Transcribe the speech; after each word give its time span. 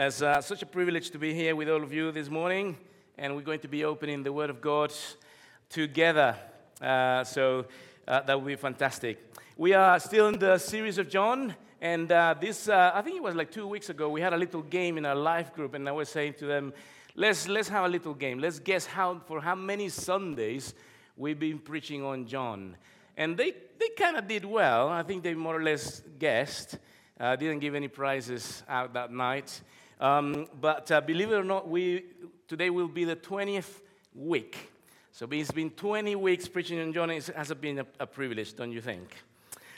It's 0.00 0.22
uh, 0.22 0.40
such 0.40 0.62
a 0.62 0.66
privilege 0.66 1.10
to 1.10 1.18
be 1.18 1.34
here 1.34 1.56
with 1.56 1.68
all 1.68 1.82
of 1.82 1.92
you 1.92 2.12
this 2.12 2.30
morning, 2.30 2.76
and 3.18 3.34
we're 3.34 3.42
going 3.42 3.58
to 3.58 3.66
be 3.66 3.84
opening 3.84 4.22
the 4.22 4.32
Word 4.32 4.48
of 4.48 4.60
God 4.60 4.92
together. 5.68 6.36
Uh, 6.80 7.24
so 7.24 7.66
uh, 8.06 8.20
that 8.20 8.38
will 8.38 8.46
be 8.46 8.54
fantastic. 8.54 9.18
We 9.56 9.74
are 9.74 9.98
still 9.98 10.28
in 10.28 10.38
the 10.38 10.56
series 10.58 10.98
of 10.98 11.08
John, 11.08 11.52
and 11.80 12.12
uh, 12.12 12.36
this, 12.40 12.68
uh, 12.68 12.92
I 12.94 13.02
think 13.02 13.16
it 13.16 13.22
was 13.24 13.34
like 13.34 13.50
two 13.50 13.66
weeks 13.66 13.90
ago, 13.90 14.08
we 14.08 14.20
had 14.20 14.32
a 14.32 14.36
little 14.36 14.62
game 14.62 14.98
in 14.98 15.04
our 15.04 15.16
life 15.16 15.52
group, 15.52 15.74
and 15.74 15.88
I 15.88 15.90
was 15.90 16.08
saying 16.08 16.34
to 16.34 16.46
them, 16.46 16.72
let's, 17.16 17.48
let's 17.48 17.68
have 17.68 17.84
a 17.84 17.88
little 17.88 18.14
game. 18.14 18.38
Let's 18.38 18.60
guess 18.60 18.86
how, 18.86 19.20
for 19.26 19.40
how 19.40 19.56
many 19.56 19.88
Sundays 19.88 20.74
we've 21.16 21.40
been 21.40 21.58
preaching 21.58 22.04
on 22.04 22.24
John. 22.24 22.76
And 23.16 23.36
they, 23.36 23.52
they 23.80 23.88
kind 23.96 24.16
of 24.16 24.28
did 24.28 24.44
well. 24.44 24.90
I 24.90 25.02
think 25.02 25.24
they 25.24 25.34
more 25.34 25.56
or 25.56 25.64
less 25.64 26.02
guessed. 26.20 26.78
Uh, 27.18 27.34
didn't 27.34 27.58
give 27.58 27.74
any 27.74 27.88
prizes 27.88 28.62
out 28.68 28.92
that 28.92 29.10
night. 29.10 29.60
Um, 30.00 30.46
but 30.60 30.90
uh, 30.92 31.00
believe 31.00 31.32
it 31.32 31.34
or 31.34 31.44
not, 31.44 31.68
we, 31.68 32.04
today 32.46 32.70
will 32.70 32.88
be 32.88 33.04
the 33.04 33.16
20th 33.16 33.80
week. 34.14 34.70
So 35.12 35.26
it's 35.30 35.50
been 35.50 35.70
20 35.70 36.14
weeks 36.16 36.46
preaching 36.46 36.80
on 36.80 36.92
John. 36.92 37.10
It 37.10 37.26
has 37.34 37.52
been 37.54 37.80
a, 37.80 37.86
a 37.98 38.06
privilege, 38.06 38.54
don't 38.54 38.70
you 38.70 38.80
think? 38.80 39.16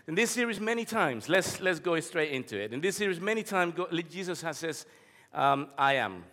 In 0.06 0.14
this 0.14 0.30
series, 0.30 0.60
many 0.60 0.84
times, 0.84 1.28
let's, 1.28 1.60
let's 1.60 1.78
go 1.78 1.98
straight 2.00 2.32
into 2.32 2.58
it. 2.58 2.72
In 2.72 2.80
this 2.80 2.96
series, 2.96 3.20
many 3.20 3.42
times, 3.42 3.74
Jesus 4.10 4.42
has 4.42 4.58
says, 4.58 4.84
um, 5.32 5.68
I 5.78 5.94
am. 5.94 6.24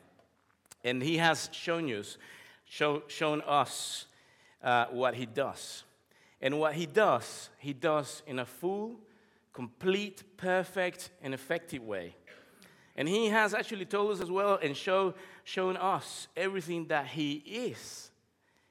And 0.84 1.02
he 1.02 1.18
has 1.18 1.50
shown 1.54 1.90
us, 1.94 2.18
show, 2.66 3.04
shown 3.08 3.42
us 3.42 4.08
uh, 4.64 4.86
what 4.92 5.16
he 5.16 5.26
does. 5.26 5.84
And 6.42 6.60
what 6.60 6.74
he 6.74 6.86
does, 6.86 7.50
he 7.60 7.74
does 7.74 8.24
in 8.28 8.40
a 8.40 8.46
full, 8.46 9.00
complete, 9.54 10.24
perfect, 10.38 11.10
and 11.22 11.34
effective 11.34 11.84
way. 11.84 12.16
And 12.98 13.08
he 13.08 13.28
has 13.28 13.54
actually 13.54 13.86
told 13.86 14.12
us 14.12 14.22
as 14.22 14.32
well 14.32 14.58
and 14.62 14.76
show, 14.76 15.14
shown 15.44 15.78
us 15.78 16.28
everything 16.36 16.88
that 16.88 17.06
he 17.06 17.34
is. 17.34 18.10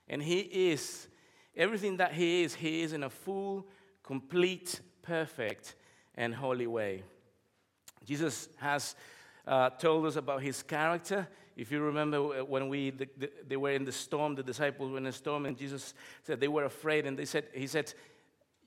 And 0.08 0.20
he 0.20 0.40
is, 0.40 1.06
everything 1.56 1.98
that 1.98 2.12
he 2.12 2.42
is, 2.42 2.54
he 2.54 2.82
is 2.82 2.92
in 2.92 3.04
a 3.04 3.10
full, 3.10 3.66
complete, 4.02 4.80
perfect, 5.02 5.76
and 6.16 6.34
holy 6.34 6.66
way. 6.66 7.04
Jesus 8.04 8.48
has 8.56 8.96
uh, 9.46 9.70
told 9.70 10.06
us 10.06 10.16
about 10.16 10.42
his 10.42 10.62
character. 10.62 11.28
If 11.56 11.70
you 11.70 11.80
remember 11.80 12.16
uh, 12.16 12.44
when 12.44 12.68
we, 12.68 12.90
the, 12.90 13.08
the, 13.16 13.30
they 13.46 13.56
were 13.56 13.70
in 13.70 13.84
the 13.84 13.92
storm, 13.92 14.34
the 14.34 14.42
disciples 14.42 14.90
were 14.90 14.98
in 14.98 15.04
the 15.04 15.12
storm, 15.12 15.46
and 15.46 15.56
Jesus 15.56 15.94
said 16.24 16.40
they 16.40 16.48
were 16.48 16.64
afraid, 16.64 17.06
and 17.06 17.16
they 17.16 17.24
said, 17.24 17.44
he 17.54 17.66
said, 17.66 17.94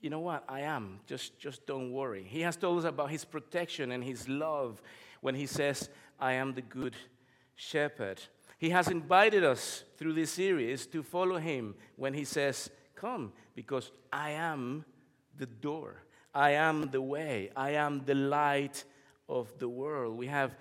you 0.00 0.08
know 0.08 0.20
what, 0.20 0.44
I 0.48 0.60
am. 0.60 1.00
Just, 1.06 1.38
just 1.38 1.66
don't 1.66 1.92
worry. 1.92 2.24
He 2.26 2.40
has 2.40 2.56
told 2.56 2.78
us 2.78 2.84
about 2.84 3.10
his 3.10 3.24
protection 3.24 3.92
and 3.92 4.02
his 4.02 4.28
love 4.28 4.80
when 5.20 5.34
he 5.34 5.46
says, 5.46 5.88
I 6.18 6.34
am 6.34 6.54
the 6.54 6.62
good 6.62 6.94
shepherd. 7.54 8.20
He 8.58 8.70
has 8.70 8.88
invited 8.88 9.44
us 9.44 9.84
through 9.96 10.14
this 10.14 10.30
series 10.30 10.86
to 10.88 11.02
follow 11.02 11.38
him 11.38 11.74
when 11.96 12.14
he 12.14 12.24
says, 12.24 12.70
Come, 12.94 13.32
because 13.54 13.90
I 14.12 14.32
am 14.32 14.84
the 15.36 15.46
door. 15.46 16.02
I 16.34 16.50
am 16.50 16.90
the 16.90 17.00
way. 17.00 17.50
I 17.56 17.70
am 17.70 18.04
the 18.04 18.14
light 18.14 18.84
of 19.28 19.58
the 19.58 19.68
world. 19.68 20.16
We 20.16 20.26
have 20.26 20.54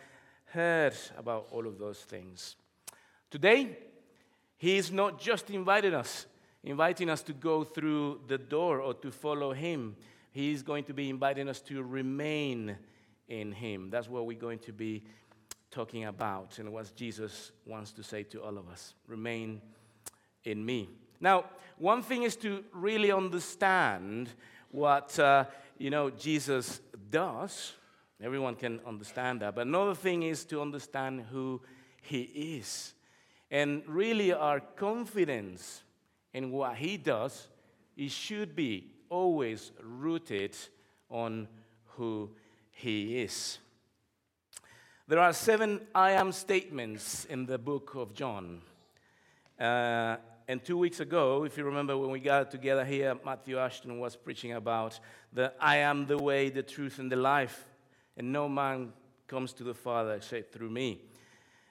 heard 0.45 0.95
about 1.17 1.47
all 1.51 1.67
of 1.67 1.77
those 1.77 1.99
things. 1.99 2.55
Today, 3.29 3.77
he 4.57 4.77
is 4.77 4.91
not 4.91 5.19
just 5.19 5.49
inviting 5.49 5.93
us, 5.93 6.25
inviting 6.63 7.09
us 7.09 7.21
to 7.23 7.33
go 7.33 7.63
through 7.63 8.21
the 8.27 8.37
door 8.37 8.81
or 8.81 8.93
to 8.95 9.11
follow 9.11 9.53
him. 9.53 9.95
He 10.31 10.51
is 10.51 10.63
going 10.63 10.85
to 10.85 10.93
be 10.93 11.09
inviting 11.09 11.49
us 11.49 11.61
to 11.61 11.83
remain 11.83 12.77
in 13.29 13.51
Him. 13.51 13.89
That's 13.89 14.09
what 14.09 14.25
we're 14.25 14.37
going 14.37 14.59
to 14.59 14.73
be 14.73 15.03
talking 15.71 16.05
about 16.05 16.59
and 16.59 16.73
what 16.73 16.93
Jesus 16.95 17.51
wants 17.65 17.91
to 17.93 18.03
say 18.03 18.23
to 18.23 18.41
all 18.41 18.57
of 18.57 18.67
us 18.67 18.95
remain 19.07 19.61
in 20.43 20.65
me. 20.65 20.89
Now, 21.21 21.45
one 21.77 22.01
thing 22.01 22.23
is 22.23 22.35
to 22.37 22.63
really 22.73 23.11
understand 23.11 24.29
what 24.71 25.17
uh, 25.19 25.45
you 25.77 25.89
know 25.89 26.09
Jesus 26.09 26.81
does. 27.09 27.73
Everyone 28.21 28.55
can 28.55 28.81
understand 28.85 29.41
that. 29.41 29.55
But 29.55 29.67
another 29.67 29.95
thing 29.95 30.23
is 30.23 30.43
to 30.45 30.61
understand 30.61 31.25
who 31.31 31.61
he 32.01 32.21
is. 32.57 32.93
And 33.51 33.83
really 33.87 34.33
our 34.33 34.59
confidence 34.59 35.83
in 36.33 36.51
what 36.51 36.75
he 36.75 36.97
does, 36.97 37.47
it 37.95 38.11
should 38.11 38.55
be 38.55 38.91
always 39.09 39.71
rooted 39.81 40.55
on 41.09 41.47
who 41.95 42.29
he 42.79 43.19
is. 43.19 43.59
There 45.05 45.19
are 45.19 45.33
seven 45.33 45.81
I 45.93 46.11
am 46.11 46.31
statements 46.31 47.25
in 47.25 47.45
the 47.45 47.57
book 47.57 47.93
of 47.95 48.13
John. 48.13 48.61
Uh, 49.59 50.15
and 50.47 50.63
two 50.63 50.77
weeks 50.77 51.01
ago, 51.01 51.43
if 51.43 51.57
you 51.57 51.65
remember 51.65 51.97
when 51.97 52.09
we 52.09 52.21
got 52.21 52.49
together 52.49 52.85
here, 52.85 53.17
Matthew 53.25 53.57
Ashton 53.59 53.99
was 53.99 54.15
preaching 54.15 54.53
about 54.53 54.97
the 55.33 55.51
I 55.59 55.77
am 55.77 56.05
the 56.05 56.17
way, 56.17 56.49
the 56.49 56.63
truth, 56.63 56.99
and 56.99 57.11
the 57.11 57.17
life, 57.17 57.65
and 58.15 58.31
no 58.31 58.47
man 58.47 58.93
comes 59.27 59.51
to 59.53 59.63
the 59.65 59.73
Father 59.73 60.13
except 60.13 60.53
through 60.53 60.69
me. 60.69 61.01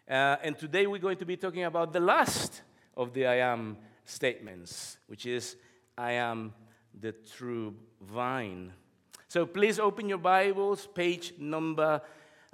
Uh, 0.06 0.36
and 0.42 0.58
today 0.58 0.86
we're 0.86 0.98
going 0.98 1.16
to 1.16 1.26
be 1.26 1.38
talking 1.38 1.64
about 1.64 1.94
the 1.94 2.00
last 2.00 2.60
of 2.98 3.14
the 3.14 3.26
I 3.26 3.36
am 3.36 3.78
statements, 4.04 4.98
which 5.06 5.24
is 5.24 5.56
I 5.96 6.12
am 6.12 6.52
the 7.00 7.12
true 7.12 7.74
vine. 8.02 8.74
So 9.30 9.44
please 9.44 9.78
open 9.78 10.08
your 10.08 10.16
Bibles, 10.16 10.86
page 10.86 11.34
number 11.38 12.00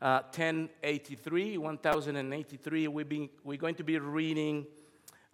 uh, 0.02 0.22
1083, 0.24 1.56
1083. 1.56 2.88
We've 2.88 3.08
been, 3.08 3.28
we're 3.44 3.58
going 3.58 3.76
to 3.76 3.84
be 3.84 3.96
reading 4.00 4.66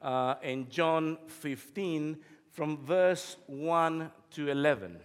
uh, 0.03 0.35
in 0.43 0.69
John 0.69 1.17
15 1.29 2.19
from 2.51 2.85
verse 2.85 3.39
1 3.47 4.11
to 4.33 4.49
11. 4.51 4.99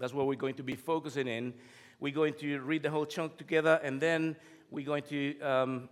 That's 0.00 0.12
what 0.12 0.26
we're 0.26 0.34
going 0.34 0.56
to 0.56 0.64
be 0.64 0.74
focusing 0.74 1.28
in. 1.28 1.54
We're 2.00 2.12
going 2.12 2.34
to 2.40 2.58
read 2.58 2.82
the 2.82 2.90
whole 2.90 3.06
chunk 3.06 3.36
together, 3.36 3.78
and 3.84 4.00
then 4.00 4.34
we're 4.72 4.84
going 4.84 5.04
to 5.04 5.40
um, 5.40 5.88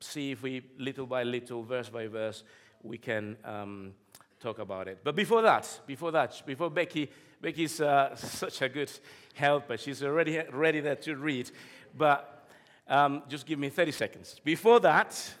see 0.00 0.30
if 0.30 0.42
we, 0.42 0.62
little 0.78 1.04
by 1.04 1.22
little, 1.22 1.64
verse 1.64 1.90
by 1.90 2.06
verse, 2.06 2.44
we 2.82 2.96
can 2.96 3.36
um, 3.44 3.92
talk 4.40 4.58
about 4.58 4.88
it. 4.88 5.00
But 5.04 5.16
before 5.16 5.42
that, 5.42 5.80
before 5.86 6.12
that, 6.12 6.42
before 6.46 6.70
Becky 6.70 7.10
Becky's 7.40 7.80
uh, 7.80 8.14
such 8.16 8.60
a 8.62 8.68
good 8.68 8.90
helper. 9.34 9.76
She's 9.76 10.02
already 10.02 10.42
ready 10.52 10.80
there 10.80 10.96
to 10.96 11.16
read. 11.16 11.50
But 11.96 12.46
um, 12.86 13.22
just 13.28 13.46
give 13.46 13.58
me 13.58 13.70
30 13.70 13.92
seconds. 13.92 14.40
Before 14.44 14.78
that, 14.80 15.34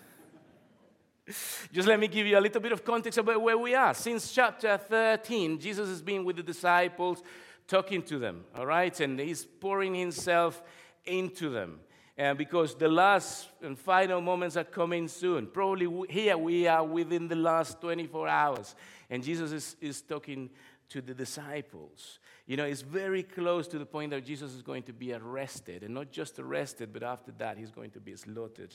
just 1.72 1.86
let 1.86 2.00
me 2.00 2.08
give 2.08 2.26
you 2.26 2.38
a 2.38 2.40
little 2.40 2.60
bit 2.60 2.72
of 2.72 2.84
context 2.84 3.18
about 3.18 3.42
where 3.42 3.58
we 3.58 3.74
are. 3.74 3.92
Since 3.92 4.32
chapter 4.32 4.78
13, 4.78 5.58
Jesus 5.58 5.88
has 5.88 6.00
been 6.00 6.24
with 6.24 6.36
the 6.36 6.42
disciples, 6.42 7.22
talking 7.68 8.02
to 8.04 8.18
them, 8.18 8.44
all 8.56 8.66
right? 8.66 8.98
And 9.00 9.20
he's 9.20 9.44
pouring 9.44 9.94
himself 9.94 10.62
into 11.04 11.50
them. 11.50 11.80
And 12.16 12.36
because 12.36 12.74
the 12.74 12.88
last 12.88 13.48
and 13.62 13.78
final 13.78 14.20
moments 14.20 14.56
are 14.56 14.64
coming 14.64 15.08
soon. 15.08 15.46
Probably 15.46 15.88
here 16.10 16.36
we 16.36 16.66
are 16.66 16.84
within 16.84 17.28
the 17.28 17.36
last 17.36 17.80
24 17.80 18.28
hours. 18.28 18.74
And 19.08 19.22
Jesus 19.22 19.52
is, 19.52 19.76
is 19.80 20.02
talking 20.02 20.50
to 20.90 21.00
the 21.00 21.14
disciples. 21.14 22.18
You 22.46 22.56
know, 22.56 22.64
it's 22.64 22.82
very 22.82 23.22
close 23.22 23.66
to 23.68 23.78
the 23.78 23.86
point 23.86 24.10
that 24.10 24.24
Jesus 24.24 24.52
is 24.52 24.62
going 24.62 24.82
to 24.84 24.92
be 24.92 25.12
arrested, 25.12 25.82
and 25.82 25.94
not 25.94 26.10
just 26.10 26.38
arrested, 26.38 26.92
but 26.92 27.02
after 27.02 27.32
that, 27.38 27.56
he's 27.56 27.70
going 27.70 27.90
to 27.92 28.00
be 28.00 28.14
slaughtered 28.16 28.74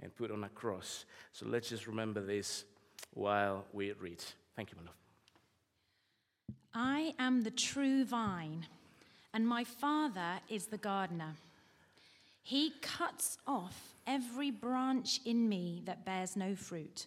and 0.00 0.14
put 0.14 0.30
on 0.30 0.44
a 0.44 0.48
cross. 0.48 1.04
So 1.32 1.46
let's 1.46 1.68
just 1.68 1.86
remember 1.86 2.20
this 2.20 2.64
while 3.14 3.64
we 3.72 3.92
read. 3.92 4.22
Thank 4.56 4.72
you, 4.72 4.78
my 4.78 4.86
love. 4.86 4.94
I 6.74 7.14
am 7.18 7.42
the 7.42 7.50
true 7.50 8.04
vine, 8.04 8.66
and 9.32 9.46
my 9.46 9.64
Father 9.64 10.40
is 10.48 10.66
the 10.66 10.78
gardener. 10.78 11.34
He 12.42 12.72
cuts 12.80 13.38
off 13.46 13.94
every 14.06 14.50
branch 14.50 15.20
in 15.24 15.48
me 15.48 15.82
that 15.84 16.04
bears 16.04 16.36
no 16.36 16.54
fruit 16.56 17.06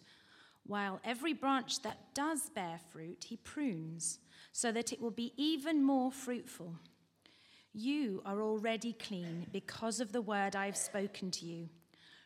while 0.66 1.00
every 1.04 1.32
branch 1.32 1.82
that 1.82 2.14
does 2.14 2.48
bear 2.48 2.80
fruit, 2.90 3.26
he 3.28 3.36
prunes, 3.36 4.18
so 4.52 4.72
that 4.72 4.92
it 4.92 5.00
will 5.00 5.10
be 5.10 5.32
even 5.36 5.82
more 5.82 6.10
fruitful. 6.10 6.74
You 7.72 8.22
are 8.24 8.40
already 8.40 8.92
clean 8.92 9.46
because 9.52 10.00
of 10.00 10.12
the 10.12 10.22
word 10.22 10.56
I 10.56 10.66
have 10.66 10.76
spoken 10.76 11.30
to 11.32 11.44
you. 11.44 11.68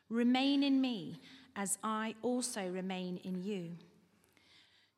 Remain 0.08 0.62
in 0.62 0.80
me, 0.80 1.20
as 1.56 1.78
I 1.82 2.14
also 2.22 2.68
remain 2.68 3.18
in 3.24 3.42
you. 3.42 3.76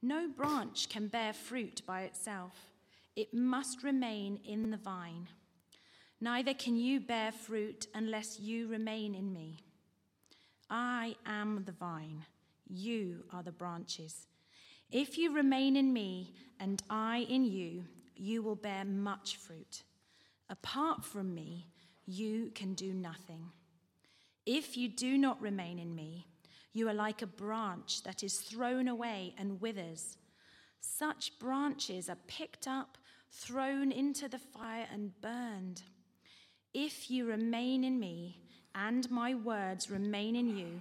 No 0.03 0.29
branch 0.29 0.89
can 0.89 1.09
bear 1.09 1.33
fruit 1.33 1.83
by 1.87 2.03
itself, 2.03 2.53
it 3.17 3.35
must 3.35 3.83
remain 3.83 4.41
in 4.45 4.71
the 4.71 4.77
vine. 4.77 5.29
Neither 6.21 6.55
can 6.55 6.77
you 6.77 7.01
bear 7.01 7.33
fruit 7.33 7.87
unless 7.95 8.39
you 8.39 8.69
remain 8.69 9.15
in 9.15 9.33
me. 9.33 9.59
I 10.69 11.17
am 11.27 11.65
the 11.65 11.73
vine 11.73 12.25
you 12.71 13.25
are 13.33 13.43
the 13.43 13.53
branches. 13.53 14.27
If 14.91 15.19
you 15.19 15.35
remain 15.35 15.77
in 15.77 15.93
me 15.93 16.35
and 16.59 16.83
I 16.89 17.27
in 17.29 17.45
you, 17.45 17.85
you 18.17 18.43
will 18.43 18.57
bear 18.57 18.85
much 18.85 19.37
fruit. 19.37 19.83
Apart 20.49 21.05
from 21.05 21.35
me, 21.35 21.67
you 22.07 22.51
can 22.55 22.75
do 22.75 22.93
nothing. 22.93 23.51
If 24.47 24.77
you 24.77 24.89
do 24.89 25.17
not 25.17 25.41
remain 25.41 25.79
in 25.79 25.95
me, 25.95 26.27
you 26.73 26.89
are 26.89 26.95
like 26.95 27.23
a 27.23 27.27
branch 27.27 28.03
that 28.03 28.23
is 28.23 28.39
thrown 28.39 28.89
away 28.89 29.35
and 29.39 29.61
withers. 29.61 30.17
Such 30.81 31.39
branches 31.39 32.09
are 32.09 32.19
picked 32.27 32.67
up, 32.67 32.99
thrown 33.31 33.93
into 33.93 34.29
the 34.29 34.39
fire, 34.39 34.87
and 34.93 35.13
burned. 35.21 35.83
If 36.73 37.11
you 37.11 37.27
remain 37.27 37.85
in 37.85 37.99
me, 37.99 38.39
and 38.75 39.11
my 39.11 39.35
words 39.35 39.91
remain 39.91 40.37
in 40.37 40.57
you, 40.57 40.81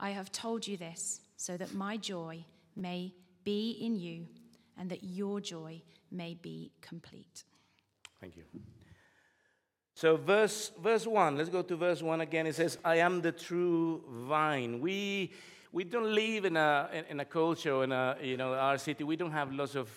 I 0.00 0.10
have 0.10 0.30
told 0.30 0.66
you 0.66 0.76
this 0.76 1.20
so 1.36 1.56
that 1.56 1.74
my 1.74 1.96
joy 1.96 2.44
may 2.76 3.12
be 3.44 3.78
in 3.80 3.96
you 3.98 4.26
and 4.78 4.90
that 4.90 5.02
your 5.02 5.40
joy 5.40 5.82
may 6.10 6.34
be 6.34 6.70
complete. 6.80 7.44
Thank 8.20 8.36
you. 8.36 8.44
So, 9.94 10.16
verse, 10.16 10.70
verse 10.80 11.06
1, 11.06 11.36
let's 11.36 11.48
go 11.48 11.62
to 11.62 11.74
verse 11.76 12.02
1 12.02 12.20
again. 12.20 12.46
It 12.46 12.54
says, 12.54 12.78
I 12.84 12.96
am 12.96 13.20
the 13.20 13.32
true 13.32 14.04
vine. 14.08 14.80
We, 14.80 15.32
we 15.72 15.82
don't 15.82 16.14
live 16.14 16.44
in 16.44 16.56
a, 16.56 16.88
in 17.10 17.18
a 17.18 17.24
culture, 17.24 17.82
in 17.82 17.90
a, 17.90 18.16
you 18.22 18.36
know, 18.36 18.54
our 18.54 18.78
city, 18.78 19.02
we 19.02 19.16
don't 19.16 19.32
have 19.32 19.52
lots 19.52 19.74
of 19.74 19.88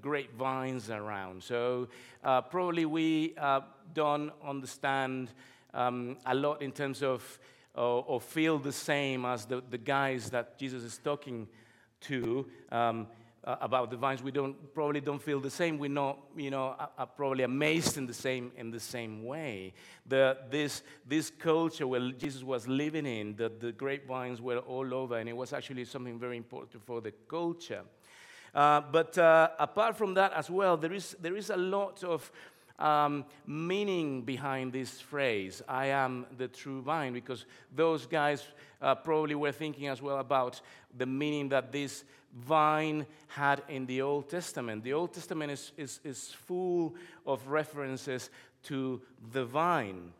great 0.00 0.32
vines 0.34 0.88
around. 0.88 1.42
So, 1.42 1.88
uh, 2.22 2.40
probably 2.40 2.86
we 2.86 3.34
uh, 3.36 3.60
don't 3.92 4.32
understand 4.42 5.30
um, 5.74 6.16
a 6.24 6.34
lot 6.34 6.62
in 6.62 6.72
terms 6.72 7.02
of, 7.02 7.38
or, 7.74 8.04
or, 8.06 8.20
feel 8.20 8.58
the 8.58 8.72
same 8.72 9.24
as 9.24 9.46
the, 9.46 9.62
the 9.68 9.78
guys 9.78 10.30
that 10.30 10.58
Jesus 10.58 10.82
is 10.82 10.98
talking 10.98 11.48
to. 12.02 12.46
Um, 12.70 13.08
uh, 13.46 13.56
about 13.60 13.90
the 13.90 13.96
vines, 13.96 14.22
we 14.22 14.30
don't 14.30 14.72
probably 14.74 15.00
don't 15.00 15.20
feel 15.20 15.38
the 15.38 15.50
same. 15.50 15.78
We're 15.78 15.90
not, 15.90 16.18
you 16.34 16.50
know, 16.50 16.74
are 16.96 17.06
probably 17.06 17.44
amazed 17.44 17.98
in 17.98 18.06
the 18.06 18.14
same 18.14 18.50
in 18.56 18.70
the 18.70 18.80
same 18.80 19.22
way. 19.22 19.74
The, 20.06 20.38
this 20.50 20.82
this 21.06 21.30
culture 21.30 21.86
where 21.86 22.10
Jesus 22.12 22.42
was 22.42 22.66
living 22.66 23.04
in, 23.04 23.36
the, 23.36 23.50
the 23.50 23.72
grapevines 23.72 24.40
were 24.40 24.58
all 24.58 24.94
over, 24.94 25.18
and 25.18 25.28
it 25.28 25.36
was 25.36 25.52
actually 25.52 25.84
something 25.84 26.18
very 26.18 26.38
important 26.38 26.84
for 26.86 27.02
the 27.02 27.12
culture. 27.28 27.82
Uh, 28.54 28.80
but 28.80 29.18
uh, 29.18 29.50
apart 29.58 29.96
from 29.96 30.14
that 30.14 30.32
as 30.32 30.48
well, 30.48 30.76
there 30.76 30.92
is 30.92 31.16
there 31.20 31.36
is 31.36 31.50
a 31.50 31.56
lot 31.56 32.02
of 32.02 32.30
um, 32.78 33.24
meaning 33.46 34.22
behind 34.22 34.72
this 34.72 35.00
phrase, 35.00 35.62
I 35.68 35.86
am 35.86 36.26
the 36.36 36.48
true 36.48 36.82
vine, 36.82 37.12
because 37.12 37.46
those 37.74 38.06
guys 38.06 38.44
uh, 38.82 38.94
probably 38.94 39.34
were 39.34 39.52
thinking 39.52 39.88
as 39.88 40.02
well 40.02 40.18
about 40.18 40.60
the 40.96 41.06
meaning 41.06 41.48
that 41.50 41.72
this 41.72 42.04
vine 42.34 43.06
had 43.28 43.62
in 43.68 43.86
the 43.86 44.02
Old 44.02 44.28
Testament. 44.28 44.82
The 44.82 44.92
Old 44.92 45.12
Testament 45.12 45.52
is, 45.52 45.72
is, 45.76 46.00
is 46.04 46.28
full 46.28 46.94
of 47.26 47.46
references 47.48 48.30
to 48.64 49.00
the 49.32 49.44
vine. 49.44 50.12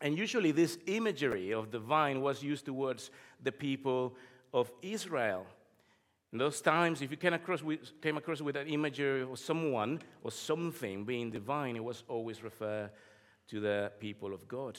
And 0.00 0.18
usually, 0.18 0.52
this 0.52 0.78
imagery 0.86 1.52
of 1.52 1.70
the 1.70 1.78
vine 1.78 2.20
was 2.20 2.42
used 2.42 2.64
towards 2.64 3.10
the 3.42 3.52
people 3.52 4.16
of 4.52 4.70
Israel. 4.82 5.46
In 6.34 6.38
those 6.38 6.60
times, 6.60 7.00
if 7.00 7.12
you 7.12 7.16
came 7.16 7.32
across 7.32 7.62
with, 7.62 8.00
came 8.02 8.16
across 8.16 8.40
with 8.40 8.56
an 8.56 8.66
imagery 8.66 9.22
of 9.22 9.38
someone 9.38 10.00
or 10.20 10.32
something 10.32 11.04
being 11.04 11.30
divine, 11.30 11.76
it 11.76 11.84
was 11.84 12.02
always 12.08 12.42
referred 12.42 12.90
to 13.46 13.60
the 13.60 13.92
people 14.00 14.34
of 14.34 14.48
God. 14.48 14.76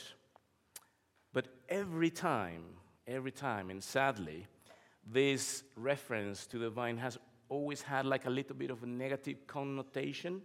But 1.31 1.47
every 1.69 2.09
time, 2.09 2.63
every 3.07 3.31
time, 3.31 3.69
and 3.69 3.81
sadly, 3.81 4.47
this 5.09 5.63
reference 5.77 6.45
to 6.47 6.57
the 6.59 6.69
vine 6.69 6.97
has 6.97 7.17
always 7.47 7.81
had 7.81 8.05
like 8.05 8.25
a 8.25 8.29
little 8.29 8.57
bit 8.57 8.69
of 8.69 8.83
a 8.83 8.87
negative 8.87 9.47
connotation. 9.47 10.41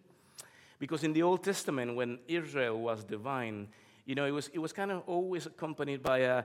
Because 0.79 1.03
in 1.03 1.13
the 1.13 1.25
Old 1.25 1.43
Testament, 1.43 1.97
when 1.97 2.21
Israel 2.29 2.81
was 2.81 3.03
divine, 3.03 3.67
you 4.07 4.15
know, 4.15 4.27
it 4.27 4.31
was, 4.31 4.47
it 4.55 4.61
was 4.61 4.73
kind 4.73 4.93
of 4.93 5.03
always 5.09 5.47
accompanied 5.47 6.05
by 6.05 6.19
a 6.19 6.45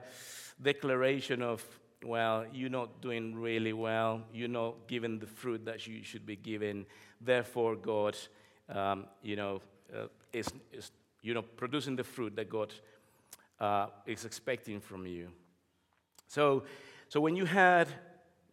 declaration 0.60 1.40
of 1.40 1.64
well, 2.06 2.44
you're 2.52 2.70
not 2.70 3.00
doing 3.00 3.34
really 3.34 3.72
well, 3.72 4.22
you're 4.32 4.48
not 4.48 4.86
giving 4.86 5.18
the 5.18 5.26
fruit 5.26 5.64
that 5.64 5.86
you 5.86 6.02
should 6.02 6.24
be 6.24 6.36
giving. 6.36 6.86
Therefore, 7.20 7.76
God, 7.76 8.16
um, 8.68 9.06
you 9.22 9.36
know, 9.36 9.60
uh, 9.94 10.06
is, 10.32 10.48
is, 10.72 10.90
you 11.22 11.34
know, 11.34 11.42
producing 11.42 11.96
the 11.96 12.04
fruit 12.04 12.36
that 12.36 12.48
God 12.48 12.72
uh, 13.60 13.86
is 14.06 14.24
expecting 14.24 14.80
from 14.80 15.06
you. 15.06 15.28
So, 16.28 16.64
so 17.08 17.20
when 17.20 17.36
you 17.36 17.44
had 17.44 17.88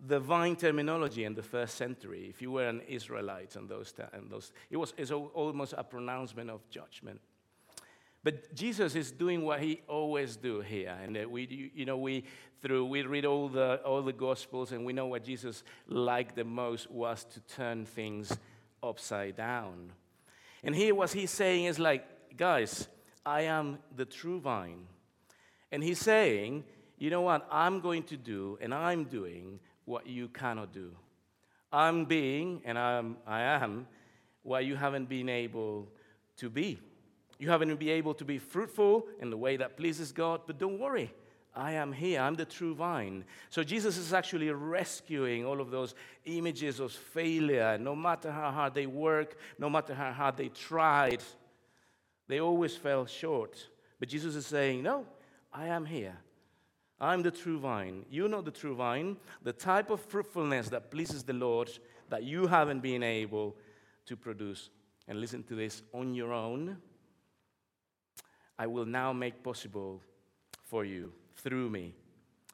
the 0.06 0.20
vine 0.20 0.56
terminology 0.56 1.24
in 1.24 1.34
the 1.34 1.44
first 1.44 1.76
century, 1.76 2.28
if 2.30 2.42
you 2.42 2.52
were 2.52 2.68
an 2.68 2.82
Israelite 2.88 3.56
and 3.56 3.70
those, 3.70 3.94
those 4.30 4.52
it 4.70 4.78
was 4.78 4.94
it's 4.98 5.12
almost 5.12 5.74
a 5.78 5.84
pronouncement 5.84 6.50
of 6.50 6.68
judgment. 6.70 7.20
But 8.24 8.56
Jesus 8.56 8.96
is 8.96 9.12
doing 9.12 9.44
what 9.44 9.60
he 9.60 9.82
always 9.88 10.38
do 10.38 10.62
here, 10.62 10.98
and 11.04 11.30
we, 11.30 11.72
you 11.76 11.86
know, 11.86 11.98
we 11.98 12.24
through 12.62 12.86
we 12.86 13.02
read 13.02 13.26
all 13.26 13.50
the 13.50 13.82
all 13.84 14.02
the 14.02 14.14
Gospels, 14.14 14.72
and 14.72 14.86
we 14.86 14.94
know 14.94 15.08
what 15.08 15.26
Jesus 15.26 15.64
liked 15.88 16.36
the 16.36 16.46
most 16.46 16.90
was 16.90 17.26
to 17.26 17.42
turn 17.42 17.86
things 17.86 18.38
upside 18.82 19.36
down. 19.36 19.92
And 20.64 20.74
here, 20.74 20.96
what 20.96 21.12
he's 21.12 21.32
saying 21.32 21.66
is 21.66 21.80
like, 21.80 22.38
guys, 22.38 22.88
I 23.26 23.42
am 23.42 23.80
the 23.94 24.06
true 24.06 24.40
vine, 24.40 24.88
and 25.70 25.84
he's 25.84 26.00
saying, 26.00 26.64
you 26.98 27.10
know 27.10 27.22
what, 27.22 27.46
I'm 27.52 27.82
going 27.82 28.04
to 28.04 28.16
do, 28.16 28.58
and 28.62 28.74
I'm 28.74 29.04
doing 29.04 29.60
what 29.84 30.08
you 30.08 30.30
cannot 30.30 30.72
do. 30.72 30.92
I'm 31.74 32.06
being, 32.06 32.62
and 32.64 32.78
I'm, 32.78 33.18
I 33.28 33.42
am, 33.42 33.88
what 34.44 34.64
you 34.64 34.78
haven't 34.78 35.10
been 35.10 35.28
able 35.28 35.90
to 36.38 36.50
be. 36.50 36.80
You 37.44 37.50
haven't 37.50 37.76
been 37.76 37.90
able 37.90 38.14
to 38.14 38.24
be 38.24 38.38
fruitful 38.38 39.06
in 39.20 39.30
the 39.30 39.36
way 39.36 39.58
that 39.58 39.76
pleases 39.76 40.14
God, 40.14 40.44
but 40.48 40.58
don't 40.58 40.80
worry. 40.80 41.14
I 41.54 41.74
am 41.74 41.92
here. 41.92 42.22
I'm 42.22 42.36
the 42.36 42.46
true 42.46 42.74
vine. 42.74 43.26
So 43.50 43.66
Jesus 43.66 43.98
is 43.98 44.14
actually 44.14 44.50
rescuing 44.50 45.46
all 45.46 45.60
of 45.60 45.70
those 45.70 45.94
images 46.24 46.80
of 46.80 46.94
failure. 46.94 47.78
No 47.78 47.98
matter 47.98 48.32
how 48.32 48.50
hard 48.50 48.74
they 48.74 48.86
work, 48.86 49.36
no 49.60 49.70
matter 49.70 49.94
how 49.94 50.14
hard 50.14 50.38
they 50.38 50.48
tried, 50.48 51.22
they 52.30 52.40
always 52.40 52.78
fell 52.78 53.06
short. 53.06 53.68
But 54.00 54.08
Jesus 54.08 54.36
is 54.36 54.46
saying, 54.46 54.82
No, 54.82 55.06
I 55.52 55.68
am 55.68 55.86
here. 55.86 56.16
I'm 56.98 57.24
the 57.24 57.32
true 57.32 57.60
vine. 57.60 58.06
You 58.10 58.30
know 58.30 58.40
the 58.40 58.52
true 58.52 58.74
vine, 58.74 59.18
the 59.42 59.52
type 59.52 59.90
of 59.90 60.00
fruitfulness 60.00 60.70
that 60.70 60.92
pleases 60.92 61.24
the 61.24 61.34
Lord 61.34 61.70
that 62.08 62.24
you 62.24 62.48
haven't 62.48 62.80
been 62.80 63.04
able 63.04 63.58
to 64.06 64.16
produce. 64.16 64.70
And 65.10 65.20
listen 65.20 65.44
to 65.44 65.56
this 65.56 65.84
on 65.92 66.14
your 66.14 66.32
own 66.32 66.78
I 68.58 68.68
will 68.68 68.86
now 68.86 69.14
make 69.14 69.44
possible 69.44 70.02
for 70.64 70.86
you 70.86 71.12
through 71.36 71.70
me. 71.70 71.94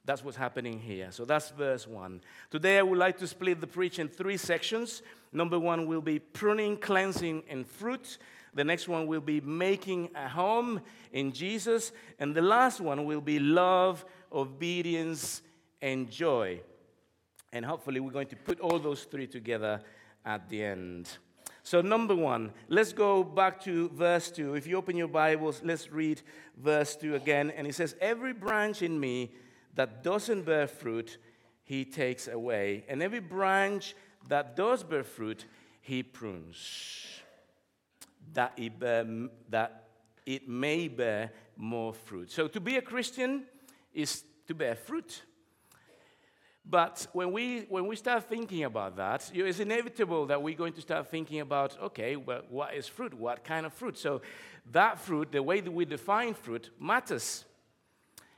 That's 0.06 0.24
what's 0.24 0.38
happening 0.38 0.79
here. 0.79 1.10
So 1.12 1.25
that's 1.25 1.50
verse 1.51 1.86
1. 1.88 2.22
Today 2.50 2.79
I 2.79 2.82
would 2.82 2.98
like 2.98 3.18
to 3.20 3.27
split 3.27 3.62
the 3.62 3.68
preach 3.68 4.00
in 4.00 4.08
three 4.08 4.38
sections. 4.38 5.01
Number 5.32 5.60
one 5.60 5.86
will 5.86 6.01
be 6.01 6.20
pruning, 6.20 6.77
cleansing, 6.77 7.44
and 7.50 7.68
fruit. 7.68 8.18
The 8.53 8.63
next 8.63 8.88
one 8.88 9.06
will 9.06 9.22
be 9.22 9.41
making 9.41 10.10
a 10.15 10.27
home 10.27 10.82
in 11.12 11.32
Jesus. 11.32 11.91
And 12.18 12.34
the 12.34 12.41
last 12.41 12.79
one 12.79 13.06
will 13.06 13.22
be 13.22 13.39
love, 13.39 14.03
obedience, 14.32 15.44
and 15.82 16.10
joy. 16.10 16.62
And 17.53 17.63
hopefully, 17.65 18.00
we're 18.00 18.12
going 18.12 18.27
to 18.27 18.36
put 18.36 18.60
all 18.60 18.79
those 18.79 19.03
three 19.03 19.27
together 19.27 19.82
at 20.25 20.50
the 20.50 20.63
end. 20.63 21.10
So, 21.63 21.82
number 21.82 22.16
one, 22.16 22.51
let's 22.68 22.94
go 22.94 23.24
back 23.24 23.62
to 23.63 23.89
verse 23.89 24.32
2. 24.32 24.56
If 24.56 24.66
you 24.66 24.78
open 24.78 24.96
your 24.96 25.08
Bibles, 25.08 25.62
let's 25.63 25.92
read 25.92 26.22
verse 26.58 26.96
2 26.96 27.16
again. 27.16 27.51
And 27.51 27.68
it 27.68 27.75
says, 27.75 27.96
Every 28.01 28.34
branch 28.34 28.82
in 28.82 29.00
me 29.00 29.34
that 29.75 30.04
doesn't 30.04 30.44
bear 30.44 30.68
fruit, 30.68 31.18
he 31.63 31.86
takes 31.86 32.28
away. 32.28 32.86
And 32.88 33.04
every 33.04 33.20
branch 33.20 33.96
that 34.30 34.56
does 34.56 34.84
bear 34.84 35.04
fruit, 35.04 35.46
he 35.82 36.04
prunes, 36.04 37.06
that 38.34 38.54
it, 38.58 38.80
bear, 38.80 39.06
that 39.50 39.89
it 40.25 40.48
may 40.48 40.88
bear 40.88 41.32
more 41.58 41.94
fruit. 41.94 42.32
So, 42.32 42.48
to 42.48 42.60
be 42.60 42.78
a 42.78 42.82
Christian 42.82 43.44
is 43.94 44.24
to 44.48 44.56
bear 44.56 44.75
fruit. 44.75 45.24
But 46.70 47.08
when 47.14 47.32
we, 47.32 47.62
when 47.70 47.88
we 47.88 47.96
start 47.96 48.30
thinking 48.30 48.64
about 48.64 48.96
that, 48.98 49.32
it's 49.34 49.60
inevitable 49.60 50.28
that 50.28 50.42
we're 50.42 50.56
going 50.56 50.74
to 50.74 50.82
start 50.82 51.10
thinking 51.10 51.40
about 51.40 51.76
okay, 51.82 52.16
well, 52.16 52.44
what 52.50 52.76
is 52.76 52.88
fruit? 52.88 53.14
What 53.14 53.44
kind 53.44 53.66
of 53.66 53.74
fruit? 53.74 53.98
So, 53.98 54.22
that 54.72 55.00
fruit, 55.00 55.32
the 55.32 55.42
way 55.42 55.62
that 55.62 55.72
we 55.72 55.86
define 55.86 56.36
fruit, 56.36 56.70
matters. 56.80 57.46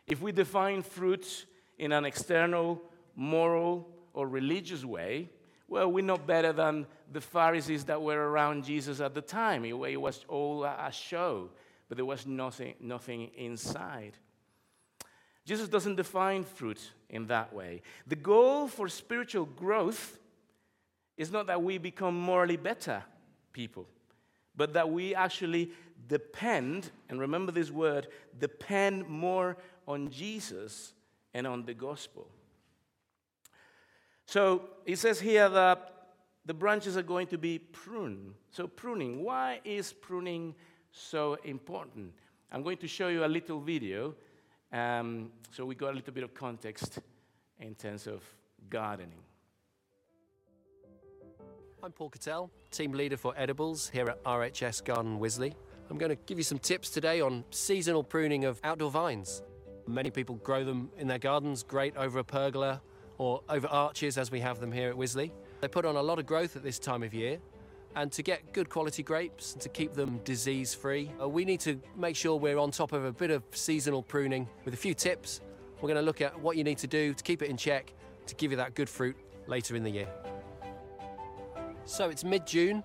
If 0.07 0.21
we 0.21 0.31
define 0.31 0.81
fruit 0.81 1.45
in 1.77 1.91
an 1.91 2.05
external, 2.05 2.81
moral, 3.15 3.89
or 4.13 4.29
religious 4.29 4.85
way, 4.85 5.29
well, 5.67 5.91
we're 5.91 6.05
not 6.05 6.25
better 6.25 6.53
than 6.53 6.85
the 7.11 7.21
Pharisees 7.21 7.83
that 7.85 8.01
were 8.01 8.29
around 8.29 8.63
Jesus 8.63 9.01
at 9.01 9.13
the 9.13 9.21
time. 9.21 9.65
It 9.65 9.99
was 9.99 10.23
all 10.29 10.63
a 10.63 10.91
show, 10.91 11.49
but 11.89 11.97
there 11.97 12.05
was 12.05 12.25
nothing, 12.25 12.75
nothing 12.79 13.31
inside. 13.35 14.13
Jesus 15.45 15.67
doesn't 15.67 15.95
define 15.95 16.43
fruit 16.43 16.91
in 17.09 17.27
that 17.27 17.53
way. 17.53 17.81
The 18.07 18.15
goal 18.15 18.67
for 18.67 18.87
spiritual 18.87 19.45
growth 19.45 20.19
is 21.17 21.31
not 21.31 21.47
that 21.47 21.61
we 21.61 21.77
become 21.77 22.17
morally 22.19 22.57
better 22.57 23.03
people, 23.53 23.87
but 24.55 24.73
that 24.73 24.89
we 24.89 25.15
actually 25.15 25.71
depend, 26.07 26.91
and 27.09 27.19
remember 27.19 27.51
this 27.51 27.71
word, 27.71 28.07
depend 28.39 29.07
more 29.07 29.57
on 29.87 30.09
Jesus 30.09 30.93
and 31.33 31.47
on 31.47 31.65
the 31.65 31.73
gospel. 31.73 32.27
So 34.25 34.69
he 34.85 34.95
says 34.95 35.19
here 35.19 35.49
that 35.49 35.91
the 36.45 36.53
branches 36.53 36.97
are 36.97 37.03
going 37.03 37.27
to 37.27 37.37
be 37.37 37.59
pruned. 37.59 38.33
So, 38.51 38.67
pruning, 38.67 39.23
why 39.23 39.59
is 39.63 39.93
pruning 39.93 40.55
so 40.91 41.37
important? 41.43 42.13
I'm 42.51 42.63
going 42.63 42.77
to 42.77 42.87
show 42.87 43.09
you 43.09 43.23
a 43.23 43.27
little 43.27 43.59
video 43.59 44.15
um, 44.71 45.31
so 45.51 45.65
we 45.65 45.75
got 45.75 45.91
a 45.91 45.95
little 45.95 46.13
bit 46.13 46.23
of 46.23 46.33
context 46.33 46.99
in 47.59 47.75
terms 47.75 48.07
of 48.07 48.21
gardening. 48.69 49.19
I'm 51.83 51.91
Paul 51.91 52.09
Cattell, 52.09 52.51
team 52.69 52.91
leader 52.91 53.17
for 53.17 53.33
edibles 53.35 53.89
here 53.89 54.07
at 54.07 54.23
RHS 54.23 54.83
Garden 54.83 55.19
Wisley. 55.19 55.55
I'm 55.89 55.97
going 55.97 56.11
to 56.11 56.15
give 56.15 56.37
you 56.37 56.43
some 56.43 56.59
tips 56.59 56.89
today 56.89 57.21
on 57.21 57.43
seasonal 57.49 58.03
pruning 58.03 58.45
of 58.45 58.59
outdoor 58.63 58.91
vines. 58.91 59.41
Many 59.87 60.11
people 60.11 60.35
grow 60.35 60.63
them 60.63 60.89
in 60.97 61.07
their 61.07 61.17
gardens, 61.17 61.63
great 61.63 61.97
over 61.97 62.19
a 62.19 62.23
pergola 62.23 62.81
or 63.17 63.41
over 63.49 63.67
arches 63.67 64.17
as 64.17 64.31
we 64.31 64.39
have 64.39 64.59
them 64.59 64.71
here 64.71 64.89
at 64.89 64.95
Wisley. 64.95 65.31
They 65.59 65.67
put 65.67 65.85
on 65.85 65.95
a 65.95 66.01
lot 66.01 66.19
of 66.19 66.25
growth 66.25 66.55
at 66.55 66.63
this 66.63 66.79
time 66.79 67.03
of 67.03 67.13
year, 67.13 67.39
and 67.95 68.11
to 68.11 68.23
get 68.23 68.53
good 68.53 68.69
quality 68.69 69.03
grapes 69.03 69.53
and 69.53 69.61
to 69.61 69.69
keep 69.69 69.93
them 69.93 70.19
disease 70.23 70.73
free, 70.73 71.11
uh, 71.21 71.27
we 71.27 71.45
need 71.45 71.59
to 71.61 71.79
make 71.97 72.15
sure 72.15 72.37
we're 72.37 72.57
on 72.57 72.71
top 72.71 72.93
of 72.93 73.05
a 73.05 73.11
bit 73.11 73.31
of 73.31 73.43
seasonal 73.51 74.01
pruning 74.01 74.47
with 74.65 74.73
a 74.73 74.77
few 74.77 74.93
tips. 74.93 75.41
We're 75.81 75.87
going 75.87 75.99
to 75.99 76.05
look 76.05 76.21
at 76.21 76.39
what 76.39 76.57
you 76.57 76.63
need 76.63 76.77
to 76.79 76.87
do 76.87 77.13
to 77.13 77.23
keep 77.23 77.41
it 77.41 77.49
in 77.49 77.57
check 77.57 77.93
to 78.27 78.35
give 78.35 78.51
you 78.51 78.57
that 78.57 78.75
good 78.75 78.87
fruit 78.87 79.15
later 79.47 79.75
in 79.75 79.83
the 79.83 79.89
year. 79.89 80.07
So 81.85 82.09
it's 82.09 82.23
mid 82.23 82.45
June, 82.47 82.83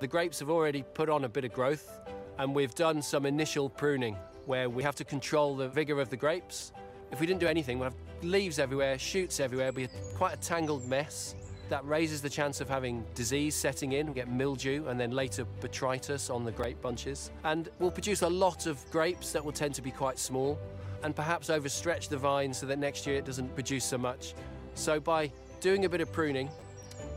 the 0.00 0.06
grapes 0.06 0.38
have 0.38 0.48
already 0.48 0.84
put 0.94 1.08
on 1.08 1.24
a 1.24 1.28
bit 1.28 1.44
of 1.44 1.52
growth, 1.52 2.00
and 2.38 2.54
we've 2.54 2.74
done 2.74 3.02
some 3.02 3.26
initial 3.26 3.68
pruning 3.68 4.16
where 4.46 4.70
we 4.70 4.82
have 4.82 4.94
to 4.94 5.04
control 5.04 5.56
the 5.56 5.68
vigour 5.68 6.00
of 6.00 6.08
the 6.08 6.16
grapes. 6.16 6.72
If 7.10 7.20
we 7.20 7.26
didn't 7.26 7.40
do 7.40 7.46
anything, 7.46 7.78
we'd 7.78 7.86
have 7.86 7.96
leaves 8.22 8.58
everywhere, 8.58 8.98
shoots 8.98 9.40
everywhere, 9.40 9.72
be 9.72 9.88
quite 10.16 10.34
a 10.34 10.36
tangled 10.36 10.86
mess. 10.88 11.34
That 11.68 11.86
raises 11.86 12.22
the 12.22 12.30
chance 12.30 12.60
of 12.60 12.68
having 12.68 13.04
disease 13.14 13.54
setting 13.54 13.92
in. 13.92 14.06
We 14.06 14.14
get 14.14 14.28
mildew 14.28 14.86
and 14.86 14.98
then 14.98 15.10
later 15.10 15.44
botrytis 15.60 16.34
on 16.34 16.44
the 16.44 16.52
grape 16.52 16.80
bunches. 16.80 17.30
And 17.44 17.68
we'll 17.78 17.90
produce 17.90 18.22
a 18.22 18.28
lot 18.28 18.66
of 18.66 18.90
grapes 18.90 19.32
that 19.32 19.44
will 19.44 19.52
tend 19.52 19.74
to 19.74 19.82
be 19.82 19.90
quite 19.90 20.18
small 20.18 20.58
and 21.02 21.14
perhaps 21.14 21.48
overstretch 21.48 22.08
the 22.08 22.16
vine 22.16 22.52
so 22.52 22.66
that 22.66 22.78
next 22.78 23.06
year 23.06 23.16
it 23.16 23.24
doesn't 23.24 23.54
produce 23.54 23.84
so 23.84 23.98
much. 23.98 24.34
So 24.74 24.98
by 24.98 25.30
doing 25.60 25.84
a 25.84 25.88
bit 25.88 26.00
of 26.00 26.12
pruning, 26.12 26.48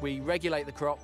we 0.02 0.20
regulate 0.20 0.66
the 0.66 0.72
crop, 0.72 1.00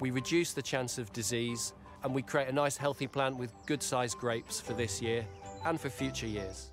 we 0.00 0.10
reduce 0.10 0.52
the 0.52 0.62
chance 0.62 0.98
of 0.98 1.12
disease, 1.12 1.74
and 2.02 2.14
we 2.14 2.22
create 2.22 2.48
a 2.48 2.52
nice 2.52 2.76
healthy 2.76 3.06
plant 3.06 3.36
with 3.36 3.52
good 3.66 3.82
sized 3.82 4.18
grapes 4.18 4.60
for 4.60 4.72
this 4.72 5.02
year 5.02 5.26
and 5.66 5.80
for 5.80 5.90
future 5.90 6.26
years. 6.26 6.70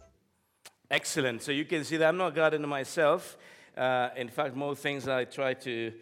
Excellent. 0.90 1.42
So 1.42 1.52
you 1.52 1.66
can 1.66 1.84
see 1.84 1.98
that 1.98 2.08
I'm 2.08 2.18
not 2.18 2.30
a 2.30 2.36
gardener 2.36 2.68
myself. 2.68 3.38
Uh, 3.78 4.10
in 4.16 4.28
fact, 4.30 4.56
most 4.56 4.82
things 4.82 5.08
I 5.08 5.26
try 5.26 5.54
to 5.54 5.94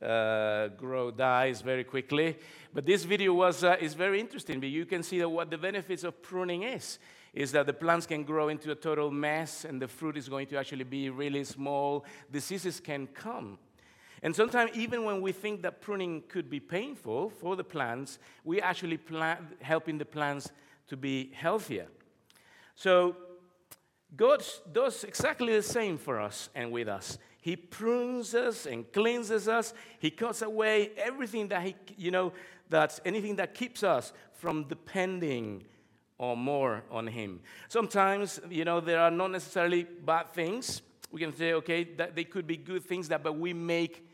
uh, 0.00 0.68
grow 0.68 1.10
dies 1.10 1.60
very 1.60 1.84
quickly. 1.84 2.38
But 2.72 2.86
this 2.86 3.04
video 3.04 3.34
was, 3.34 3.62
uh, 3.62 3.76
is 3.80 3.94
very 3.94 4.18
interesting. 4.18 4.60
But 4.60 4.70
you 4.70 4.86
can 4.86 5.02
see 5.02 5.18
that 5.18 5.28
what 5.28 5.50
the 5.50 5.58
benefits 5.58 6.04
of 6.04 6.22
pruning 6.22 6.62
is 6.62 6.98
is 7.34 7.52
that 7.52 7.66
the 7.66 7.72
plants 7.72 8.06
can 8.06 8.24
grow 8.24 8.48
into 8.48 8.70
a 8.70 8.74
total 8.74 9.10
mess 9.10 9.64
and 9.64 9.80
the 9.80 9.86
fruit 9.86 10.16
is 10.16 10.28
going 10.28 10.46
to 10.46 10.56
actually 10.56 10.84
be 10.84 11.10
really 11.10 11.44
small. 11.44 12.04
Diseases 12.32 12.80
can 12.80 13.06
come. 13.08 13.58
And 14.22 14.34
sometimes, 14.34 14.72
even 14.74 15.04
when 15.04 15.20
we 15.20 15.30
think 15.30 15.62
that 15.62 15.80
pruning 15.80 16.22
could 16.28 16.50
be 16.50 16.58
painful 16.58 17.30
for 17.30 17.54
the 17.54 17.62
plants, 17.62 18.18
we 18.42 18.60
actually 18.60 18.96
plant, 18.96 19.40
helping 19.60 19.98
the 19.98 20.04
plants 20.04 20.50
to 20.88 20.96
be 20.96 21.30
healthier. 21.34 21.86
So, 22.74 23.14
God 24.16 24.44
does 24.72 25.04
exactly 25.04 25.54
the 25.54 25.62
same 25.62 25.98
for 25.98 26.20
us 26.20 26.48
and 26.54 26.72
with 26.72 26.88
us. 26.88 27.18
He 27.40 27.56
prunes 27.56 28.34
us 28.34 28.66
and 28.66 28.90
cleanses 28.92 29.48
us. 29.48 29.74
He 29.98 30.10
cuts 30.10 30.42
away 30.42 30.90
everything 30.96 31.48
that 31.48 31.62
he, 31.62 31.76
you 31.96 32.10
know, 32.10 32.32
that's 32.68 33.00
anything 33.04 33.36
that 33.36 33.54
keeps 33.54 33.82
us 33.82 34.12
from 34.32 34.64
depending 34.64 35.64
or 36.18 36.36
more 36.36 36.82
on 36.90 37.06
him. 37.06 37.40
Sometimes, 37.68 38.40
you 38.50 38.64
know, 38.64 38.80
there 38.80 39.00
are 39.00 39.10
not 39.10 39.30
necessarily 39.30 39.84
bad 39.84 40.30
things. 40.30 40.82
We 41.10 41.20
can 41.20 41.34
say, 41.34 41.52
okay, 41.54 41.84
that 41.96 42.14
they 42.14 42.24
could 42.24 42.46
be 42.46 42.56
good 42.56 42.84
things 42.84 43.08
that, 43.08 43.22
but 43.22 43.38
we 43.38 43.52
make 43.52 44.06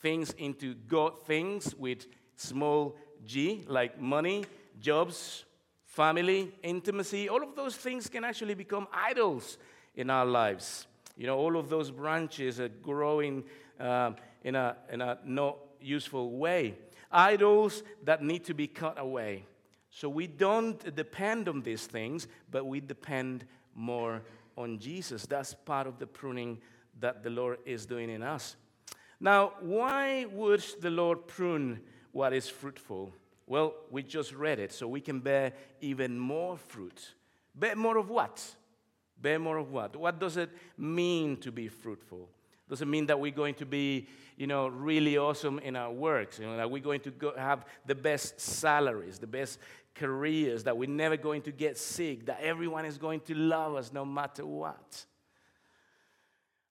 things 0.00 0.32
into 0.32 0.74
God 0.74 1.22
things 1.24 1.74
with 1.76 2.06
small 2.36 2.96
g, 3.24 3.64
like 3.68 4.00
money, 4.00 4.44
jobs, 4.80 5.44
family, 5.92 6.50
intimacy, 6.62 7.28
all 7.28 7.42
of 7.42 7.54
those 7.54 7.76
things 7.76 8.08
can 8.08 8.24
actually 8.24 8.54
become 8.54 8.88
idols 8.92 9.58
in 9.94 10.08
our 10.08 10.24
lives. 10.24 10.86
You 11.18 11.26
know, 11.26 11.36
all 11.36 11.58
of 11.58 11.68
those 11.68 11.90
branches 11.90 12.58
are 12.58 12.70
growing 12.70 13.44
uh, 13.78 14.12
in, 14.42 14.54
a, 14.54 14.76
in 14.90 15.02
a 15.02 15.18
not 15.24 15.58
useful 15.82 16.30
way. 16.30 16.76
Idols 17.10 17.82
that 18.04 18.22
need 18.22 18.44
to 18.44 18.54
be 18.54 18.66
cut 18.66 18.98
away. 18.98 19.44
So 19.90 20.08
we 20.08 20.26
don't 20.26 20.94
depend 20.96 21.46
on 21.46 21.60
these 21.60 21.86
things, 21.86 22.26
but 22.50 22.64
we 22.64 22.80
depend 22.80 23.44
more 23.74 24.22
on 24.56 24.78
Jesus. 24.78 25.26
That's 25.26 25.52
part 25.52 25.86
of 25.86 25.98
the 25.98 26.06
pruning 26.06 26.58
that 27.00 27.22
the 27.22 27.28
Lord 27.28 27.58
is 27.66 27.84
doing 27.84 28.08
in 28.08 28.22
us. 28.22 28.56
Now, 29.20 29.52
why 29.60 30.24
would 30.24 30.64
the 30.80 30.90
Lord 30.90 31.26
prune 31.26 31.80
what 32.12 32.32
is 32.32 32.48
fruitful? 32.48 33.12
Well, 33.46 33.74
we 33.90 34.02
just 34.02 34.32
read 34.32 34.58
it, 34.58 34.72
so 34.72 34.86
we 34.88 35.00
can 35.00 35.20
bear 35.20 35.52
even 35.80 36.18
more 36.18 36.56
fruit. 36.56 37.14
Bear 37.54 37.76
more 37.76 37.98
of 37.98 38.08
what? 38.08 38.42
Bear 39.20 39.38
more 39.38 39.58
of 39.58 39.70
what? 39.70 39.94
What 39.96 40.18
does 40.18 40.36
it 40.36 40.50
mean 40.76 41.36
to 41.38 41.52
be 41.52 41.68
fruitful? 41.68 42.28
Does 42.68 42.80
it 42.80 42.88
mean 42.88 43.06
that 43.06 43.20
we're 43.20 43.32
going 43.32 43.54
to 43.56 43.66
be, 43.66 44.08
you 44.36 44.46
know, 44.46 44.68
really 44.68 45.18
awesome 45.18 45.58
in 45.58 45.76
our 45.76 45.92
works? 45.92 46.38
You 46.38 46.46
know, 46.46 46.56
that 46.56 46.70
we're 46.70 46.82
going 46.82 47.00
to 47.00 47.10
go 47.10 47.34
have 47.36 47.66
the 47.86 47.94
best 47.94 48.40
salaries, 48.40 49.18
the 49.18 49.26
best 49.26 49.58
careers, 49.94 50.64
that 50.64 50.76
we're 50.76 50.88
never 50.88 51.16
going 51.16 51.42
to 51.42 51.52
get 51.52 51.76
sick, 51.76 52.26
that 52.26 52.40
everyone 52.40 52.86
is 52.86 52.96
going 52.96 53.20
to 53.20 53.34
love 53.34 53.74
us 53.74 53.92
no 53.92 54.04
matter 54.04 54.46
what? 54.46 55.04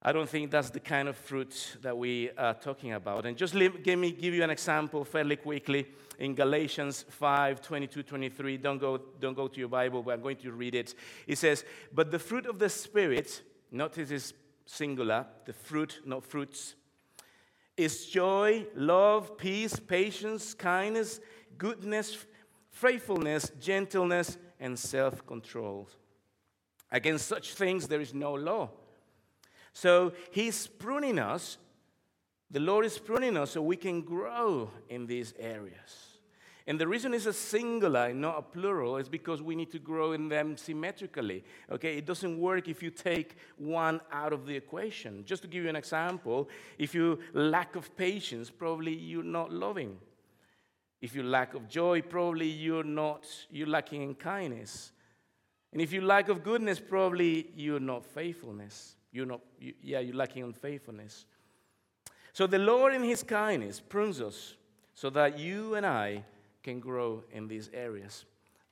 I 0.03 0.12
don't 0.12 0.27
think 0.27 0.50
that's 0.50 0.72
the 0.72 0.79
kind 0.79 1.08
of 1.08 1.15
fruit 1.15 1.77
that 1.84 1.96
we 1.96 2.31
are 2.36 2.55
talking 2.55 2.93
about. 2.93 3.27
And 3.27 3.38
just 3.38 3.53
give 3.53 4.00
me 4.00 4.12
give 4.12 4.34
you 4.34 4.43
an 4.43 4.50
example 4.50 5.05
fairly 5.05 5.36
quickly 5.36 5.88
in 6.17 6.34
Galatians 6.34 7.05
5 7.08 7.62
22, 7.62 8.01
23. 8.01 8.58
Don't 8.58 8.79
go, 8.79 8.98
don't 9.20 9.36
go 9.36 9.48
to 9.48 9.60
your 9.60 9.70
Bible, 9.70 10.01
but 10.01 10.15
I'm 10.15 10.22
going 10.22 10.38
to 10.38 10.51
read 10.53 10.74
it. 10.74 10.96
It 11.27 11.38
says, 11.38 11.63
But 11.93 12.10
the 12.10 12.17
fruit 12.17 12.48
of 12.48 12.58
the 12.58 12.67
Spirit, 12.67 13.43
notice 13.72 14.10
is 14.10 14.34
singular, 14.65 15.27
the 15.46 15.53
fruit, 15.53 16.01
not 16.03 16.25
fruits, 16.25 16.74
is 17.77 18.08
joy, 18.08 18.65
love, 18.75 19.38
peace, 19.38 19.79
patience, 19.79 20.55
kindness, 20.55 21.20
goodness, 21.60 22.25
faithfulness, 22.72 23.51
gentleness, 23.60 24.39
and 24.60 24.79
self 24.79 25.27
control. 25.27 25.88
Against 26.91 27.27
such 27.27 27.53
things 27.53 27.88
there 27.88 28.01
is 28.01 28.15
no 28.15 28.34
law. 28.34 28.72
So 29.73 30.13
he's 30.31 30.67
pruning 30.67 31.19
us. 31.19 31.57
The 32.49 32.59
Lord 32.59 32.85
is 32.85 32.97
pruning 32.97 33.37
us 33.37 33.51
so 33.51 33.61
we 33.61 33.77
can 33.77 34.01
grow 34.01 34.71
in 34.89 35.05
these 35.07 35.33
areas. 35.39 36.11
And 36.67 36.79
the 36.79 36.87
reason 36.87 37.13
it's 37.13 37.25
a 37.25 37.33
singular 37.33 38.07
and 38.07 38.21
not 38.21 38.37
a 38.37 38.41
plural 38.41 38.97
is 38.97 39.09
because 39.09 39.41
we 39.41 39.55
need 39.55 39.71
to 39.71 39.79
grow 39.79 40.11
in 40.11 40.29
them 40.29 40.55
symmetrically. 40.57 41.43
Okay, 41.71 41.97
it 41.97 42.05
doesn't 42.05 42.39
work 42.39 42.67
if 42.67 42.83
you 42.83 42.91
take 42.91 43.35
one 43.57 43.99
out 44.11 44.31
of 44.31 44.45
the 44.45 44.55
equation. 44.55 45.25
Just 45.25 45.41
to 45.41 45.47
give 45.47 45.63
you 45.63 45.69
an 45.69 45.75
example, 45.75 46.49
if 46.77 46.93
you 46.93 47.19
lack 47.33 47.75
of 47.75 47.95
patience, 47.97 48.51
probably 48.51 48.93
you're 48.93 49.23
not 49.23 49.51
loving. 49.51 49.97
If 51.01 51.15
you 51.15 51.23
lack 51.23 51.55
of 51.55 51.67
joy, 51.67 52.03
probably 52.03 52.47
you're 52.47 52.83
not 52.83 53.25
you're 53.49 53.67
lacking 53.67 54.03
in 54.03 54.13
kindness. 54.13 54.91
And 55.73 55.81
if 55.81 55.91
you 55.91 56.01
lack 56.01 56.29
of 56.29 56.43
goodness, 56.43 56.79
probably 56.79 57.49
you're 57.55 57.79
not 57.79 58.05
faithfulness. 58.05 58.95
You're 59.11 59.25
not, 59.25 59.41
you, 59.59 59.73
yeah, 59.81 59.99
you're 59.99 60.15
lacking 60.15 60.43
on 60.43 60.53
faithfulness. 60.53 61.25
So 62.33 62.47
the 62.47 62.59
Lord, 62.59 62.93
in 62.93 63.03
His 63.03 63.23
kindness, 63.23 63.79
prunes 63.79 64.21
us 64.21 64.55
so 64.95 65.09
that 65.11 65.37
you 65.37 65.75
and 65.75 65.85
I 65.85 66.23
can 66.63 66.79
grow 66.79 67.23
in 67.31 67.47
these 67.47 67.69
areas. 67.73 68.25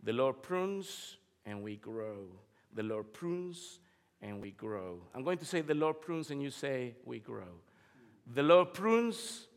The 0.03 0.13
Lord 0.13 0.41
prunes 0.41 1.17
and 1.45 1.63
we 1.63 1.75
grow. 1.75 2.25
The 2.73 2.83
Lord 2.83 3.11
prunes 3.13 3.79
and 4.21 4.41
we 4.41 4.51
grow. 4.51 5.01
I'm 5.13 5.23
going 5.23 5.37
to 5.39 5.45
say 5.45 5.61
the 5.61 5.73
Lord 5.73 6.01
prunes, 6.01 6.29
and 6.31 6.41
you 6.41 6.51
say 6.51 6.95
we 7.05 7.19
grow. 7.19 7.61
The 8.33 8.43
Lord 8.43 8.73
prunes. 8.73 9.47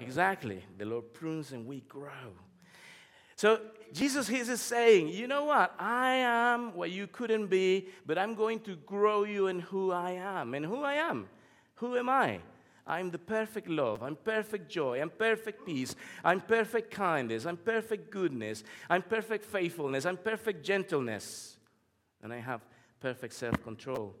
Exactly. 0.00 0.64
The 0.78 0.84
Lord 0.84 1.12
prunes 1.12 1.52
and 1.52 1.66
we 1.66 1.80
grow. 1.82 2.32
So 3.36 3.60
Jesus 3.92 4.28
is 4.28 4.60
saying, 4.60 5.08
you 5.08 5.26
know 5.26 5.44
what? 5.44 5.74
I 5.78 6.14
am 6.14 6.74
what 6.74 6.90
you 6.90 7.06
couldn't 7.06 7.46
be, 7.46 7.88
but 8.06 8.18
I'm 8.18 8.34
going 8.34 8.60
to 8.60 8.76
grow 8.76 9.24
you 9.24 9.46
in 9.46 9.60
who 9.60 9.92
I 9.92 10.12
am. 10.12 10.54
And 10.54 10.64
who 10.64 10.82
I 10.82 10.94
am? 10.94 11.28
Who 11.76 11.96
am 11.96 12.08
I? 12.08 12.40
I'm 12.86 13.10
the 13.10 13.18
perfect 13.18 13.68
love. 13.68 14.02
I'm 14.02 14.16
perfect 14.16 14.68
joy. 14.70 15.00
I'm 15.00 15.10
perfect 15.10 15.64
peace. 15.64 15.96
I'm 16.22 16.40
perfect 16.40 16.90
kindness. 16.90 17.46
I'm 17.46 17.56
perfect 17.56 18.10
goodness. 18.10 18.62
I'm 18.90 19.02
perfect 19.02 19.44
faithfulness. 19.44 20.04
I'm 20.04 20.18
perfect 20.18 20.64
gentleness. 20.64 21.56
And 22.22 22.32
I 22.32 22.40
have 22.40 22.60
perfect 23.00 23.34
self 23.34 23.62
control. 23.62 24.14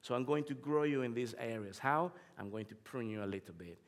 So 0.00 0.14
I'm 0.14 0.24
going 0.24 0.44
to 0.44 0.54
grow 0.54 0.84
you 0.84 1.02
in 1.02 1.12
these 1.14 1.34
areas. 1.38 1.78
How? 1.78 2.12
I'm 2.38 2.50
going 2.50 2.66
to 2.66 2.74
prune 2.74 3.10
you 3.10 3.22
a 3.22 3.26
little 3.26 3.54
bit. 3.54 3.78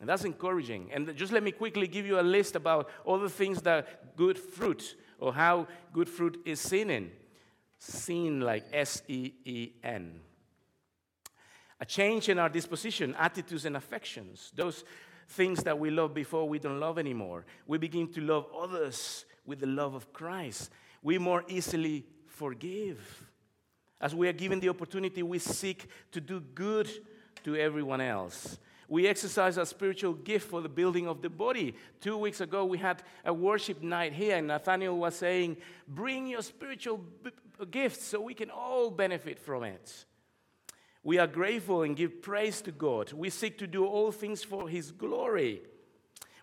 And 0.00 0.08
that's 0.08 0.24
encouraging. 0.24 0.90
And 0.92 1.14
just 1.14 1.30
let 1.30 1.42
me 1.42 1.52
quickly 1.52 1.86
give 1.86 2.06
you 2.06 2.18
a 2.18 2.22
list 2.22 2.56
about 2.56 2.88
all 3.04 3.18
the 3.18 3.28
things 3.28 3.60
that 3.62 4.16
good 4.16 4.38
fruit 4.38 4.96
or 5.18 5.34
how 5.34 5.68
good 5.92 6.08
fruit 6.08 6.40
is 6.46 6.58
seen 6.58 6.90
in. 6.90 7.10
Seen 7.78 8.40
like 8.40 8.64
S 8.72 9.02
E 9.08 9.32
E 9.44 9.72
N. 9.82 10.20
A 11.80 11.84
change 11.84 12.28
in 12.28 12.38
our 12.38 12.48
disposition, 12.48 13.14
attitudes, 13.18 13.64
and 13.64 13.76
affections. 13.76 14.52
Those 14.54 14.84
things 15.28 15.62
that 15.62 15.78
we 15.78 15.90
loved 15.90 16.14
before 16.14 16.48
we 16.48 16.58
don't 16.58 16.80
love 16.80 16.98
anymore. 16.98 17.46
We 17.66 17.78
begin 17.78 18.12
to 18.12 18.20
love 18.20 18.46
others 18.58 19.24
with 19.46 19.60
the 19.60 19.66
love 19.66 19.94
of 19.94 20.12
Christ. 20.12 20.70
We 21.02 21.18
more 21.18 21.44
easily 21.48 22.04
forgive. 22.26 23.26
As 24.00 24.14
we 24.14 24.28
are 24.28 24.32
given 24.32 24.60
the 24.60 24.68
opportunity, 24.68 25.22
we 25.22 25.38
seek 25.38 25.88
to 26.12 26.20
do 26.20 26.40
good 26.40 26.90
to 27.44 27.56
everyone 27.56 28.00
else. 28.00 28.58
We 28.90 29.06
exercise 29.06 29.56
our 29.56 29.66
spiritual 29.66 30.14
gift 30.14 30.50
for 30.50 30.60
the 30.60 30.68
building 30.68 31.06
of 31.06 31.22
the 31.22 31.30
body. 31.30 31.76
Two 32.00 32.18
weeks 32.18 32.40
ago, 32.40 32.64
we 32.64 32.76
had 32.76 33.04
a 33.24 33.32
worship 33.32 33.80
night 33.82 34.12
here, 34.12 34.36
and 34.36 34.48
Nathaniel 34.48 34.98
was 34.98 35.14
saying, 35.14 35.58
Bring 35.86 36.26
your 36.26 36.42
spiritual 36.42 37.00
b- 37.22 37.30
gifts 37.70 38.04
so 38.04 38.20
we 38.20 38.34
can 38.34 38.50
all 38.50 38.90
benefit 38.90 39.38
from 39.38 39.62
it. 39.62 40.06
We 41.04 41.18
are 41.18 41.28
grateful 41.28 41.82
and 41.84 41.96
give 41.96 42.20
praise 42.20 42.60
to 42.62 42.72
God. 42.72 43.12
We 43.12 43.30
seek 43.30 43.58
to 43.58 43.68
do 43.68 43.86
all 43.86 44.10
things 44.10 44.42
for 44.42 44.68
His 44.68 44.90
glory. 44.90 45.62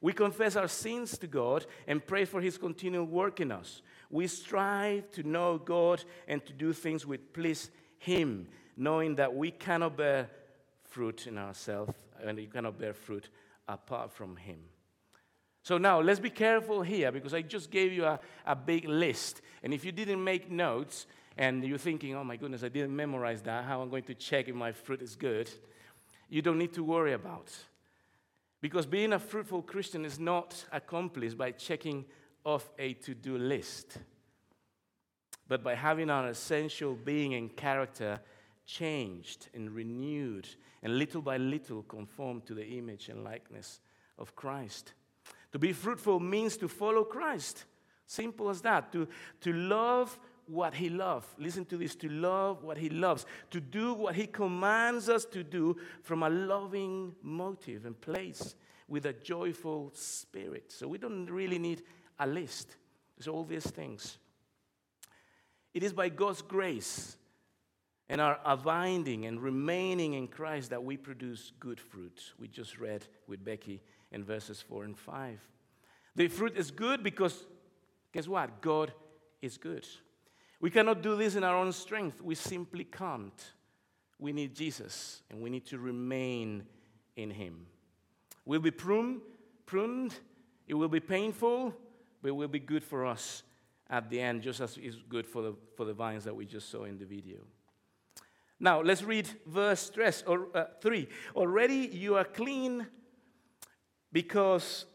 We 0.01 0.13
confess 0.13 0.55
our 0.55 0.69
sins 0.69 1.17
to 1.17 1.27
God 1.27 1.65
and 1.85 2.05
pray 2.05 2.23
for 2.23 2.39
His 2.39 2.57
continual 2.57 3.07
work 3.07 3.41
in 3.41 3.51
us. 3.51 3.81
We 4.09 4.25
strive 4.27 5.11
to 5.11 5.23
know 5.23 5.57
God 5.57 6.01
and 6.29 6.43
to 6.45 6.53
do 6.53 6.71
things 6.71 7.05
which 7.05 7.33
please 7.33 7.69
Him, 7.97 8.47
knowing 8.77 9.15
that 9.15 9.35
we 9.35 9.51
cannot 9.51 9.97
bear 9.97 10.29
fruit 10.85 11.27
in 11.27 11.37
ourselves 11.37 11.93
and 12.25 12.37
you 12.39 12.47
cannot 12.47 12.79
bear 12.79 12.93
fruit 12.93 13.29
apart 13.67 14.11
from 14.11 14.37
Him. 14.37 14.59
So 15.63 15.77
now 15.77 15.99
let's 15.99 16.19
be 16.21 16.29
careful 16.29 16.81
here 16.81 17.11
because 17.11 17.33
I 17.33 17.41
just 17.41 17.71
gave 17.71 17.91
you 17.91 18.05
a, 18.05 18.19
a 18.45 18.55
big 18.55 18.87
list. 18.87 19.41
And 19.63 19.73
if 19.73 19.83
you 19.83 19.91
didn't 19.91 20.23
make 20.23 20.49
notes 20.49 21.07
and 21.37 21.63
you're 21.63 21.77
thinking, 21.77 22.15
oh 22.15 22.23
my 22.23 22.37
goodness, 22.37 22.63
I 22.63 22.69
didn't 22.69 22.95
memorize 22.95 23.41
that, 23.41 23.65
how 23.65 23.81
I'm 23.81 23.89
going 23.89 24.03
to 24.03 24.13
check 24.13 24.47
if 24.47 24.55
my 24.55 24.71
fruit 24.71 25.01
is 25.01 25.15
good, 25.15 25.49
you 26.29 26.41
don't 26.41 26.57
need 26.57 26.73
to 26.73 26.83
worry 26.83 27.13
about. 27.13 27.53
Because 28.61 28.85
being 28.85 29.13
a 29.13 29.19
fruitful 29.19 29.61
Christian 29.61 30.05
is 30.05 30.17
not 30.17 30.65
accomplished 30.71 31.37
by 31.37 31.51
checking 31.51 32.05
off 32.43 32.69
a 32.79 32.93
to 32.93 33.13
do 33.13 33.37
list, 33.37 33.97
but 35.47 35.63
by 35.63 35.75
having 35.75 36.09
our 36.09 36.27
essential 36.29 36.95
being 36.95 37.33
and 37.33 37.55
character 37.55 38.19
changed 38.67 39.47
and 39.55 39.71
renewed 39.71 40.47
and 40.83 40.99
little 40.99 41.21
by 41.21 41.37
little 41.37 41.81
conformed 41.83 42.45
to 42.45 42.53
the 42.53 42.65
image 42.65 43.09
and 43.09 43.23
likeness 43.23 43.79
of 44.19 44.35
Christ. 44.35 44.93
To 45.53 45.59
be 45.59 45.73
fruitful 45.73 46.19
means 46.19 46.57
to 46.57 46.67
follow 46.67 47.03
Christ. 47.03 47.65
Simple 48.05 48.49
as 48.49 48.61
that. 48.61 48.91
To, 48.91 49.07
to 49.41 49.53
love 49.53 50.19
what 50.45 50.73
he 50.73 50.89
loves. 50.89 51.27
Listen 51.37 51.65
to 51.65 51.77
this 51.77 51.95
to 51.95 52.09
love 52.09 52.63
what 52.63 52.77
he 52.77 52.89
loves. 52.89 53.25
To 53.51 53.59
do 53.59 53.93
what 53.93 54.15
he 54.15 54.27
commands 54.27 55.09
us 55.09 55.25
to 55.25 55.43
do 55.43 55.77
from 56.03 56.23
a 56.23 56.29
loving 56.29 57.15
motive 57.21 57.85
and 57.85 57.99
place 57.99 58.55
with 58.87 59.05
a 59.05 59.13
joyful 59.13 59.91
spirit. 59.93 60.71
So 60.71 60.87
we 60.87 60.97
don't 60.97 61.25
really 61.25 61.59
need 61.59 61.83
a 62.19 62.27
list. 62.27 62.75
It's 63.17 63.27
all 63.27 63.43
these 63.43 63.69
things. 63.69 64.17
It 65.73 65.83
is 65.83 65.93
by 65.93 66.09
God's 66.09 66.41
grace 66.41 67.17
and 68.09 68.21
our 68.21 68.39
abiding 68.45 69.25
and 69.25 69.41
remaining 69.41 70.13
in 70.13 70.27
Christ 70.27 70.69
that 70.69 70.83
we 70.83 70.95
produce 70.97 71.51
good 71.59 71.79
fruit. 71.79 72.33
We 72.39 72.47
just 72.47 72.79
read 72.79 73.05
with 73.27 73.43
Becky 73.43 73.81
in 74.11 74.23
verses 74.23 74.61
4 74.61 74.85
and 74.85 74.97
5. 74.97 75.39
The 76.15 76.27
fruit 76.27 76.55
is 76.55 76.71
good 76.71 77.03
because, 77.03 77.45
guess 78.13 78.27
what? 78.27 78.61
God 78.61 78.93
is 79.41 79.57
good. 79.57 79.85
We 80.59 80.71
cannot 80.71 81.01
do 81.01 81.15
this 81.15 81.35
in 81.35 81.43
our 81.43 81.55
own 81.55 81.71
strength. 81.71 82.21
We 82.21 82.35
simply 82.35 82.85
can't. 82.85 83.53
We 84.19 84.33
need 84.33 84.55
Jesus 84.55 85.21
and 85.29 85.41
we 85.41 85.49
need 85.49 85.65
to 85.67 85.77
remain 85.77 86.63
in 87.15 87.29
Him. 87.29 87.67
We'll 88.45 88.61
be 88.61 88.71
pruned, 88.71 89.21
pruned, 89.65 90.15
it 90.67 90.73
will 90.73 90.87
be 90.87 90.99
painful, 90.99 91.73
but 92.21 92.29
it 92.29 92.35
will 92.35 92.47
be 92.47 92.59
good 92.59 92.83
for 92.83 93.05
us 93.05 93.43
at 93.89 94.09
the 94.09 94.19
end, 94.19 94.41
just 94.41 94.59
as 94.59 94.77
it's 94.81 94.97
good 95.07 95.27
for 95.27 95.41
the, 95.41 95.53
for 95.75 95.85
the 95.85 95.93
vines 95.93 96.23
that 96.23 96.35
we 96.35 96.45
just 96.45 96.69
saw 96.69 96.83
in 96.85 96.97
the 96.97 97.05
video. 97.05 97.37
Now, 98.59 98.81
let's 98.81 99.03
read 99.03 99.29
verse 99.45 99.79
stress, 99.79 100.23
or, 100.25 100.47
uh, 100.55 100.65
3. 100.81 101.07
Already 101.35 101.89
you 101.91 102.15
are 102.15 102.25
clean 102.25 102.87
because 104.11 104.85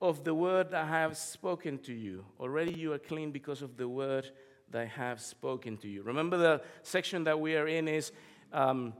of 0.00 0.24
the 0.24 0.34
word 0.34 0.74
I 0.74 0.84
have 0.84 1.16
spoken 1.16 1.78
to 1.80 1.92
you. 1.92 2.24
Already 2.40 2.72
you 2.72 2.92
are 2.92 2.98
clean 2.98 3.30
because 3.30 3.62
of 3.62 3.76
the 3.76 3.88
word 3.88 4.30
I 4.74 4.84
have 4.84 5.20
spoken 5.20 5.76
to 5.78 5.88
you. 5.88 6.02
Remember, 6.02 6.36
the 6.36 6.62
section 6.82 7.24
that 7.24 7.38
we 7.38 7.56
are 7.56 7.68
in 7.68 7.86
is 7.86 8.10
um, 8.52 8.92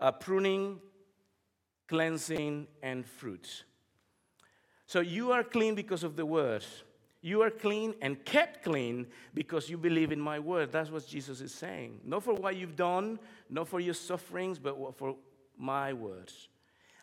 uh, 0.00 0.10
pruning, 0.10 0.80
cleansing, 1.86 2.66
and 2.82 3.06
fruit. 3.06 3.64
So 4.86 5.00
you 5.00 5.30
are 5.32 5.44
clean 5.44 5.74
because 5.74 6.02
of 6.02 6.16
the 6.16 6.26
word. 6.26 6.64
You 7.24 7.42
are 7.42 7.50
clean 7.50 7.94
and 8.02 8.22
kept 8.24 8.64
clean 8.64 9.06
because 9.32 9.70
you 9.70 9.78
believe 9.78 10.10
in 10.10 10.20
my 10.20 10.40
word. 10.40 10.72
That's 10.72 10.90
what 10.90 11.06
Jesus 11.06 11.40
is 11.40 11.54
saying. 11.54 12.00
Not 12.04 12.24
for 12.24 12.34
what 12.34 12.56
you've 12.56 12.74
done, 12.74 13.20
not 13.48 13.68
for 13.68 13.78
your 13.78 13.94
sufferings, 13.94 14.58
but 14.58 14.76
for 14.96 15.14
my 15.56 15.92
words. 15.92 16.48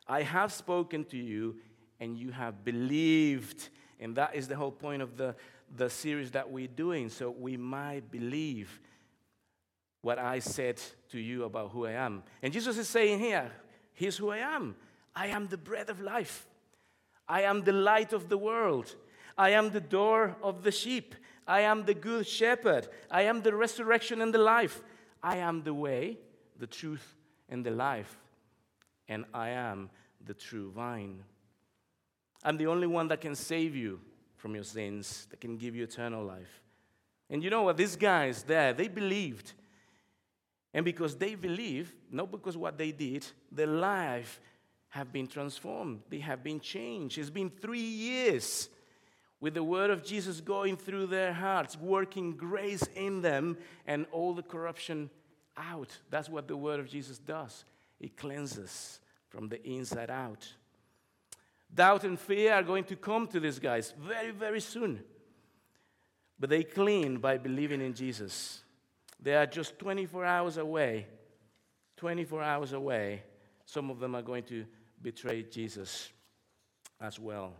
I 0.06 0.24
have 0.24 0.52
spoken 0.52 1.06
to 1.06 1.18
you 1.18 1.56
and 2.02 2.18
you 2.18 2.32
have 2.32 2.66
believed. 2.66 3.70
And 4.00 4.16
that 4.18 4.36
is 4.36 4.50
the 4.50 4.58
whole 4.58 4.72
point 4.72 5.02
of 5.02 5.16
the, 5.16 5.36
the 5.78 5.90
series 5.90 6.32
that 6.32 6.52
we're 6.52 6.68
doing. 6.68 7.08
So 7.08 7.32
we 7.32 7.56
might 7.56 8.12
believe 8.12 8.82
what 10.02 10.20
I 10.20 10.40
said 10.40 10.82
to 11.12 11.20
you 11.20 11.46
about 11.46 11.72
who 11.72 11.86
I 11.86 11.92
am. 11.92 12.24
And 12.42 12.52
Jesus 12.52 12.78
is 12.78 12.90
saying 12.90 13.20
here, 13.20 13.50
here's 13.94 14.18
who 14.18 14.32
I 14.32 14.40
am. 14.40 14.76
I 15.16 15.28
am 15.28 15.48
the 15.48 15.58
bread 15.58 15.90
of 15.90 16.02
life. 16.02 16.46
I 17.28 17.44
am 17.44 17.64
the 17.64 17.74
light 17.74 18.12
of 18.12 18.28
the 18.28 18.38
world. 18.38 18.96
I 19.40 19.52
am 19.52 19.72
the 19.72 19.80
door 19.80 20.36
of 20.44 20.64
the 20.64 20.72
sheep. 20.72 21.16
I 21.48 21.62
am 21.62 21.86
the 21.86 21.94
good 21.94 22.28
shepherd. 22.28 22.90
I 23.10 23.22
am 23.22 23.42
the 23.42 23.56
resurrection 23.56 24.22
and 24.22 24.34
the 24.34 24.40
life. 24.40 24.82
I 25.24 25.38
am 25.38 25.64
the 25.64 25.74
way, 25.74 26.18
the 26.60 26.68
truth, 26.68 27.16
and 27.48 27.66
the 27.66 27.72
life. 27.72 28.20
And 29.08 29.24
I 29.34 29.52
am 29.52 29.92
the 30.26 30.34
true 30.34 30.72
vine. 30.72 31.24
I'm 32.44 32.58
the 32.58 32.68
only 32.68 32.86
one 32.86 33.08
that 33.08 33.22
can 33.22 33.34
save 33.34 33.78
you 33.78 34.02
from 34.36 34.56
your 34.56 34.66
sins, 34.66 35.28
that 35.30 35.40
can 35.40 35.56
give 35.56 35.74
you 35.74 35.86
eternal 35.86 36.26
life. 36.26 36.62
And 37.30 37.42
you 37.42 37.50
know 37.50 37.62
what? 37.62 37.78
These 37.78 37.96
guys 37.96 38.44
there, 38.44 38.74
they 38.74 38.90
believed. 38.90 39.54
And 40.74 40.84
because 40.84 41.16
they 41.16 41.36
believe, 41.36 41.96
not 42.12 42.30
because 42.30 42.58
what 42.58 42.78
they 42.78 42.92
did, 42.92 43.26
their 43.50 43.68
life 43.68 44.42
have 44.90 45.14
been 45.14 45.28
transformed. 45.28 46.02
They 46.10 46.20
have 46.20 46.44
been 46.44 46.60
changed. 46.60 47.18
It's 47.18 47.30
been 47.30 47.50
three 47.50 47.80
years 47.80 48.68
with 49.42 49.54
the 49.54 49.64
word 49.64 49.90
of 49.90 50.04
Jesus 50.04 50.42
going 50.42 50.76
through 50.76 51.08
their 51.08 51.34
hearts, 51.34 51.78
working 51.78 52.36
grace 52.36 52.84
in 52.96 53.22
them, 53.22 53.58
and 53.88 54.06
all 54.12 54.34
the 54.34 54.44
corruption 54.44 55.10
out. 55.58 55.98
That's 56.10 56.30
what 56.30 56.48
the 56.48 56.58
word 56.58 56.80
of 56.80 56.90
Jesus 56.90 57.18
does. 57.18 57.66
It 58.00 58.18
cleanses 58.18 59.00
from 59.30 59.48
the 59.48 59.66
inside 59.66 60.10
out. 60.10 60.48
Doubt 61.74 62.04
and 62.04 62.20
fear 62.20 62.54
are 62.54 62.64
going 62.64 62.84
to 62.86 62.96
come 62.96 63.28
to 63.28 63.40
these 63.40 63.60
guys 63.60 63.94
very, 64.00 64.32
very 64.32 64.60
soon. 64.60 65.04
But 66.40 66.50
they 66.50 66.64
clean 66.64 67.18
by 67.18 67.38
believing 67.38 67.82
in 67.82 67.94
Jesus. 67.94 68.62
They 69.22 69.36
are 69.36 69.46
just 69.46 69.78
24 69.80 70.26
hours 70.26 70.58
away. 70.58 71.06
24 71.98 72.42
hours 72.42 72.74
away. 72.74 73.24
Some 73.66 73.90
of 73.90 74.00
them 74.00 74.16
are 74.16 74.22
going 74.22 74.44
to 74.46 74.66
betray 75.02 75.44
Jesus 75.44 76.10
as 77.00 77.20
well. 77.20 77.54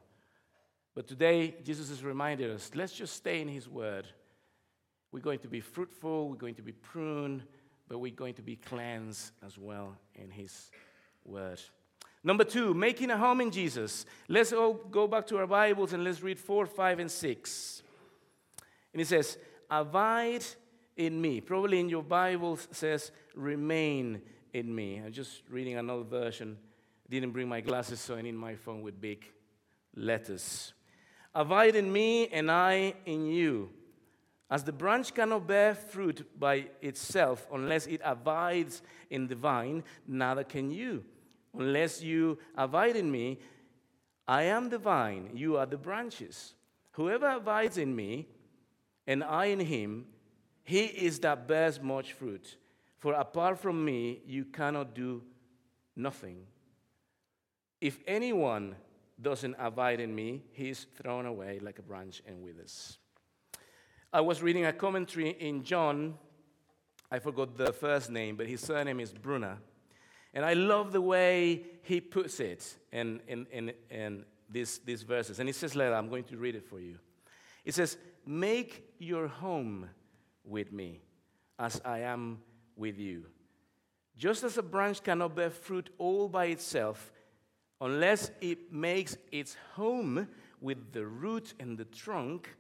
But 0.96 1.08
today, 1.08 1.56
Jesus 1.64 1.90
is 1.90 2.04
reminding 2.04 2.50
us 2.52 2.72
let's 2.76 2.94
just 2.94 3.16
stay 3.16 3.42
in 3.42 3.48
His 3.48 3.70
Word. 3.70 4.08
We're 5.12 5.22
going 5.22 5.40
to 5.40 5.48
be 5.48 5.60
fruitful, 5.60 6.30
we're 6.30 6.36
going 6.36 6.56
to 6.56 6.62
be 6.62 6.72
pruned, 6.72 7.44
but 7.88 8.00
we're 8.00 8.12
going 8.12 8.36
to 8.36 8.42
be 8.42 8.56
cleansed 8.56 9.32
as 9.46 9.58
well 9.58 9.98
in 10.16 10.30
His 10.30 10.72
Word. 11.26 11.60
Number 12.24 12.44
two, 12.44 12.74
making 12.74 13.12
a 13.12 13.18
home 13.18 13.42
in 13.42 13.50
Jesus. 13.50 14.06
Let's 14.28 14.52
all 14.52 14.74
go 14.74 15.08
back 15.08 15.26
to 15.28 15.38
our 15.38 15.48
Bibles 15.48 15.94
and 15.94 16.04
let's 16.04 16.22
read 16.22 16.38
4, 16.38 16.66
5, 16.66 17.00
and 17.00 17.12
6. 17.12 17.84
And 18.94 19.02
it 19.02 19.08
says, 19.08 19.38
Abide 19.70 20.44
in 20.98 21.22
me. 21.22 21.40
Probably 21.40 21.80
in 21.80 21.90
your 21.90 22.04
Bible 22.04 22.58
says, 22.72 23.12
Remain 23.36 24.22
in 24.54 24.74
me. 24.74 25.02
I'm 25.04 25.14
just 25.14 25.44
reading 25.50 25.78
another 25.78 26.04
version. 26.04 26.58
Didn't 27.10 27.32
bring 27.32 27.48
my 27.48 27.62
glasses, 27.62 28.00
so 28.00 28.16
I 28.16 28.22
need 28.22 28.36
my 28.36 28.56
phone 28.56 28.82
with 28.82 29.00
big 29.00 29.26
letters. 29.96 30.74
Abide 31.34 31.76
in 31.76 31.92
me, 31.92 32.28
and 32.28 32.50
I 32.52 32.94
in 33.06 33.28
you. 33.28 33.70
As 34.50 34.64
the 34.64 34.72
branch 34.72 35.14
cannot 35.14 35.46
bear 35.48 35.76
fruit 35.76 36.28
by 36.40 36.70
itself 36.82 37.48
unless 37.54 37.86
it 37.86 38.02
abides 38.04 38.82
in 39.10 39.28
the 39.28 39.36
vine, 39.36 39.84
neither 40.08 40.44
can 40.44 40.72
you 40.72 41.04
unless 41.58 42.02
you 42.02 42.38
abide 42.56 42.96
in 42.96 43.12
me. 43.12 43.40
I 44.28 44.44
am 44.44 44.70
the 44.70 44.78
vine, 44.78 45.32
you 45.34 45.58
are 45.58 45.66
the 45.66 45.78
branches. 45.78 46.54
Whoever 46.92 47.28
abides 47.28 47.78
in 47.78 47.96
me, 47.96 48.28
and 49.08 49.24
I 49.24 49.46
in 49.46 49.60
him, 49.60 50.06
he 50.64 50.86
is 50.86 51.20
that 51.20 51.48
bears 51.48 51.82
much 51.82 52.14
fruit. 52.14 52.58
For 52.98 53.14
apart 53.14 53.60
from 53.60 53.84
me, 53.84 54.22
you 54.28 54.46
cannot 54.46 54.94
do 54.94 55.24
nothing. 55.96 56.46
If 57.82 58.00
anyone 58.06 58.76
doesn't 59.22 59.56
abide 59.60 60.00
in 60.00 60.14
me, 60.14 60.44
he 60.52 60.70
is 60.70 60.86
thrown 60.96 61.26
away 61.26 61.60
like 61.60 61.80
a 61.80 61.82
branch 61.82 62.22
and 62.26 62.42
withers. 62.42 62.98
I 64.12 64.22
was 64.22 64.42
reading 64.42 64.66
a 64.66 64.74
commentary 64.74 65.30
in 65.30 65.64
John. 65.64 66.16
I 67.12 67.20
forgot 67.20 67.58
the 67.58 67.74
first 67.74 68.10
name, 68.10 68.36
but 68.36 68.48
his 68.48 68.62
surname 68.62 69.00
is 69.00 69.14
Bruner. 69.14 69.58
And 70.34 70.46
I 70.46 70.54
love 70.54 70.92
the 70.92 71.02
way 71.02 71.64
he 71.84 72.02
puts 72.02 72.40
it 72.40 72.78
in, 72.92 73.22
in, 73.28 73.48
in, 73.52 73.72
in 73.90 74.26
these, 74.50 74.80
these 74.80 75.04
verses. 75.04 75.40
And 75.40 75.50
he 75.50 75.54
says 75.54 75.76
later, 75.76 75.94
I'm 75.94 76.10
going 76.10 76.24
to 76.26 76.38
read 76.38 76.56
it 76.56 76.68
for 76.68 76.80
you. 76.80 76.98
It 77.66 77.74
says, 77.74 77.98
Make 78.26 78.94
your 79.00 79.28
home 79.28 79.90
with 80.44 80.72
me 80.72 81.02
as 81.58 81.82
I 81.84 82.00
am 82.00 82.40
with 82.76 82.98
you. 82.98 83.26
Just 84.18 84.44
as 84.44 84.58
a 84.58 84.64
branch 84.64 85.04
cannot 85.04 85.36
bear 85.36 85.50
fruit 85.50 85.90
all 85.98 86.28
by 86.28 86.46
itself 86.46 87.12
unless 87.82 88.32
it 88.42 88.72
makes 88.72 89.18
its 89.32 89.56
home 89.76 90.28
with 90.62 90.92
the 90.92 91.06
root 91.06 91.54
and 91.60 91.78
the 91.78 91.86
trunk, 91.86 92.56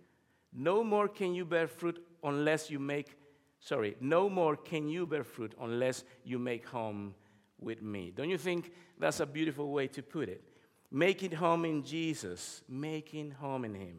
no 0.54 0.84
more 0.84 1.08
can 1.08 1.34
you 1.36 1.46
bear 1.46 1.68
fruit 1.68 2.04
unless 2.24 2.70
you 2.70 2.80
make, 2.80 3.18
sorry, 3.60 3.96
no 4.00 4.30
more 4.30 4.56
can 4.56 4.88
you 4.88 5.06
bear 5.06 5.24
fruit 5.24 5.54
unless 5.60 6.04
you 6.24 6.40
make 6.40 6.66
home 6.66 7.14
with 7.60 7.82
me. 7.82 8.12
Don't 8.16 8.30
you 8.30 8.38
think 8.38 8.72
that's 8.98 9.20
a 9.20 9.26
beautiful 9.26 9.72
way 9.72 9.88
to 9.88 10.02
put 10.02 10.30
it? 10.30 10.44
Making 10.92 11.32
home 11.32 11.66
in 11.66 11.84
Jesus, 11.84 12.64
making 12.68 13.32
home 13.32 13.66
in 13.66 13.76
Him. 13.76 13.98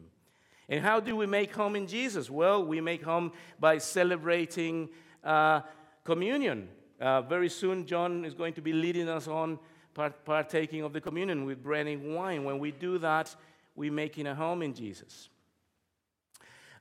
And 0.67 0.81
how 0.81 0.99
do 0.99 1.15
we 1.15 1.25
make 1.25 1.53
home 1.53 1.75
in 1.75 1.87
Jesus? 1.87 2.29
Well, 2.29 2.65
we 2.65 2.81
make 2.81 3.03
home 3.03 3.31
by 3.59 3.77
celebrating 3.77 4.89
uh, 5.23 5.61
communion. 6.03 6.69
Uh, 6.99 7.21
very 7.21 7.49
soon, 7.49 7.85
John 7.85 8.25
is 8.25 8.33
going 8.33 8.53
to 8.53 8.61
be 8.61 8.73
leading 8.73 9.09
us 9.09 9.27
on 9.27 9.59
part- 9.93 10.25
partaking 10.25 10.83
of 10.83 10.93
the 10.93 11.01
communion 11.01 11.45
with 11.45 11.61
bread 11.61 11.87
and 11.87 12.15
wine. 12.15 12.43
When 12.43 12.59
we 12.59 12.71
do 12.71 12.97
that, 12.99 13.35
we're 13.75 13.91
making 13.91 14.27
a 14.27 14.35
home 14.35 14.61
in 14.61 14.73
Jesus. 14.73 15.29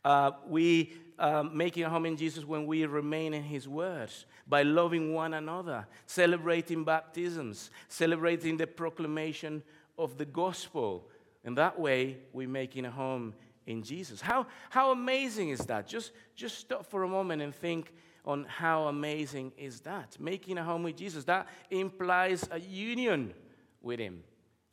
Uh, 0.05 0.33
we 0.49 0.95
um, 1.21 1.55
making 1.55 1.85
a 1.85 1.91
home 1.91 2.07
in 2.07 2.17
Jesus 2.17 2.45
when 2.45 2.67
we 2.67 2.85
remain 2.87 3.35
in 3.35 3.43
His 3.43 3.69
Word 3.69 4.11
by 4.49 4.63
loving 4.63 5.13
one 5.13 5.35
another, 5.35 5.87
celebrating 6.07 6.83
baptisms, 6.83 7.71
celebrating 7.89 8.57
the 8.57 8.67
proclamation 8.67 9.63
of 9.99 10.17
the 10.17 10.25
gospel. 10.25 11.07
And 11.45 11.57
that 11.59 11.79
way, 11.79 12.17
we're 12.33 12.49
making 12.49 12.87
a 12.87 12.91
home 12.91 13.35
in 13.67 13.83
Jesus. 13.83 14.21
How, 14.21 14.47
how 14.71 14.93
amazing 14.93 15.51
is 15.51 15.61
that? 15.67 15.87
Just, 15.87 16.13
just 16.35 16.59
stop 16.59 16.87
for 16.87 17.03
a 17.03 17.09
moment 17.09 17.43
and 17.43 17.55
think 17.55 17.93
on 18.25 18.45
how 18.45 18.89
amazing 18.89 19.53
is 19.57 19.81
that. 19.81 20.17
Making 20.21 20.59
a 20.59 20.65
home 20.65 20.83
with 20.83 20.97
Jesus, 20.97 21.25
that 21.25 21.47
implies 21.71 22.49
a 22.51 22.61
union 22.61 23.35
with 23.81 23.99
Him, 23.99 24.23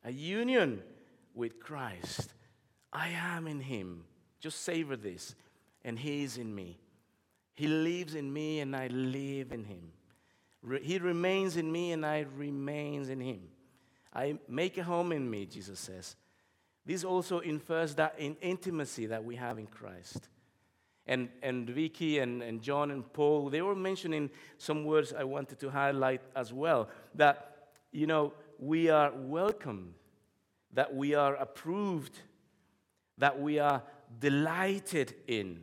a 0.04 0.12
union 0.12 0.82
with 1.34 1.60
Christ. 1.60 2.34
I 2.92 3.10
am 3.10 3.48
in 3.48 3.60
Him. 3.60 4.04
Just 4.40 4.62
savor 4.64 4.96
this. 4.96 5.36
And 5.84 5.98
He 5.98 6.24
is 6.24 6.38
in 6.38 6.54
me. 6.54 6.80
He 7.54 7.68
lives 7.68 8.16
in 8.16 8.32
me, 8.32 8.60
and 8.60 8.76
I 8.76 8.88
live 8.88 9.52
in 9.52 9.64
Him. 9.64 9.92
Re- 10.62 10.84
he 10.84 11.00
remains 11.00 11.58
in 11.58 11.72
me, 11.72 11.92
and 11.92 12.06
I 12.06 12.26
remains 12.36 13.10
in 13.10 13.20
Him. 13.20 13.42
I 14.14 14.38
make 14.48 14.78
a 14.78 14.84
home 14.84 15.12
in 15.12 15.30
me, 15.30 15.46
Jesus 15.46 15.80
says. 15.80 16.16
This 16.86 17.04
also 17.04 17.40
infers 17.40 17.96
that 17.96 18.16
in 18.18 18.36
intimacy 18.42 19.08
that 19.08 19.24
we 19.24 19.36
have 19.36 19.60
in 19.60 19.68
Christ. 19.68 20.30
And, 21.08 21.30
and 21.42 21.70
Vicky 21.70 22.20
and, 22.20 22.44
and 22.44 22.62
John 22.62 22.92
and 22.92 23.12
Paul, 23.14 23.50
they 23.50 23.62
were 23.62 23.76
mentioning 23.76 24.30
some 24.58 24.84
words 24.84 25.14
I 25.14 25.24
wanted 25.24 25.60
to 25.60 25.70
highlight 25.70 26.22
as 26.36 26.52
well. 26.52 26.90
That, 27.16 27.70
you 27.92 28.08
know, 28.08 28.34
we 28.60 28.90
are 28.90 29.12
welcome, 29.16 29.96
that 30.74 30.94
we 30.94 31.16
are 31.16 31.36
approved, 31.36 32.20
that 33.18 33.40
we 33.40 33.58
are 33.60 33.84
delighted 34.20 35.16
in. 35.28 35.62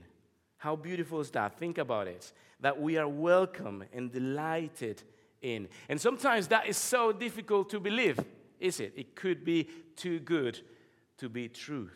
How 0.57 0.77
beautiful 0.77 1.21
is 1.21 1.31
that? 1.33 1.59
Think 1.59 1.77
about 1.79 2.09
it. 2.09 2.33
That 2.61 2.81
we 2.81 2.97
are 2.97 3.09
welcome 3.09 3.85
and 3.93 4.11
delighted 4.11 5.03
in. 5.43 5.69
And 5.91 6.01
sometimes 6.01 6.49
that 6.49 6.67
is 6.67 6.79
so 6.79 7.13
difficult 7.13 7.69
to 7.71 7.81
believe, 7.81 8.19
is 8.59 8.81
it? 8.81 8.95
It 8.97 9.15
could 9.15 9.45
be 9.45 9.69
too 9.95 10.21
good 10.21 10.59
to 11.19 11.29
be 11.29 11.49
true. 11.49 11.91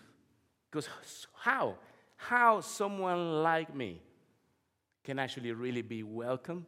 Because 0.71 0.89
how? 1.33 1.77
How 2.19 2.61
someone 2.61 3.43
like 3.43 3.75
me 3.75 4.03
can 5.05 5.19
actually 5.19 5.53
really 5.53 5.83
be 5.83 6.03
welcome? 6.03 6.67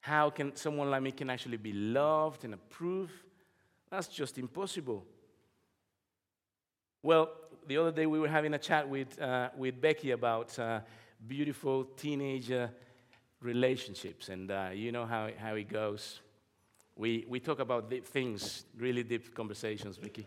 How 0.00 0.30
can 0.30 0.54
someone 0.54 0.90
like 0.90 1.02
me 1.02 1.10
can 1.10 1.30
actually 1.30 1.56
be 1.56 1.72
loved 1.72 2.44
and 2.44 2.54
approved? 2.54 3.12
That's 3.90 4.06
just 4.06 4.38
impossible. 4.38 5.04
Well, 7.02 7.30
the 7.66 7.78
other 7.78 7.90
day 7.90 8.06
we 8.06 8.20
were 8.20 8.28
having 8.28 8.54
a 8.54 8.58
chat 8.58 8.88
with, 8.88 9.20
uh, 9.20 9.48
with 9.56 9.80
Becky 9.80 10.10
about 10.12 10.56
uh, 10.58 10.80
beautiful 11.26 11.84
teenager 11.96 12.70
relationships, 13.40 14.28
and 14.28 14.50
uh, 14.50 14.68
you 14.72 14.92
know 14.92 15.06
how, 15.06 15.30
how 15.38 15.54
it 15.54 15.68
goes. 15.68 16.20
We, 16.94 17.24
we 17.26 17.40
talk 17.40 17.58
about 17.58 17.88
deep 17.90 18.06
things, 18.06 18.64
really 18.76 19.02
deep 19.02 19.34
conversations, 19.34 19.96
Vicky. 19.96 20.26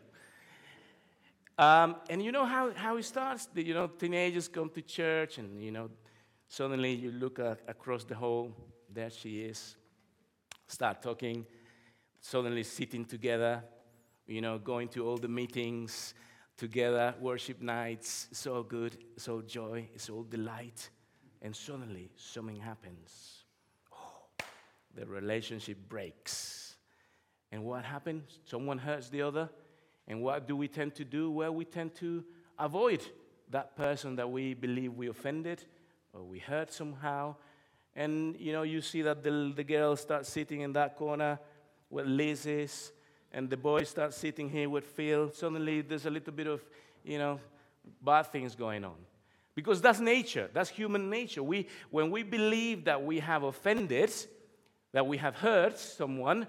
Um, 1.60 1.98
and 2.10 2.24
you 2.24 2.32
know 2.32 2.46
how, 2.46 2.72
how 2.74 2.96
it 2.96 3.04
starts? 3.04 3.50
You 3.54 3.74
know, 3.74 3.88
teenagers 3.88 4.48
come 4.48 4.70
to 4.70 4.82
church, 4.82 5.40
and 5.40 5.62
you 5.62 5.72
know, 5.72 5.90
suddenly 6.48 6.94
you 6.94 7.12
look 7.12 7.38
uh, 7.38 7.56
across 7.68 8.06
the 8.06 8.16
hall, 8.16 8.56
there 8.90 9.10
she 9.10 9.42
is, 9.42 9.76
start 10.68 11.02
talking, 11.02 11.46
suddenly 12.22 12.64
sitting 12.64 13.04
together, 13.04 13.62
you 14.26 14.40
know, 14.40 14.58
going 14.58 14.88
to 14.88 15.06
all 15.06 15.18
the 15.18 15.28
meetings, 15.28 16.14
together, 16.56 17.14
worship 17.20 17.62
nights, 17.62 18.30
so 18.32 18.64
good, 18.64 18.98
so 19.18 19.42
joy, 19.42 19.90
so 19.98 20.24
delight. 20.24 20.90
And 21.42 21.54
suddenly 21.54 22.10
something 22.16 22.56
happens. 22.56 23.44
The 24.96 25.06
relationship 25.06 25.78
breaks. 25.90 26.78
And 27.52 27.66
what 27.66 27.84
happens? 27.84 28.40
Someone 28.46 28.78
hurts 28.78 29.10
the 29.10 29.24
other. 29.24 29.50
And 30.10 30.22
what 30.24 30.48
do 30.48 30.56
we 30.56 30.68
tend 30.68 30.96
to 30.96 31.06
do? 31.06 31.30
Well, 31.30 31.54
we 31.54 31.66
tend 31.66 31.94
to 31.96 32.24
avoid 32.58 33.02
that 33.52 33.76
person 33.78 34.16
that 34.16 34.30
we 34.30 34.56
believe 34.56 34.96
we 34.96 35.08
offended 35.08 35.64
or 36.14 36.24
we 36.24 36.40
hurt 36.40 36.74
somehow. 36.74 37.36
And 37.96 38.36
you 38.40 38.52
know, 38.52 38.64
you 38.64 38.82
see 38.82 39.04
that 39.04 39.24
the, 39.24 39.54
the 39.56 39.64
girl 39.64 39.96
starts 39.96 40.30
sitting 40.30 40.62
in 40.62 40.74
that 40.74 40.96
corner 40.96 41.40
where 41.90 42.06
Liz 42.06 42.46
is 42.46 42.92
and 43.32 43.50
the 43.50 43.58
boys 43.58 43.90
start 43.90 44.14
sitting 44.14 44.50
here 44.50 44.70
with 44.70 44.86
Phil, 44.86 45.32
suddenly 45.32 45.82
there's 45.82 46.08
a 46.08 46.10
little 46.10 46.34
bit 46.34 46.48
of, 46.48 46.62
you 47.04 47.20
know, 47.20 47.40
bad 48.04 48.24
things 48.24 48.56
going 48.56 48.84
on. 48.84 48.96
Because 49.54 49.82
that's 49.82 50.00
nature, 50.00 50.50
that's 50.54 50.70
human 50.70 51.10
nature. 51.10 51.44
We, 51.44 51.68
when 51.92 52.10
we 52.10 52.24
believe 52.24 52.86
that 52.86 53.04
we 53.04 53.20
have 53.20 53.44
offended, 53.44 54.12
that 54.94 55.06
we 55.06 55.18
have 55.18 55.36
hurt 55.36 55.78
someone, 55.78 56.48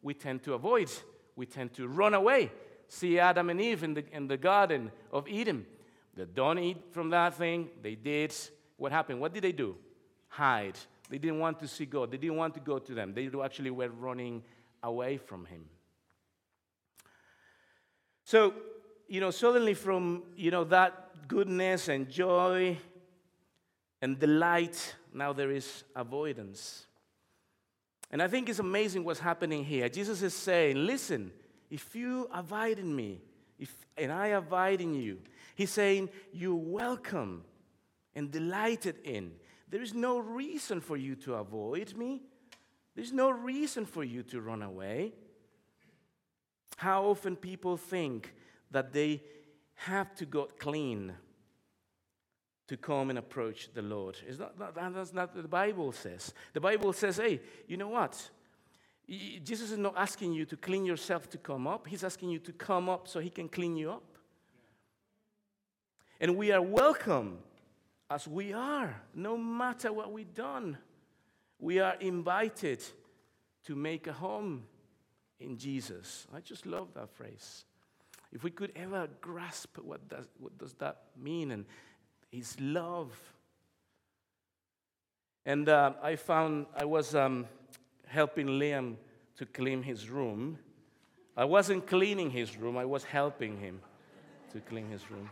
we 0.00 0.14
tend 0.14 0.42
to 0.44 0.54
avoid, 0.54 0.90
we 1.36 1.44
tend 1.44 1.74
to 1.74 1.88
run 1.88 2.14
away. 2.14 2.50
See 2.92 3.18
Adam 3.18 3.48
and 3.48 3.58
Eve 3.58 3.84
in 3.84 3.94
the, 3.94 4.04
in 4.12 4.28
the 4.28 4.36
Garden 4.36 4.92
of 5.10 5.26
Eden. 5.26 5.64
They 6.14 6.26
don't 6.26 6.58
eat 6.58 6.76
from 6.90 7.08
that 7.08 7.32
thing, 7.32 7.70
they 7.82 7.94
did. 7.94 8.34
What 8.76 8.92
happened? 8.92 9.18
What 9.18 9.32
did 9.32 9.44
they 9.44 9.52
do? 9.52 9.76
Hide. 10.28 10.76
They 11.08 11.16
didn't 11.16 11.38
want 11.38 11.58
to 11.60 11.68
see 11.68 11.86
God, 11.86 12.10
they 12.10 12.18
didn't 12.18 12.36
want 12.36 12.52
to 12.52 12.60
go 12.60 12.78
to 12.78 12.92
them. 12.92 13.14
They 13.14 13.30
actually 13.42 13.70
were 13.70 13.88
running 13.88 14.42
away 14.82 15.16
from 15.16 15.46
Him. 15.46 15.64
So, 18.24 18.52
you 19.08 19.20
know, 19.20 19.30
suddenly 19.30 19.72
from, 19.72 20.24
you 20.36 20.50
know, 20.50 20.64
that 20.64 21.26
goodness 21.28 21.88
and 21.88 22.10
joy 22.10 22.76
and 24.02 24.18
delight, 24.18 24.96
now 25.14 25.32
there 25.32 25.50
is 25.50 25.84
avoidance. 25.96 26.84
And 28.10 28.20
I 28.20 28.28
think 28.28 28.50
it's 28.50 28.58
amazing 28.58 29.02
what's 29.02 29.20
happening 29.20 29.64
here. 29.64 29.88
Jesus 29.88 30.20
is 30.20 30.34
saying, 30.34 30.76
Listen, 30.76 31.32
if 31.72 31.96
you 31.96 32.28
abide 32.30 32.78
in 32.78 32.94
me, 32.94 33.22
if, 33.58 33.74
and 33.96 34.12
I 34.12 34.28
abide 34.28 34.82
in 34.82 34.94
you, 34.94 35.20
he's 35.54 35.70
saying, 35.70 36.10
You're 36.30 36.54
welcome 36.54 37.44
and 38.14 38.30
delighted 38.30 38.98
in. 39.04 39.32
There 39.70 39.80
is 39.80 39.94
no 39.94 40.18
reason 40.18 40.82
for 40.82 40.98
you 40.98 41.16
to 41.16 41.34
avoid 41.36 41.96
me. 41.96 42.20
There's 42.94 43.12
no 43.12 43.30
reason 43.30 43.86
for 43.86 44.04
you 44.04 44.22
to 44.24 44.42
run 44.42 44.62
away. 44.62 45.14
How 46.76 47.04
often 47.04 47.36
people 47.36 47.78
think 47.78 48.34
that 48.70 48.92
they 48.92 49.22
have 49.74 50.14
to 50.16 50.26
get 50.26 50.58
clean 50.58 51.14
to 52.68 52.76
come 52.76 53.08
and 53.08 53.18
approach 53.18 53.70
the 53.72 53.80
Lord. 53.80 54.18
It's 54.28 54.38
not, 54.38 54.74
that's 54.74 55.14
not 55.14 55.34
what 55.34 55.42
the 55.42 55.48
Bible 55.48 55.92
says. 55.92 56.34
The 56.52 56.60
Bible 56.60 56.92
says, 56.92 57.16
hey, 57.16 57.40
you 57.66 57.78
know 57.78 57.88
what? 57.88 58.30
Jesus 59.44 59.70
is 59.70 59.78
not 59.78 59.94
asking 59.96 60.32
you 60.32 60.44
to 60.46 60.56
clean 60.56 60.84
yourself 60.84 61.28
to 61.30 61.38
come 61.38 61.66
up, 61.66 61.86
He's 61.86 62.04
asking 62.04 62.30
you 62.30 62.38
to 62.40 62.52
come 62.52 62.88
up 62.88 63.08
so 63.08 63.20
He 63.20 63.30
can 63.30 63.48
clean 63.48 63.76
you 63.76 63.90
up. 63.90 64.04
And 66.20 66.36
we 66.36 66.52
are 66.52 66.62
welcome 66.62 67.38
as 68.10 68.28
we 68.28 68.52
are, 68.52 69.02
no 69.14 69.36
matter 69.36 69.92
what 69.92 70.12
we've 70.12 70.34
done. 70.34 70.78
We 71.58 71.80
are 71.80 71.94
invited 72.00 72.82
to 73.64 73.74
make 73.74 74.06
a 74.06 74.12
home 74.12 74.64
in 75.40 75.56
Jesus. 75.58 76.26
I 76.34 76.40
just 76.40 76.66
love 76.66 76.88
that 76.94 77.10
phrase. 77.10 77.64
If 78.32 78.42
we 78.44 78.50
could 78.50 78.72
ever 78.76 79.08
grasp 79.20 79.78
what 79.78 80.08
does, 80.08 80.26
what 80.38 80.56
does 80.58 80.74
that 80.74 81.02
mean 81.16 81.50
and 81.50 81.66
his 82.30 82.58
love. 82.60 83.12
And 85.44 85.68
uh, 85.68 85.92
I 86.02 86.16
found 86.16 86.66
I 86.76 86.84
was 86.84 87.14
um, 87.14 87.46
helping 88.12 88.46
Liam 88.46 88.96
to 89.36 89.46
clean 89.46 89.82
his 89.82 90.10
room. 90.10 90.58
I 91.34 91.46
wasn't 91.46 91.86
cleaning 91.86 92.30
his 92.30 92.58
room, 92.58 92.76
I 92.76 92.84
was 92.84 93.04
helping 93.04 93.58
him 93.58 93.80
to 94.52 94.60
clean 94.60 94.90
his 94.90 95.10
room. 95.10 95.30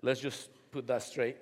Let's 0.00 0.20
just 0.20 0.48
put 0.70 0.86
that 0.86 1.02
straight. 1.02 1.36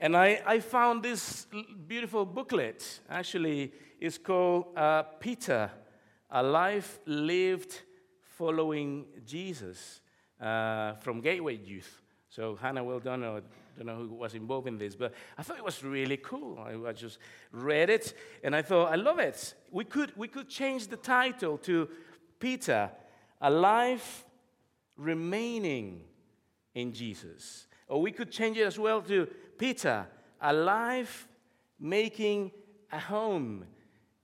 And 0.00 0.16
I, 0.16 0.40
I 0.46 0.60
found 0.60 1.02
this 1.02 1.46
beautiful 1.88 2.24
booklet. 2.24 3.00
Actually, 3.10 3.72
it's 4.00 4.16
called 4.16 4.66
uh, 4.76 5.02
Peter, 5.18 5.70
A 6.30 6.42
Life 6.42 7.00
Lived 7.06 7.82
Following 8.38 9.06
Jesus 9.26 10.00
uh, 10.40 10.94
from 10.94 11.20
Gateway 11.20 11.56
Youth. 11.56 12.00
So, 12.28 12.54
Hannah, 12.54 12.84
well 12.84 13.00
done. 13.00 13.42
Don't 13.76 13.86
know 13.86 13.96
who 13.96 14.14
was 14.14 14.34
involved 14.34 14.66
in 14.66 14.78
this, 14.78 14.94
but 14.94 15.12
I 15.38 15.42
thought 15.42 15.58
it 15.58 15.64
was 15.64 15.82
really 15.82 16.16
cool. 16.16 16.58
I, 16.58 16.88
I 16.88 16.92
just 16.92 17.18
read 17.52 17.90
it 17.90 18.14
and 18.42 18.54
I 18.54 18.62
thought, 18.62 18.92
I 18.92 18.96
love 18.96 19.18
it. 19.18 19.54
We 19.70 19.84
could, 19.84 20.12
we 20.16 20.28
could 20.28 20.48
change 20.48 20.88
the 20.88 20.96
title 20.96 21.58
to 21.58 21.88
Peter, 22.38 22.90
A 23.40 23.50
Life 23.50 24.24
Remaining 24.96 26.02
in 26.74 26.92
Jesus. 26.92 27.66
Or 27.88 28.00
we 28.00 28.12
could 28.12 28.30
change 28.30 28.56
it 28.56 28.64
as 28.64 28.78
well 28.78 29.02
to 29.02 29.26
Peter, 29.58 30.06
a 30.40 30.52
life 30.52 31.28
making 31.78 32.52
a 32.92 32.98
home 32.98 33.64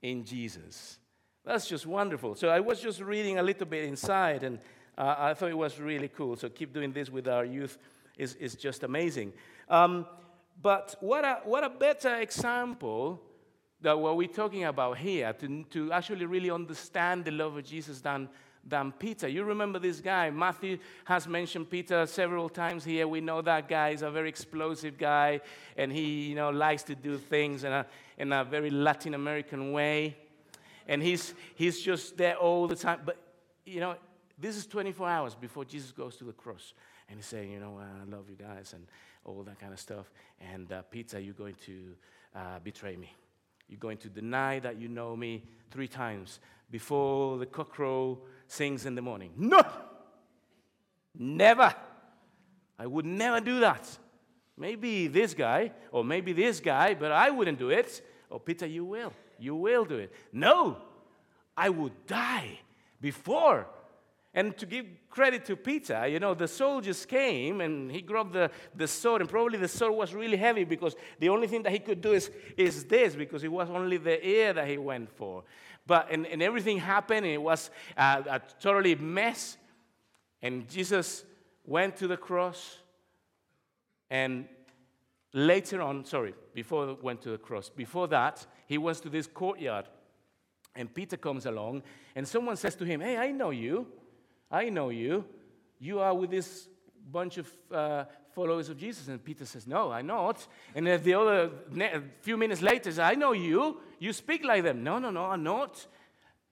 in 0.01 0.23
Jesus. 0.23 0.99
That's 1.43 1.67
just 1.67 1.85
wonderful. 1.85 2.35
So 2.35 2.49
I 2.49 2.59
was 2.59 2.81
just 2.81 3.01
reading 3.01 3.39
a 3.39 3.43
little 3.43 3.65
bit 3.65 3.85
inside, 3.85 4.43
and 4.43 4.59
uh, 4.97 5.15
I 5.17 5.33
thought 5.33 5.49
it 5.49 5.57
was 5.57 5.79
really 5.79 6.09
cool. 6.09 6.35
So 6.35 6.49
keep 6.49 6.73
doing 6.73 6.91
this 6.91 7.09
with 7.09 7.27
our 7.27 7.45
youth 7.45 7.77
is, 8.17 8.35
is 8.35 8.55
just 8.55 8.83
amazing. 8.83 9.33
Um, 9.69 10.05
but 10.61 10.95
what 10.99 11.23
a, 11.23 11.39
what 11.43 11.63
a 11.63 11.69
better 11.69 12.15
example 12.15 13.21
that 13.81 13.97
what 13.97 14.17
we're 14.17 14.27
talking 14.27 14.63
about 14.63 14.97
here 14.97 15.33
to, 15.33 15.63
to 15.65 15.91
actually 15.91 16.25
really 16.25 16.49
understand 16.49 17.25
the 17.25 17.31
love 17.31 17.57
of 17.57 17.63
Jesus 17.63 18.01
than 18.01 18.27
than 18.67 18.91
Peter. 18.91 19.27
You 19.27 19.43
remember 19.43 19.79
this 19.79 20.01
guy. 20.01 20.29
Matthew 20.29 20.77
has 21.05 21.27
mentioned 21.27 21.69
Peter 21.69 22.05
several 22.05 22.49
times 22.49 22.83
here. 22.83 23.07
We 23.07 23.21
know 23.21 23.41
that 23.41 23.67
guy 23.67 23.89
is 23.89 24.01
a 24.01 24.11
very 24.11 24.29
explosive 24.29 24.97
guy, 24.97 25.41
and 25.77 25.91
he 25.91 26.29
you 26.29 26.35
know, 26.35 26.49
likes 26.49 26.83
to 26.83 26.95
do 26.95 27.17
things 27.17 27.63
in 27.63 27.71
a, 27.71 27.85
in 28.17 28.33
a 28.33 28.43
very 28.43 28.69
Latin 28.69 29.13
American 29.13 29.71
way. 29.71 30.17
And 30.87 31.01
he's, 31.01 31.33
he's 31.55 31.79
just 31.79 32.17
there 32.17 32.35
all 32.35 32.67
the 32.67 32.75
time. 32.75 33.01
But, 33.05 33.17
you 33.65 33.79
know, 33.79 33.95
this 34.37 34.55
is 34.55 34.65
24 34.65 35.07
hours 35.07 35.35
before 35.35 35.65
Jesus 35.65 35.91
goes 35.91 36.15
to 36.17 36.23
the 36.23 36.33
cross. 36.33 36.73
And 37.09 37.17
he's 37.17 37.25
saying, 37.25 37.51
you 37.51 37.59
know, 37.59 37.79
I 37.79 38.09
love 38.09 38.29
you 38.29 38.35
guys 38.35 38.73
and 38.73 38.85
all 39.23 39.43
that 39.43 39.59
kind 39.59 39.73
of 39.73 39.79
stuff. 39.79 40.11
And 40.53 40.71
uh, 40.71 40.81
Peter, 40.83 41.19
you're 41.19 41.33
going 41.33 41.55
to 41.65 41.95
uh, 42.35 42.59
betray 42.63 42.95
me. 42.95 43.13
You're 43.67 43.79
going 43.79 43.97
to 43.97 44.09
deny 44.09 44.59
that 44.59 44.79
you 44.79 44.87
know 44.87 45.15
me 45.15 45.43
three 45.71 45.87
times 45.87 46.39
before 46.71 47.37
the 47.37 47.45
cockcrow 47.45 48.17
sings 48.47 48.85
in 48.85 48.95
the 48.95 49.01
morning. 49.01 49.31
No! 49.37 49.61
Never. 51.17 51.73
I 52.79 52.87
would 52.87 53.05
never 53.05 53.39
do 53.41 53.59
that. 53.61 53.87
Maybe 54.55 55.07
this 55.07 55.33
guy, 55.33 55.71
or 55.91 56.03
maybe 56.03 56.33
this 56.33 56.59
guy, 56.59 56.93
but 56.93 57.11
I 57.11 57.29
wouldn't 57.29 57.59
do 57.59 57.69
it. 57.69 58.01
Or 58.29 58.39
Peter, 58.39 58.65
you 58.65 58.85
will. 58.85 59.13
You 59.39 59.55
will 59.55 59.85
do 59.85 59.97
it. 59.97 60.11
No, 60.33 60.77
I 61.55 61.69
would 61.69 62.05
die 62.07 62.59
before. 62.99 63.67
And 64.37 64.55
to 64.59 64.67
give 64.67 64.85
credit 65.09 65.45
to 65.45 65.55
Peter, 65.55 66.05
you 66.05 66.19
know, 66.19 66.35
the 66.35 66.47
soldiers 66.47 67.07
came 67.07 67.59
and 67.59 67.91
he 67.91 68.03
grabbed 68.03 68.33
the, 68.33 68.51
the 68.75 68.87
sword, 68.87 69.21
and 69.21 69.27
probably 69.27 69.57
the 69.57 69.67
sword 69.67 69.95
was 69.95 70.13
really 70.13 70.37
heavy 70.37 70.63
because 70.63 70.95
the 71.17 71.29
only 71.29 71.47
thing 71.47 71.63
that 71.63 71.71
he 71.71 71.79
could 71.79 72.01
do 72.01 72.11
is, 72.11 72.29
is 72.55 72.85
this, 72.85 73.15
because 73.15 73.43
it 73.43 73.51
was 73.51 73.67
only 73.71 73.97
the 73.97 74.23
ear 74.23 74.53
that 74.53 74.67
he 74.67 74.77
went 74.77 75.09
for. 75.09 75.43
But, 75.87 76.11
and, 76.11 76.27
and 76.27 76.43
everything 76.43 76.77
happened, 76.77 77.25
and 77.25 77.33
it 77.33 77.41
was 77.41 77.71
a, 77.97 78.25
a 78.29 78.41
totally 78.59 78.93
mess. 78.93 79.57
And 80.43 80.69
Jesus 80.69 81.23
went 81.65 81.97
to 81.97 82.07
the 82.07 82.17
cross, 82.17 82.77
and 84.11 84.47
later 85.33 85.81
on, 85.81 86.05
sorry, 86.05 86.35
before 86.53 86.89
he 86.89 86.97
went 87.01 87.23
to 87.23 87.31
the 87.31 87.39
cross, 87.39 87.71
before 87.71 88.07
that, 88.09 88.45
he 88.67 88.77
went 88.77 89.01
to 89.01 89.09
this 89.09 89.25
courtyard. 89.25 89.87
And 90.75 90.93
Peter 90.93 91.17
comes 91.17 91.47
along, 91.47 91.81
and 92.15 92.27
someone 92.27 92.55
says 92.55 92.75
to 92.75 92.85
him, 92.85 93.01
Hey, 93.01 93.17
I 93.17 93.31
know 93.31 93.49
you. 93.49 93.87
I 94.49 94.69
know 94.69 94.89
you. 94.89 95.25
You 95.79 95.99
are 95.99 96.13
with 96.13 96.31
this 96.31 96.67
bunch 97.11 97.37
of 97.37 97.51
uh, 97.71 98.05
followers 98.33 98.69
of 98.69 98.77
Jesus. 98.77 99.07
And 99.07 99.23
Peter 99.23 99.45
says, 99.45 99.67
No, 99.67 99.91
I'm 99.91 100.07
not. 100.07 100.45
And 100.75 100.87
the 100.87 101.13
other, 101.13 101.51
few 102.21 102.37
minutes 102.37 102.61
later, 102.61 102.91
says, 102.91 102.99
I 102.99 103.13
know 103.15 103.33
you. 103.33 103.77
You 103.99 104.13
speak 104.13 104.43
like 104.43 104.63
them. 104.63 104.83
No, 104.83 104.99
no, 104.99 105.09
no, 105.09 105.25
I'm 105.25 105.43
not. 105.43 105.85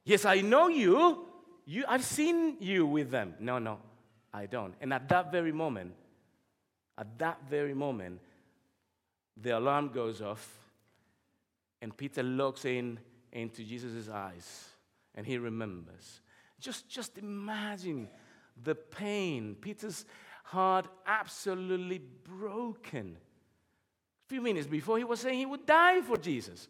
Yes, 0.03 0.25
I 0.25 0.41
know 0.41 0.67
you. 0.67 1.25
you. 1.65 1.85
I've 1.87 2.03
seen 2.03 2.57
you 2.59 2.85
with 2.85 3.11
them. 3.11 3.35
No, 3.39 3.59
no, 3.59 3.79
I 4.33 4.45
don't. 4.45 4.73
And 4.81 4.93
at 4.93 5.09
that 5.09 5.31
very 5.31 5.51
moment, 5.51 5.93
at 6.97 7.17
that 7.19 7.39
very 7.49 7.73
moment, 7.73 8.21
the 9.35 9.57
alarm 9.57 9.89
goes 9.89 10.21
off, 10.21 10.47
and 11.81 11.95
Peter 11.95 12.23
looks 12.23 12.63
in 12.65 12.99
into 13.31 13.63
Jesus' 13.63 14.07
eyes, 14.07 14.69
and 15.13 15.25
he 15.25 15.37
remembers. 15.37 16.21
Just, 16.65 16.89
just 16.89 17.19
imagine 17.19 18.07
the 18.63 18.73
pain. 18.73 19.55
Peter's 19.61 20.03
heart 20.45 20.87
absolutely 21.05 22.01
broken. 22.23 23.17
A 24.25 24.29
few 24.29 24.41
minutes 24.41 24.65
before, 24.65 24.97
he 24.97 25.03
was 25.03 25.19
saying 25.19 25.37
he 25.37 25.45
would 25.45 25.67
die 25.67 26.01
for 26.01 26.17
Jesus. 26.17 26.67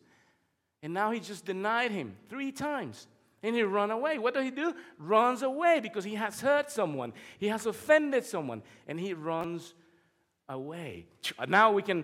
And 0.84 0.94
now 0.94 1.12
he 1.12 1.22
just 1.22 1.46
denied 1.46 1.92
him 1.92 2.18
three 2.30 2.52
times. 2.52 3.08
And 3.42 3.56
he 3.56 3.64
ran 3.64 3.90
away. 3.90 4.18
What 4.18 4.34
does 4.34 4.44
he 4.44 4.52
do? 4.52 4.76
Runs 5.00 5.44
away 5.44 5.80
because 5.80 6.04
he 6.04 6.16
has 6.16 6.42
hurt 6.42 6.70
someone. 6.70 7.14
He 7.40 7.48
has 7.48 7.66
offended 7.66 8.26
someone. 8.26 8.64
And 8.90 9.00
he 9.00 9.14
runs 9.14 9.76
away. 10.50 11.06
Now 11.48 11.72
we 11.72 11.84
can 11.84 12.04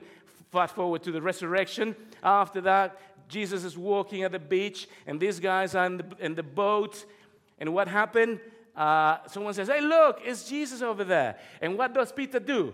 fast 0.50 0.76
forward 0.76 1.04
to 1.04 1.12
the 1.12 1.22
resurrection. 1.22 1.98
After 2.24 2.62
that, 2.62 2.98
Jesus 3.28 3.64
is 3.64 3.78
walking 3.78 4.24
at 4.24 4.34
the 4.34 4.40
beach, 4.40 4.90
and 5.08 5.20
these 5.20 5.40
guys 5.40 5.74
are 5.74 5.86
in 5.86 5.98
the, 5.98 6.06
in 6.20 6.36
the 6.36 6.44
boat. 6.44 7.06
And 7.62 7.74
what 7.74 7.88
happened? 7.88 8.42
uh, 8.76 9.18
someone 9.28 9.54
says, 9.54 9.68
Hey, 9.68 9.82
look, 9.82 10.20
it's 10.24 10.48
Jesus 10.48 10.82
over 10.82 11.04
there. 11.04 11.38
And 11.62 11.78
what 11.78 11.94
does 11.94 12.12
Peter 12.12 12.40
do? 12.40 12.74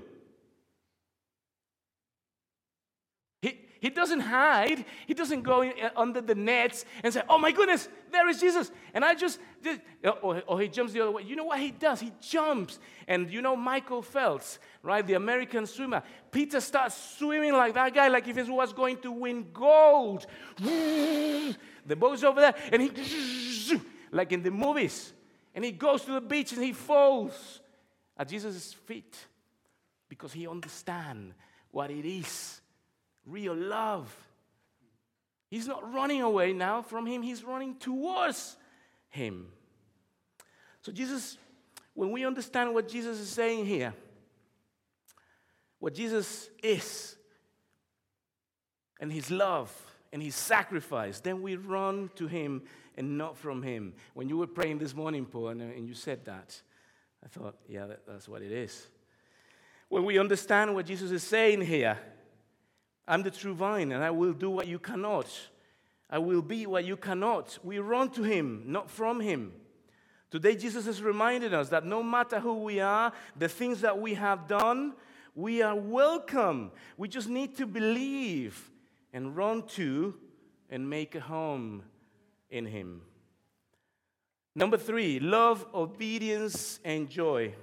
He, 3.42 3.60
he 3.80 3.90
doesn't 3.90 4.22
hide. 4.22 4.86
He 5.06 5.14
doesn't 5.14 5.42
go 5.42 5.62
in, 5.62 5.74
uh, 5.82 5.90
under 5.96 6.22
the 6.22 6.36
nets 6.36 6.86
and 7.04 7.14
say, 7.14 7.22
Oh 7.28 7.38
my 7.38 7.52
goodness, 7.52 7.90
there 8.12 8.30
is 8.30 8.40
Jesus. 8.40 8.72
And 8.94 9.04
I 9.04 9.16
just, 9.16 9.40
did, 9.62 9.82
or, 10.22 10.44
or 10.48 10.62
he 10.62 10.68
jumps 10.68 10.94
the 10.94 11.02
other 11.02 11.12
way. 11.12 11.24
You 11.24 11.36
know 11.36 11.46
what 11.46 11.60
he 11.60 11.72
does? 11.72 12.00
He 12.00 12.12
jumps. 12.22 12.80
And 13.08 13.32
you 13.32 13.42
know 13.42 13.56
Michael 13.56 14.02
Phelps, 14.02 14.60
right? 14.84 15.06
The 15.06 15.16
American 15.16 15.66
swimmer. 15.66 16.04
Peter 16.32 16.62
starts 16.62 17.16
swimming 17.18 17.54
like 17.54 17.74
that 17.74 17.94
guy, 17.94 18.08
like 18.08 18.28
if 18.28 18.36
he 18.38 18.52
was 18.52 18.72
going 18.72 18.98
to 18.98 19.12
win 19.12 19.48
gold. 19.54 20.26
The 21.88 21.96
boat's 21.96 22.22
over 22.22 22.42
there, 22.42 22.54
and 22.74 22.82
he, 22.82 22.90
like 24.12 24.32
in 24.32 24.44
the 24.44 24.52
movies. 24.52 25.14
And 25.54 25.66
he 25.66 25.72
goes 25.72 26.04
to 26.06 26.12
the 26.12 26.22
beach 26.22 26.52
and 26.54 26.64
he 26.64 26.74
falls 26.74 27.62
at 28.18 28.28
Jesus' 28.28 28.74
feet 28.74 29.18
because 30.10 30.34
he 30.34 30.48
understands 30.48 31.34
what 31.72 31.92
it 31.92 32.06
is 32.06 32.62
real 33.26 33.56
love. 33.56 34.16
He's 35.50 35.68
not 35.68 35.94
running 35.94 36.22
away 36.22 36.54
now 36.54 36.82
from 36.82 37.06
him, 37.06 37.22
he's 37.22 37.44
running 37.44 37.76
towards 37.76 38.58
him. 39.10 39.48
So, 40.82 40.92
Jesus, 40.92 41.38
when 41.94 42.12
we 42.12 42.26
understand 42.26 42.74
what 42.74 42.88
Jesus 42.88 43.20
is 43.20 43.30
saying 43.30 43.66
here, 43.66 43.94
what 45.80 45.94
Jesus 45.94 46.50
is, 46.64 47.18
and 49.00 49.12
his 49.12 49.30
love 49.30 49.72
and 50.12 50.22
his 50.22 50.36
sacrifice, 50.36 51.20
then 51.20 51.42
we 51.42 51.56
run 51.56 52.10
to 52.16 52.28
him 52.28 52.64
and 52.98 53.18
not 53.18 53.38
from 53.38 53.62
him. 53.62 53.94
When 54.14 54.28
you 54.28 54.38
were 54.38 54.48
praying 54.48 54.80
this 54.80 54.96
morning, 54.96 55.26
Paul, 55.26 55.50
and, 55.50 55.62
uh, 55.62 55.66
and 55.66 55.88
you 55.88 55.94
said 55.94 56.26
that, 56.26 56.60
I 57.24 57.28
thought, 57.28 57.56
yeah, 57.70 57.86
that, 57.86 58.02
that's 58.08 58.28
what 58.28 58.42
it 58.42 58.52
is. 58.52 58.88
When 59.90 60.04
we 60.04 60.20
understand 60.20 60.74
what 60.74 60.86
Jesus 60.86 61.12
is 61.12 61.24
saying 61.24 61.62
here, 61.62 61.98
I'm 63.08 63.24
the 63.24 63.32
true 63.32 63.54
vine, 63.54 63.92
and 63.92 64.04
I 64.04 64.12
will 64.12 64.34
do 64.34 64.50
what 64.50 64.68
you 64.68 64.80
cannot. 64.80 65.28
I 66.10 66.18
will 66.18 66.42
be 66.42 66.66
what 66.66 66.86
you 66.86 66.98
cannot. 66.98 67.58
We 67.64 67.80
run 67.80 68.10
to 68.12 68.24
him, 68.24 68.64
not 68.66 68.90
from 68.90 69.22
him. 69.22 69.54
Today, 70.30 70.56
Jesus 70.56 70.86
has 70.88 71.02
reminded 71.02 71.54
us 71.54 71.70
that 71.70 71.86
no 71.86 72.04
matter 72.04 72.40
who 72.40 72.56
we 72.64 72.82
are, 72.82 73.14
the 73.38 73.48
things 73.48 73.82
that 73.82 73.98
we 73.98 74.16
have 74.16 74.48
done, 74.48 74.94
we 75.36 75.62
are 75.62 75.76
welcome. 75.76 76.72
We 76.98 77.08
just 77.08 77.30
need 77.30 77.56
to 77.58 77.66
believe 77.66 78.72
and 79.14 79.38
run 79.38 79.64
to 79.70 80.16
and 80.70 80.90
make 80.90 81.16
a 81.16 81.22
home 81.22 81.84
in 82.50 82.66
Him. 82.66 83.02
Number 84.56 84.78
three, 84.78 85.20
love, 85.20 85.66
obedience, 85.74 86.80
and 86.84 87.10
joy. 87.10 87.54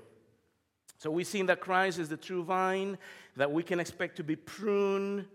So 0.99 1.11
we've 1.11 1.27
seen 1.27 1.47
that 1.47 1.61
Christ 1.61 1.99
is 1.99 2.09
the 2.09 2.16
true 2.16 2.44
vine, 2.44 2.99
that 3.37 3.51
we 3.51 3.62
can 3.62 3.81
expect 3.81 4.16
to 4.16 4.25
be 4.25 4.37
pruned 4.37 5.27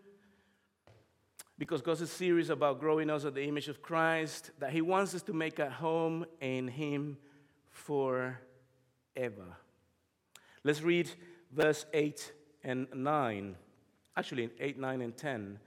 because 1.60 1.82
God's 1.82 2.02
is 2.02 2.10
serious 2.10 2.48
about 2.48 2.80
growing 2.80 3.10
us 3.10 3.26
at 3.26 3.36
the 3.36 3.44
image 3.44 3.68
of 3.68 3.82
Christ, 3.82 4.52
that 4.60 4.72
He 4.72 4.82
wants 4.82 5.14
us 5.14 5.22
to 5.24 5.34
make 5.34 5.60
a 5.60 5.70
home 5.70 6.26
in 6.40 6.70
Him 6.70 7.18
forever. 7.70 8.38
Let's 10.64 10.82
read 10.82 11.12
verse 11.52 11.86
8 11.94 12.32
and 12.64 12.88
9. 12.96 13.56
Actually, 14.16 14.50
8, 14.60 14.80
9, 14.80 15.02
and 15.02 15.18
10. 15.18 15.60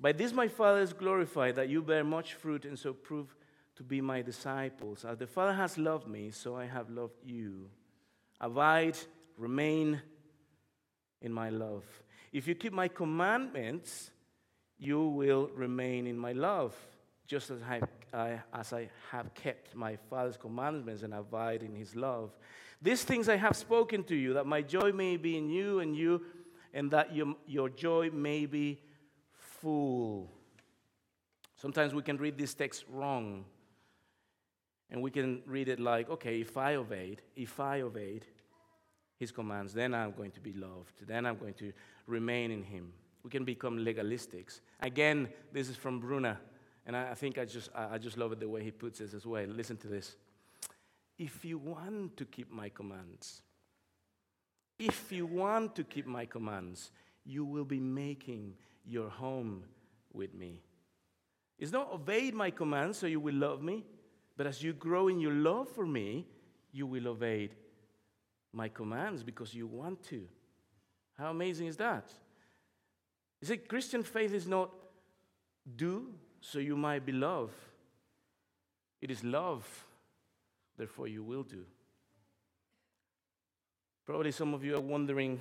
By 0.00 0.12
this 0.12 0.32
my 0.32 0.48
Father 0.48 0.80
is 0.80 0.94
glorified, 0.94 1.56
that 1.56 1.68
you 1.68 1.82
bear 1.82 2.02
much 2.02 2.34
fruit 2.34 2.64
and 2.64 2.78
so 2.78 2.94
prove 2.94 3.34
to 3.76 3.82
be 3.82 4.00
my 4.00 4.22
disciples. 4.22 5.04
As 5.04 5.18
the 5.18 5.26
Father 5.26 5.52
has 5.52 5.76
loved 5.76 6.08
me, 6.08 6.30
so 6.30 6.56
I 6.56 6.64
have 6.64 6.88
loved 6.88 7.22
you. 7.22 7.68
Abide, 8.40 8.96
remain 9.36 10.00
in 11.20 11.32
my 11.32 11.50
love. 11.50 11.84
If 12.32 12.48
you 12.48 12.54
keep 12.54 12.72
my 12.72 12.88
commandments, 12.88 14.10
you 14.78 15.08
will 15.08 15.50
remain 15.54 16.06
in 16.06 16.16
my 16.16 16.32
love, 16.32 16.74
just 17.26 17.50
as 17.50 17.60
I, 17.62 17.82
I, 18.14 18.40
as 18.54 18.72
I 18.72 18.88
have 19.10 19.34
kept 19.34 19.74
my 19.74 19.96
Father's 20.08 20.38
commandments 20.38 21.02
and 21.02 21.12
abide 21.12 21.62
in 21.62 21.74
his 21.74 21.94
love. 21.94 22.30
These 22.80 23.04
things 23.04 23.28
I 23.28 23.36
have 23.36 23.54
spoken 23.54 24.04
to 24.04 24.16
you, 24.16 24.32
that 24.34 24.46
my 24.46 24.62
joy 24.62 24.92
may 24.92 25.18
be 25.18 25.36
in 25.36 25.50
you 25.50 25.80
and 25.80 25.94
you, 25.94 26.22
and 26.72 26.90
that 26.92 27.14
your, 27.14 27.34
your 27.46 27.68
joy 27.68 28.10
may 28.10 28.46
be 28.46 28.80
full. 29.60 30.30
Sometimes 31.56 31.94
we 31.94 32.02
can 32.02 32.16
read 32.16 32.38
this 32.38 32.54
text 32.54 32.84
wrong. 32.90 33.44
And 34.90 35.02
we 35.02 35.10
can 35.10 35.42
read 35.46 35.68
it 35.68 35.78
like, 35.78 36.10
okay, 36.10 36.40
if 36.40 36.56
I 36.56 36.74
obeyed, 36.74 37.22
if 37.36 37.60
I 37.60 37.82
obeyed 37.82 38.26
his 39.18 39.30
commands, 39.30 39.72
then 39.72 39.94
I'm 39.94 40.12
going 40.12 40.32
to 40.32 40.40
be 40.40 40.52
loved. 40.52 41.06
Then 41.06 41.26
I'm 41.26 41.36
going 41.36 41.54
to 41.54 41.72
remain 42.06 42.50
in 42.50 42.64
him. 42.64 42.92
We 43.22 43.30
can 43.30 43.44
become 43.44 43.78
legalistics. 43.78 44.60
Again, 44.80 45.28
this 45.52 45.68
is 45.68 45.76
from 45.76 46.00
Bruner. 46.00 46.38
And 46.86 46.96
I, 46.96 47.14
think 47.14 47.38
I 47.38 47.44
just, 47.44 47.70
I 47.74 47.98
just 47.98 48.16
love 48.16 48.32
it 48.32 48.40
the 48.40 48.48
way 48.48 48.64
he 48.64 48.72
puts 48.72 48.98
this 48.98 49.14
as 49.14 49.26
well. 49.26 49.46
Listen 49.46 49.76
to 49.76 49.86
this. 49.86 50.16
If 51.18 51.44
you 51.44 51.58
want 51.58 52.16
to 52.16 52.24
keep 52.24 52.50
my 52.50 52.70
commands, 52.70 53.42
if 54.78 55.12
you 55.12 55.26
want 55.26 55.76
to 55.76 55.84
keep 55.84 56.06
my 56.06 56.24
commands, 56.24 56.90
you 57.24 57.44
will 57.44 57.66
be 57.66 57.78
making 57.78 58.54
your 58.90 59.08
home 59.08 59.62
with 60.12 60.34
me. 60.34 60.60
It's 61.58 61.72
not 61.72 61.92
obey 61.92 62.30
my 62.30 62.50
commands 62.50 62.98
so 62.98 63.06
you 63.06 63.20
will 63.20 63.34
love 63.34 63.62
me, 63.62 63.84
but 64.36 64.46
as 64.46 64.62
you 64.62 64.72
grow 64.72 65.08
in 65.08 65.20
your 65.20 65.32
love 65.32 65.68
for 65.68 65.86
me, 65.86 66.26
you 66.72 66.86
will 66.86 67.08
obey 67.08 67.50
my 68.52 68.68
commands 68.68 69.22
because 69.22 69.54
you 69.54 69.66
want 69.66 70.02
to. 70.04 70.26
How 71.18 71.30
amazing 71.30 71.66
is 71.66 71.76
that? 71.76 72.12
You 73.40 73.48
see, 73.48 73.58
Christian 73.58 74.02
faith 74.02 74.32
is 74.32 74.46
not 74.46 74.70
do 75.76 76.06
so 76.40 76.58
you 76.58 76.76
might 76.76 77.04
be 77.04 77.12
loved. 77.12 77.54
It 79.00 79.10
is 79.10 79.22
love, 79.22 79.66
therefore 80.76 81.08
you 81.08 81.22
will 81.22 81.42
do. 81.42 81.64
Probably 84.06 84.32
some 84.32 84.54
of 84.54 84.64
you 84.64 84.74
are 84.76 84.80
wondering, 84.80 85.40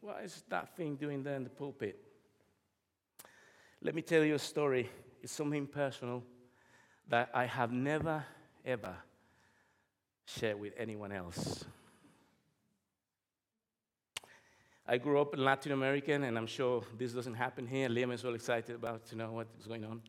what 0.00 0.22
is 0.24 0.42
that 0.48 0.76
thing 0.76 0.96
doing 0.96 1.22
there 1.22 1.36
in 1.36 1.44
the 1.44 1.50
pulpit? 1.50 2.05
Let 3.82 3.94
me 3.94 4.02
tell 4.02 4.24
you 4.24 4.34
a 4.34 4.38
story. 4.38 4.90
It's 5.22 5.32
something 5.32 5.66
personal 5.66 6.22
that 7.08 7.30
I 7.34 7.46
have 7.46 7.72
never, 7.72 8.24
ever 8.64 8.96
shared 10.24 10.60
with 10.60 10.72
anyone 10.76 11.12
else. 11.12 11.64
I 14.88 14.98
grew 14.98 15.20
up 15.20 15.34
in 15.34 15.44
Latin 15.44 15.72
America, 15.72 16.12
and 16.12 16.38
I'm 16.38 16.46
sure 16.46 16.84
this 16.96 17.12
doesn't 17.12 17.34
happen 17.34 17.66
here. 17.66 17.88
Liam 17.88 18.12
is 18.12 18.24
all 18.24 18.34
excited 18.34 18.76
about 18.76 19.04
to 19.06 19.16
know 19.16 19.32
what's 19.32 19.66
going 19.66 19.84
on. 19.84 20.00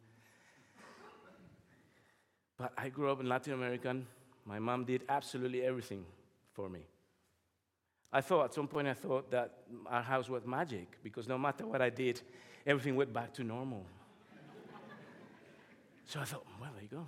But 2.58 2.74
I 2.78 2.90
grew 2.90 3.12
up 3.12 3.20
in 3.20 3.28
Latin 3.28 3.54
America. 3.54 3.96
My 4.46 4.60
mom 4.60 4.86
did 4.86 5.04
absolutely 5.10 5.64
everything 5.64 6.06
for 6.54 6.70
me. 6.70 6.86
I 8.12 8.22
thought 8.22 8.46
at 8.46 8.54
some 8.54 8.68
point 8.68 8.88
I 8.88 8.94
thought 8.94 9.30
that 9.32 9.54
our 9.88 10.02
house 10.02 10.30
was 10.30 10.46
magic 10.46 10.98
because 11.04 11.28
no 11.28 11.38
matter 11.38 11.68
what 11.68 11.82
I 11.82 11.90
did, 11.90 12.22
everything 12.66 12.96
went 12.96 13.12
back 13.12 13.34
to 13.34 13.44
normal. 13.44 13.86
so 16.06 16.22
I 16.22 16.24
thought, 16.24 16.46
well, 16.60 16.72
there 16.74 16.84
you 16.84 16.90
go. 16.90 17.08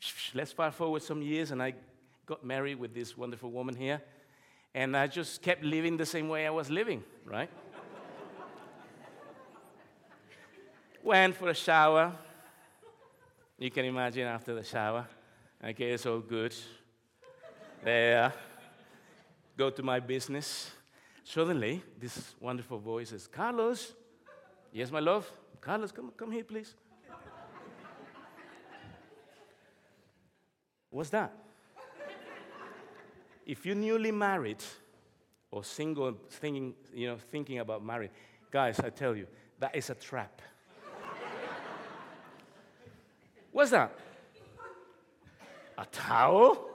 Let's 0.34 0.52
fast 0.52 0.76
forward 0.76 1.02
some 1.02 1.22
years, 1.22 1.50
and 1.50 1.62
I 1.62 1.74
got 2.26 2.44
married 2.44 2.78
with 2.78 2.94
this 2.94 3.16
wonderful 3.16 3.50
woman 3.50 3.74
here. 3.74 4.02
And 4.74 4.94
I 4.94 5.06
just 5.06 5.40
kept 5.40 5.64
living 5.64 5.96
the 5.96 6.04
same 6.04 6.28
way 6.28 6.46
I 6.46 6.50
was 6.50 6.68
living, 6.68 7.02
right? 7.24 7.48
Went 11.02 11.34
for 11.34 11.48
a 11.48 11.54
shower. 11.54 12.12
You 13.58 13.70
can 13.70 13.86
imagine 13.86 14.26
after 14.26 14.54
the 14.54 14.62
shower. 14.62 15.06
Okay, 15.64 15.92
it's 15.92 16.04
all 16.04 16.20
good. 16.20 16.54
There. 17.82 18.34
Go 19.56 19.70
to 19.70 19.82
my 19.82 20.00
business. 20.00 20.70
Suddenly, 21.24 21.82
this 21.98 22.34
wonderful 22.40 22.78
voice 22.78 23.10
says, 23.10 23.26
Carlos. 23.26 23.94
Yes, 24.72 24.90
my 24.90 25.00
love. 25.00 25.30
Carlos, 25.60 25.90
come, 25.92 26.12
come 26.16 26.30
here, 26.30 26.44
please. 26.44 26.74
What's 30.90 31.10
that? 31.10 31.32
if 33.46 33.64
you're 33.64 33.76
newly 33.76 34.10
married 34.10 34.62
or 35.52 35.62
single, 35.62 36.14
thinking, 36.28 36.74
you 36.92 37.06
know, 37.06 37.16
thinking 37.30 37.60
about 37.60 37.84
marriage, 37.84 38.10
guys, 38.50 38.80
I 38.80 38.90
tell 38.90 39.16
you, 39.16 39.26
that 39.60 39.74
is 39.74 39.88
a 39.88 39.94
trap. 39.94 40.42
What's 43.52 43.70
that? 43.70 43.96
A 45.78 45.86
towel? 45.86 46.66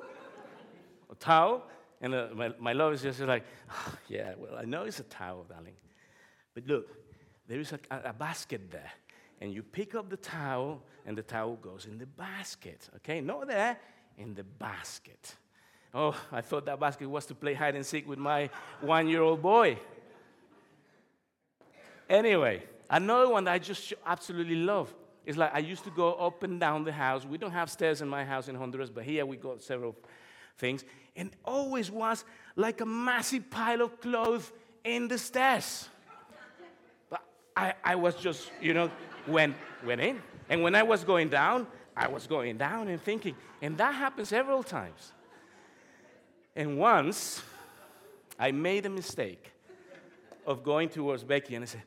A 1.11 1.15
towel? 1.15 1.67
And 2.01 2.15
uh, 2.15 2.27
my, 2.33 2.51
my 2.59 2.73
love 2.73 2.93
is 2.93 3.03
just 3.03 3.19
like, 3.21 3.43
oh, 3.69 3.95
yeah, 4.09 4.33
well, 4.37 4.55
I 4.57 4.65
know 4.65 4.83
it's 4.83 4.99
a 4.99 5.03
towel, 5.03 5.45
darling. 5.47 5.75
But 6.55 6.65
look, 6.65 6.87
there 7.47 7.59
is 7.59 7.71
a, 7.73 7.79
a 7.91 8.13
basket 8.13 8.71
there. 8.71 8.91
And 9.39 9.53
you 9.53 9.63
pick 9.63 9.95
up 9.95 10.09
the 10.09 10.17
towel, 10.17 10.81
and 11.05 11.17
the 11.17 11.23
towel 11.23 11.55
goes 11.55 11.85
in 11.85 11.97
the 11.97 12.05
basket. 12.05 12.89
Okay? 12.97 13.21
Not 13.21 13.47
there, 13.47 13.77
in 14.17 14.33
the 14.33 14.43
basket. 14.43 15.35
Oh, 15.93 16.15
I 16.31 16.41
thought 16.41 16.65
that 16.65 16.79
basket 16.79 17.07
was 17.07 17.25
to 17.27 17.35
play 17.35 17.53
hide 17.53 17.75
and 17.75 17.85
seek 17.85 18.07
with 18.07 18.19
my 18.19 18.49
one 18.79 19.07
year 19.07 19.21
old 19.21 19.41
boy. 19.41 19.77
Anyway, 22.09 22.63
another 22.89 23.29
one 23.29 23.43
that 23.43 23.51
I 23.51 23.59
just 23.59 23.93
absolutely 24.05 24.55
love 24.55 24.93
is 25.25 25.37
like 25.37 25.53
I 25.53 25.59
used 25.59 25.83
to 25.83 25.91
go 25.91 26.13
up 26.13 26.43
and 26.43 26.59
down 26.59 26.83
the 26.83 26.91
house. 26.91 27.25
We 27.25 27.37
don't 27.37 27.51
have 27.51 27.69
stairs 27.69 28.01
in 28.01 28.07
my 28.07 28.23
house 28.23 28.47
in 28.47 28.55
Honduras, 28.55 28.89
but 28.89 29.03
here 29.03 29.25
we 29.25 29.37
got 29.37 29.61
several 29.61 29.95
things. 30.57 30.83
And 31.15 31.31
always 31.43 31.91
was 31.91 32.23
like 32.55 32.81
a 32.81 32.85
massive 32.85 33.49
pile 33.49 33.81
of 33.81 33.99
clothes 33.99 34.51
in 34.83 35.07
the 35.07 35.17
stairs. 35.17 35.89
But 37.09 37.21
I, 37.55 37.73
I 37.83 37.95
was 37.95 38.15
just, 38.15 38.51
you 38.61 38.73
know, 38.73 38.89
went, 39.27 39.55
went 39.85 40.01
in. 40.01 40.21
And 40.49 40.63
when 40.63 40.75
I 40.75 40.83
was 40.83 41.03
going 41.03 41.29
down, 41.29 41.67
I 41.95 42.07
was 42.07 42.27
going 42.27 42.57
down 42.57 42.87
and 42.87 43.01
thinking. 43.01 43.35
And 43.61 43.77
that 43.77 43.93
happened 43.93 44.27
several 44.27 44.63
times. 44.63 45.11
And 46.55 46.77
once 46.77 47.41
I 48.39 48.51
made 48.51 48.85
a 48.85 48.89
mistake 48.89 49.51
of 50.45 50.63
going 50.63 50.89
towards 50.89 51.23
Becky 51.23 51.55
and 51.55 51.63
I 51.63 51.67
said, 51.67 51.83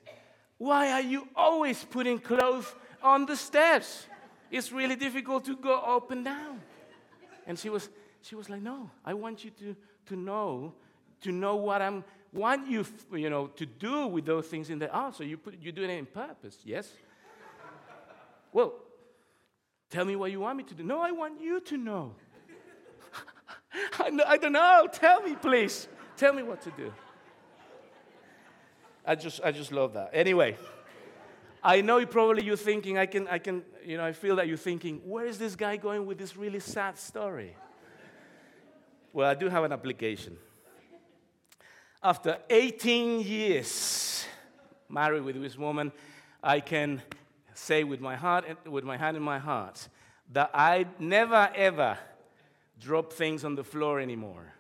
Why 0.59 0.93
are 0.93 1.01
you 1.01 1.29
always 1.35 1.85
putting 1.85 2.19
clothes 2.19 2.73
on 3.05 3.27
the 3.27 3.37
steps. 3.37 4.07
It's 4.51 4.73
really 4.73 4.97
difficult 4.97 5.45
to 5.45 5.57
go 5.57 5.79
up 5.79 6.11
and 6.11 6.25
down. 6.25 6.61
And 7.47 7.59
she 7.59 7.69
was, 7.69 7.91
she 8.25 8.35
was 8.35 8.49
like, 8.49 8.63
No, 8.63 8.91
I 9.05 9.15
want 9.15 9.45
you 9.45 9.51
to, 9.51 9.77
to 10.07 10.17
know, 10.17 10.75
to 11.23 11.33
know 11.33 11.57
what 11.57 11.83
I 11.83 11.87
am 11.87 12.05
want 12.35 12.69
you, 12.69 12.85
you 13.13 13.31
know, 13.31 13.47
to 13.47 13.65
do 13.65 14.09
with 14.09 14.27
those 14.27 14.47
things 14.47 14.69
in 14.69 14.79
the 14.79 14.91
oh, 14.95 15.13
so 15.13 15.23
you 15.23 15.39
put, 15.39 15.57
you're 15.61 15.73
doing 15.73 15.91
it 15.91 15.99
in 15.99 16.07
purpose, 16.07 16.59
yes? 16.65 16.93
well, 18.53 18.75
tell 19.89 20.05
me 20.05 20.17
what 20.17 20.31
you 20.31 20.41
want 20.41 20.59
me 20.59 20.65
to 20.65 20.75
do. 20.75 20.83
No, 20.83 21.01
I 21.01 21.13
want 21.13 21.41
you 21.41 21.61
to 21.61 21.77
know. 21.77 22.15
I, 24.01 24.11
I 24.27 24.37
don't 24.37 24.53
know. 24.53 24.89
Tell 24.93 25.23
me, 25.23 25.37
please. 25.37 25.89
Tell 26.17 26.33
me 26.33 26.43
what 26.43 26.61
to 26.63 26.71
do. 26.73 26.93
I 29.07 29.15
just, 29.15 29.41
I 29.45 29.53
just 29.53 29.71
love 29.71 29.95
that. 29.95 30.11
Anyway, 30.13 30.57
I 31.63 31.83
know 31.83 31.99
you 31.99 32.07
probably 32.07 32.45
you're 32.45 32.57
thinking, 32.57 32.99
I 32.99 33.07
can, 33.07 33.29
I 33.29 33.39
can, 33.39 33.63
you 33.85 33.97
know, 33.97 34.05
I 34.05 34.13
feel 34.13 34.37
that 34.37 34.49
you're 34.49 34.57
thinking, 34.57 35.01
where 35.05 35.27
is 35.27 35.39
this 35.39 35.55
guy 35.57 35.77
going 35.77 36.07
with 36.07 36.19
this 36.19 36.37
really 36.37 36.61
sad 36.61 36.99
story? 36.99 37.55
Well, 39.15 39.31
I 39.31 39.35
do 39.35 39.49
have 39.49 39.63
an 39.63 39.71
application. 39.71 40.37
After 42.03 42.37
18 42.51 43.21
years 43.21 44.27
married 44.89 45.23
with 45.23 45.41
this 45.41 45.57
woman, 45.57 45.93
I 46.43 46.59
can 46.59 47.01
say 47.55 47.85
with 47.85 48.01
my 48.01 48.17
heart, 48.17 48.45
with 48.69 48.83
my 48.83 48.97
hand 48.97 49.17
in 49.17 49.23
my 49.23 49.39
heart, 49.39 49.89
that 50.33 50.51
I 50.53 50.87
never 50.99 51.49
ever 51.55 51.97
drop 52.81 53.13
things 53.13 53.45
on 53.45 53.55
the 53.55 53.63
floor 53.63 54.01
anymore. 54.01 54.53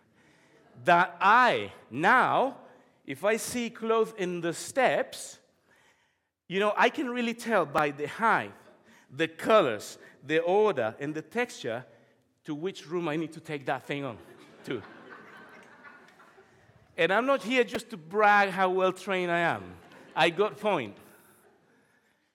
That 0.84 1.16
I 1.20 1.72
now 1.90 2.59
if 3.07 3.24
I 3.24 3.38
see 3.38 3.70
clothes 3.70 4.14
in 4.16 4.40
the 4.40 4.55
steps, 4.55 5.40
you 6.46 6.61
know, 6.61 6.72
I 6.76 6.90
can 6.90 7.11
really 7.11 7.34
tell 7.34 7.66
by 7.66 7.90
the 7.90 8.07
height, 8.07 8.55
the 9.11 9.26
colors, 9.26 9.98
the 10.24 10.38
order, 10.38 10.94
and 11.00 11.12
the 11.12 11.22
texture 11.22 11.84
to 12.44 12.55
which 12.55 12.86
room 12.86 13.09
I 13.09 13.16
need 13.16 13.32
to 13.32 13.40
take 13.40 13.66
that 13.66 13.82
thing 13.82 14.05
on 14.05 14.16
and 16.96 17.12
I'm 17.12 17.26
not 17.26 17.42
here 17.42 17.64
just 17.64 17.90
to 17.90 17.96
brag 17.96 18.50
how 18.50 18.70
well 18.70 18.92
trained 18.92 19.30
I 19.30 19.40
am. 19.40 19.62
I 20.14 20.30
got 20.30 20.58
point. 20.58 20.96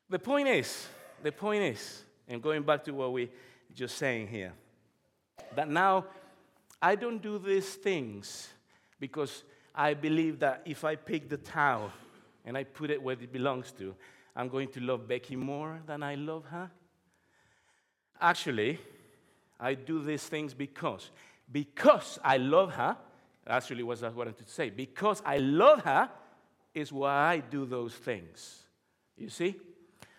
The 0.09 0.19
point 0.19 0.47
is, 0.47 0.88
the 1.23 1.32
point 1.32 1.63
is, 1.63 2.03
and 2.27 2.41
going 2.41 2.63
back 2.63 2.84
to 2.86 2.91
what 2.91 3.13
we 3.13 3.30
just 3.73 3.97
saying 3.97 4.27
here, 4.27 4.53
that 5.55 5.69
now 5.69 6.05
I 6.82 6.95
don't 6.95 7.21
do 7.21 7.38
these 7.39 7.75
things 7.75 8.49
because 8.99 9.43
I 9.73 9.93
believe 9.93 10.39
that 10.39 10.61
if 10.65 10.84
I 10.84 10.95
pick 10.95 11.30
the 11.30 11.38
towel 11.38 11.91
and 12.45 12.57
I 12.57 12.63
put 12.63 12.89
it 12.89 13.01
where 13.01 13.15
it 13.15 13.32
belongs 13.32 13.71
to, 13.73 13.95
I'm 14.36 14.49
going 14.49 14.69
to 14.69 14.80
love 14.80 15.07
Becky 15.07 15.36
more 15.36 15.80
than 15.86 16.03
I 16.03 16.15
love 16.15 16.45
her. 16.45 16.69
Actually, 18.21 18.80
I 19.59 19.73
do 19.73 20.01
these 20.03 20.23
things 20.23 20.53
because, 20.53 21.11
because 21.52 22.20
I 22.24 22.38
love 22.38 22.74
her, 22.74 22.97
actually 23.47 23.84
what 23.84 24.04
I 24.04 24.10
wanted 24.10 24.38
to 24.38 24.45
say, 24.47 24.70
because 24.70 25.22
I 25.26 25.38
love 25.38 25.84
her 25.84 26.10
is 26.74 26.93
why 26.93 27.34
I 27.34 27.39
do 27.39 27.66
those 27.66 27.93
things. 27.93 28.64
You 29.18 29.30
see? 29.30 29.56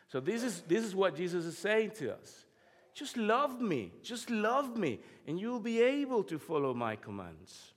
So 0.09 0.21
this 0.21 0.43
is, 0.43 0.63
this 0.63 0.85
is 0.85 0.95
what 0.95 1.17
Jesus 1.17 1.45
is 1.45 1.57
saying 1.57 1.93
to 1.99 2.15
us. 2.15 2.45
Just 2.93 3.17
love 3.17 3.61
me. 3.61 3.93
Just 4.03 4.29
love 4.29 4.77
me, 4.77 5.01
and 5.27 5.39
you'll 5.39 5.61
be 5.61 5.81
able 5.81 6.25
to 6.25 6.39
follow 6.39 6.75
my 6.75 6.97
commands. 6.97 7.73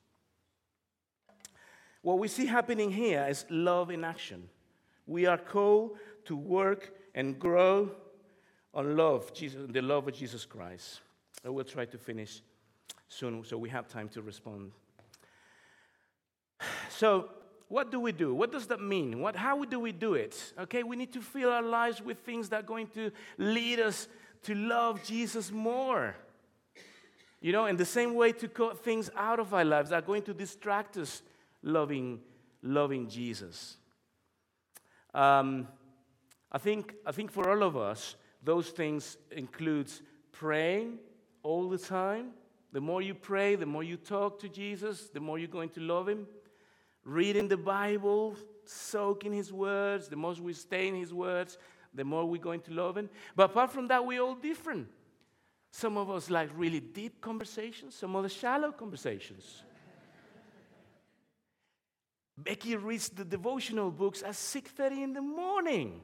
What 2.01 2.19
we 2.19 2.27
see 2.27 2.45
happening 2.45 2.91
here 2.91 3.25
is 3.29 3.45
love 3.49 3.89
in 3.89 4.03
action. 4.03 4.49
We 5.05 5.25
are 5.25 5.37
called 5.37 5.97
to 6.25 6.35
work 6.35 6.93
and 7.15 7.39
grow 7.39 7.91
on 8.73 8.97
love, 8.97 9.33
Jesus, 9.33 9.67
the 9.69 9.81
love 9.81 10.07
of 10.07 10.13
Jesus 10.13 10.45
Christ. 10.45 11.01
I 11.45 11.49
will 11.49 11.63
try 11.63 11.85
to 11.85 11.97
finish 11.97 12.41
soon 13.07 13.43
so 13.43 13.57
we 13.57 13.69
have 13.69 13.87
time 13.87 14.09
to 14.09 14.21
respond. 14.21 14.71
So, 16.89 17.29
what 17.67 17.91
do 17.91 17.99
we 17.99 18.11
do? 18.11 18.33
What 18.33 18.51
does 18.51 18.67
that 18.67 18.81
mean? 18.81 19.19
What, 19.19 19.35
how 19.35 19.63
do 19.65 19.79
we 19.79 19.91
do 19.91 20.13
it? 20.13 20.53
Okay, 20.59 20.83
we 20.83 20.95
need 20.95 21.11
to 21.13 21.21
fill 21.21 21.49
our 21.49 21.61
lives 21.61 22.01
with 22.01 22.19
things 22.19 22.49
that 22.49 22.59
are 22.59 22.67
going 22.67 22.87
to 22.87 23.11
lead 23.37 23.79
us 23.79 24.07
to 24.43 24.53
love 24.53 25.03
Jesus 25.03 25.51
more. 25.51 26.15
You 27.41 27.51
know, 27.51 27.65
in 27.65 27.75
the 27.75 27.85
same 27.85 28.13
way 28.13 28.31
to 28.33 28.47
cut 28.47 28.83
things 28.83 29.09
out 29.17 29.39
of 29.39 29.53
our 29.53 29.65
lives 29.65 29.89
that 29.89 30.03
are 30.03 30.05
going 30.05 30.21
to 30.23 30.33
distract 30.33 30.97
us 30.97 31.23
loving, 31.61 32.19
loving 32.61 33.09
Jesus. 33.09 33.77
Um, 35.13 35.67
I, 36.51 36.57
think, 36.57 36.93
I 37.05 37.11
think 37.11 37.31
for 37.31 37.49
all 37.49 37.63
of 37.63 37.75
us, 37.75 38.15
those 38.43 38.69
things 38.69 39.17
includes 39.31 40.01
praying 40.31 40.99
all 41.41 41.69
the 41.69 41.77
time. 41.77 42.31
The 42.73 42.81
more 42.81 43.03
you 43.03 43.13
pray, 43.13 43.55
the 43.55 43.67
more 43.67 43.83
you 43.83 43.97
talk 43.97 44.39
to 44.39 44.49
Jesus, 44.49 45.09
the 45.09 45.19
more 45.19 45.37
you're 45.37 45.47
going 45.47 45.69
to 45.69 45.79
love 45.79 46.09
him. 46.09 46.27
Reading 47.05 47.47
the 47.47 47.55
Bible, 47.55 48.35
soaking 48.65 49.31
his 49.31 49.53
words, 49.53 50.07
the 50.07 50.15
more 50.15 50.33
we 50.33 50.53
stay 50.53 50.87
in 50.87 50.95
his 50.95 51.13
words, 51.13 51.59
the 51.93 52.03
more 52.03 52.25
we're 52.25 52.41
going 52.41 52.61
to 52.61 52.73
love 52.73 52.97
him. 52.97 53.09
But 53.35 53.51
apart 53.51 53.71
from 53.71 53.87
that, 53.89 54.03
we're 54.03 54.21
all 54.21 54.33
different. 54.33 54.87
Some 55.71 55.97
of 55.97 56.09
us 56.09 56.31
like 56.31 56.49
really 56.55 56.79
deep 56.79 57.21
conversations, 57.21 57.93
some 57.93 58.15
other 58.15 58.29
shallow 58.29 58.71
conversations. 58.71 59.63
Becky 62.35 62.75
reads 62.75 63.09
the 63.09 63.23
devotional 63.23 63.91
books 63.91 64.23
at 64.23 64.33
6:30 64.33 65.03
in 65.03 65.13
the 65.13 65.21
morning. 65.21 66.01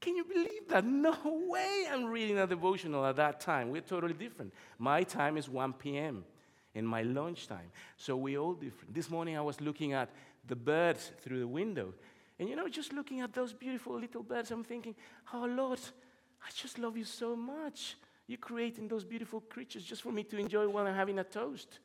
Can 0.00 0.16
you 0.16 0.24
believe 0.24 0.68
that? 0.68 0.84
No 1.00 1.16
way 1.48 1.84
I'm 1.90 2.06
reading 2.06 2.38
a 2.38 2.46
devotional 2.46 3.04
at 3.04 3.16
that 3.16 3.40
time. 3.40 3.70
We're 3.70 3.82
totally 3.82 4.14
different. 4.14 4.52
My 4.78 5.02
time 5.02 5.36
is 5.36 5.48
1 5.48 5.74
p.m. 5.74 6.24
in 6.74 6.86
my 6.86 7.02
lunchtime. 7.02 7.70
So 7.96 8.16
we're 8.16 8.38
all 8.38 8.54
different. 8.54 8.94
This 8.94 9.10
morning 9.10 9.36
I 9.36 9.42
was 9.42 9.60
looking 9.60 9.92
at 9.92 10.10
the 10.46 10.56
birds 10.56 11.12
through 11.20 11.40
the 11.40 11.48
window. 11.48 11.92
And 12.38 12.48
you 12.48 12.56
know, 12.56 12.68
just 12.68 12.92
looking 12.94 13.20
at 13.20 13.34
those 13.34 13.52
beautiful 13.52 13.98
little 13.98 14.22
birds, 14.22 14.50
I'm 14.50 14.64
thinking, 14.64 14.94
oh 15.34 15.44
Lord, 15.44 15.80
I 16.42 16.48
just 16.54 16.78
love 16.78 16.96
you 16.96 17.04
so 17.04 17.36
much. 17.36 17.96
You're 18.26 18.38
creating 18.38 18.88
those 18.88 19.04
beautiful 19.04 19.40
creatures 19.40 19.84
just 19.84 20.02
for 20.02 20.12
me 20.12 20.22
to 20.24 20.38
enjoy 20.38 20.66
while 20.68 20.86
I'm 20.86 20.94
having 20.94 21.18
a 21.18 21.24
toast. 21.24 21.80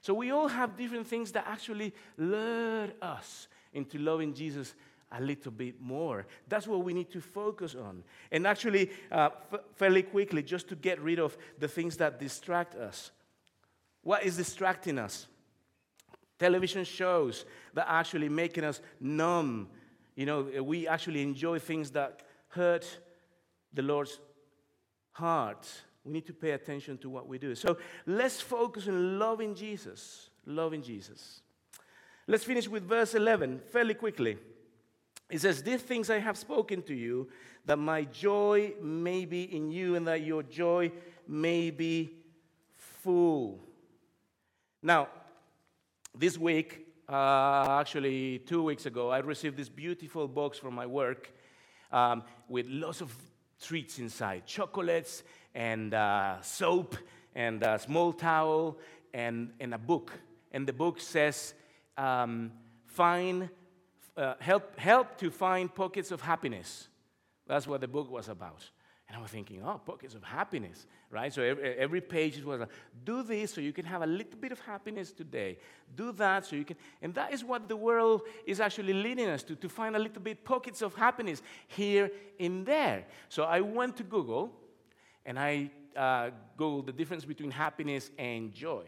So 0.00 0.14
we 0.14 0.32
all 0.32 0.48
have 0.48 0.76
different 0.76 1.06
things 1.06 1.30
that 1.32 1.46
actually 1.46 1.94
lure 2.16 2.88
us 3.00 3.46
into 3.72 3.98
loving 3.98 4.34
Jesus 4.34 4.74
a 5.12 5.20
little 5.20 5.52
bit 5.52 5.80
more. 5.80 6.26
That's 6.48 6.66
what 6.66 6.84
we 6.84 6.92
need 6.92 7.10
to 7.12 7.20
focus 7.20 7.74
on. 7.74 8.02
And 8.30 8.46
actually, 8.46 8.90
uh, 9.10 9.30
f- 9.52 9.60
fairly 9.74 10.02
quickly, 10.02 10.42
just 10.42 10.68
to 10.68 10.76
get 10.76 11.00
rid 11.00 11.18
of 11.18 11.36
the 11.58 11.68
things 11.68 11.96
that 11.98 12.18
distract 12.18 12.74
us. 12.74 13.10
What 14.02 14.24
is 14.24 14.36
distracting 14.36 14.98
us? 14.98 15.26
Television 16.38 16.84
shows 16.84 17.44
that 17.74 17.86
are 17.88 18.00
actually 18.00 18.28
making 18.28 18.64
us 18.64 18.80
numb. 19.00 19.68
You 20.16 20.26
know, 20.26 20.62
we 20.62 20.88
actually 20.88 21.22
enjoy 21.22 21.58
things 21.58 21.90
that 21.92 22.22
hurt 22.48 22.98
the 23.72 23.82
Lord's 23.82 24.18
heart 25.12 25.68
we 26.04 26.12
need 26.12 26.26
to 26.26 26.32
pay 26.32 26.50
attention 26.50 26.98
to 26.98 27.10
what 27.10 27.28
we 27.28 27.38
do. 27.38 27.54
So 27.54 27.76
let's 28.06 28.40
focus 28.40 28.88
on 28.88 29.18
loving 29.18 29.54
Jesus. 29.54 30.30
Loving 30.46 30.82
Jesus. 30.82 31.42
Let's 32.26 32.44
finish 32.44 32.68
with 32.68 32.88
verse 32.88 33.14
11 33.14 33.60
fairly 33.70 33.94
quickly. 33.94 34.38
It 35.32 35.40
says, 35.40 35.62
These 35.62 35.80
things 35.80 36.10
I 36.10 36.18
have 36.18 36.36
spoken 36.36 36.82
to 36.82 36.94
you, 36.94 37.26
that 37.64 37.78
my 37.78 38.04
joy 38.04 38.74
may 38.82 39.24
be 39.24 39.44
in 39.44 39.70
you 39.70 39.96
and 39.96 40.06
that 40.06 40.20
your 40.20 40.42
joy 40.42 40.92
may 41.26 41.70
be 41.70 42.18
full. 42.76 43.58
Now, 44.82 45.08
this 46.14 46.36
week, 46.36 46.86
uh, 47.08 47.78
actually 47.80 48.40
two 48.40 48.62
weeks 48.62 48.84
ago, 48.84 49.08
I 49.08 49.20
received 49.20 49.56
this 49.56 49.70
beautiful 49.70 50.28
box 50.28 50.58
from 50.58 50.74
my 50.74 50.84
work 50.84 51.32
um, 51.90 52.24
with 52.46 52.66
lots 52.68 53.00
of 53.00 53.16
treats 53.58 53.98
inside 53.98 54.44
chocolates 54.44 55.22
and 55.54 55.94
uh, 55.94 56.42
soap 56.42 56.94
and 57.34 57.62
a 57.62 57.78
small 57.78 58.12
towel 58.12 58.78
and, 59.14 59.54
and 59.60 59.72
a 59.72 59.78
book. 59.78 60.12
And 60.52 60.66
the 60.66 60.74
book 60.74 61.00
says, 61.00 61.54
um, 61.96 62.52
find, 62.84 63.48
uh, 64.16 64.34
help, 64.40 64.78
help 64.78 65.16
to 65.18 65.30
find 65.30 65.74
pockets 65.74 66.10
of 66.10 66.20
happiness. 66.20 66.88
That's 67.46 67.66
what 67.66 67.80
the 67.80 67.88
book 67.88 68.10
was 68.10 68.28
about. 68.28 68.68
And 69.08 69.18
I 69.18 69.20
was 69.20 69.30
thinking, 69.30 69.62
oh, 69.62 69.78
pockets 69.84 70.14
of 70.14 70.22
happiness, 70.22 70.86
right? 71.10 71.30
So 71.30 71.42
every, 71.42 71.64
every 71.74 72.00
page 72.00 72.42
was, 72.42 72.60
like, 72.60 72.70
do 73.04 73.22
this 73.22 73.52
so 73.52 73.60
you 73.60 73.72
can 73.72 73.84
have 73.84 74.00
a 74.00 74.06
little 74.06 74.38
bit 74.40 74.52
of 74.52 74.60
happiness 74.60 75.12
today. 75.12 75.58
Do 75.94 76.12
that 76.12 76.46
so 76.46 76.56
you 76.56 76.64
can. 76.64 76.76
And 77.02 77.14
that 77.14 77.32
is 77.32 77.44
what 77.44 77.68
the 77.68 77.76
world 77.76 78.22
is 78.46 78.58
actually 78.58 78.94
leading 78.94 79.28
us 79.28 79.42
to, 79.42 79.56
to 79.56 79.68
find 79.68 79.96
a 79.96 79.98
little 79.98 80.22
bit 80.22 80.44
pockets 80.44 80.80
of 80.80 80.94
happiness 80.94 81.42
here 81.68 82.10
and 82.40 82.64
there. 82.64 83.04
So 83.28 83.42
I 83.44 83.60
went 83.60 83.98
to 83.98 84.02
Google 84.02 84.50
and 85.26 85.38
I 85.38 85.70
uh, 85.94 86.30
Googled 86.58 86.86
the 86.86 86.92
difference 86.92 87.26
between 87.26 87.50
happiness 87.50 88.10
and 88.18 88.50
joy. 88.52 88.84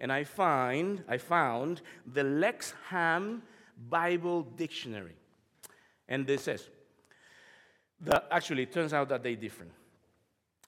And 0.00 0.10
I, 0.10 0.24
find, 0.24 1.04
I 1.06 1.18
found 1.18 1.82
the 2.10 2.22
Lexham 2.22 3.42
Bible 3.88 4.42
Dictionary. 4.42 5.16
And 6.08 6.26
this 6.26 6.42
says, 6.42 6.68
that 8.00 8.26
actually 8.30 8.62
it 8.62 8.72
turns 8.72 8.92
out 8.92 9.08
that 9.10 9.22
they're 9.22 9.36
different. 9.36 9.72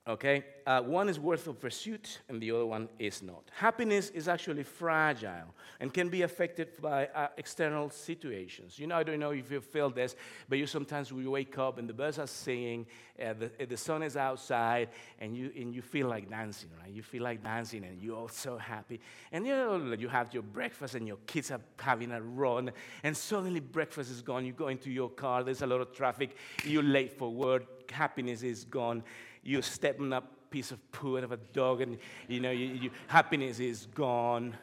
Okay? 0.07 0.45
Uh, 0.67 0.81
one 0.81 1.09
is 1.09 1.21
worth 1.21 1.47
of 1.47 1.61
pursuit 1.61 2.21
and 2.29 2.43
the 2.43 2.51
other 2.51 2.67
one 2.67 2.89
is 2.99 3.23
not. 3.23 3.45
Happiness 3.57 4.11
is 4.11 4.27
actually 4.27 4.65
fragile 4.65 5.55
and 5.79 5.95
can 5.95 6.09
be 6.09 6.23
affected 6.23 6.71
by 6.81 7.07
uh, 7.07 7.29
external 7.37 7.89
situations. 7.89 8.81
You 8.81 8.89
know, 8.89 8.97
I 8.97 9.05
don't 9.05 9.21
know 9.21 9.31
if 9.31 9.51
you 9.53 9.61
feel 9.61 9.91
this, 9.91 10.17
but 10.49 10.59
you 10.59 10.67
sometimes 10.67 11.13
we 11.13 11.29
wake 11.29 11.57
up 11.57 11.79
and 11.79 11.89
the 11.89 11.93
birds 11.93 12.19
are 12.19 12.27
singing, 12.27 12.87
uh, 13.21 13.35
the, 13.35 13.67
the 13.67 13.77
sun 13.77 14.03
is 14.03 14.17
outside, 14.17 14.89
and 15.21 15.37
you, 15.37 15.53
and 15.57 15.73
you 15.73 15.83
feel 15.83 16.09
like 16.09 16.29
dancing, 16.29 16.71
right? 16.81 16.93
You 16.93 17.03
feel 17.03 17.23
like 17.23 17.43
dancing 17.45 17.85
and 17.85 18.03
you're 18.03 18.17
all 18.17 18.29
so 18.29 18.59
happy. 18.59 19.01
And 19.31 19.47
you 19.47 19.53
know, 19.53 19.95
you 19.97 20.09
have 20.09 20.35
your 20.35 20.43
breakfast 20.43 20.97
and 20.97 21.07
your 21.07 21.19
kids 21.27 21.53
are 21.53 21.61
having 21.79 22.11
a 22.11 22.21
run, 22.21 22.73
and 23.05 23.17
suddenly 23.17 23.61
breakfast 23.61 24.11
is 24.11 24.21
gone. 24.21 24.45
You 24.45 24.53
go 24.53 24.67
into 24.67 24.91
your 24.91 25.11
car, 25.11 25.45
there's 25.45 25.63
a 25.63 25.67
lot 25.67 25.81
of 25.81 25.93
traffic, 25.93 26.37
you're 26.65 26.83
late 26.83 27.13
for 27.13 27.33
work, 27.33 27.91
happiness 27.93 28.43
is 28.43 28.65
gone 28.65 29.05
you 29.43 29.63
step 29.63 30.01
on 30.01 30.13
a 30.13 30.23
piece 30.51 30.71
of 30.71 30.93
poo 30.93 31.19
out 31.19 31.25
of 31.25 31.33
a 31.33 31.37
dog 31.37 31.81
and 31.81 31.99
you 32.29 32.41
know 32.41 32.51
you, 32.51 32.67
you, 32.67 32.91
happiness 33.07 33.59
is 33.59 33.87
gone. 33.95 34.55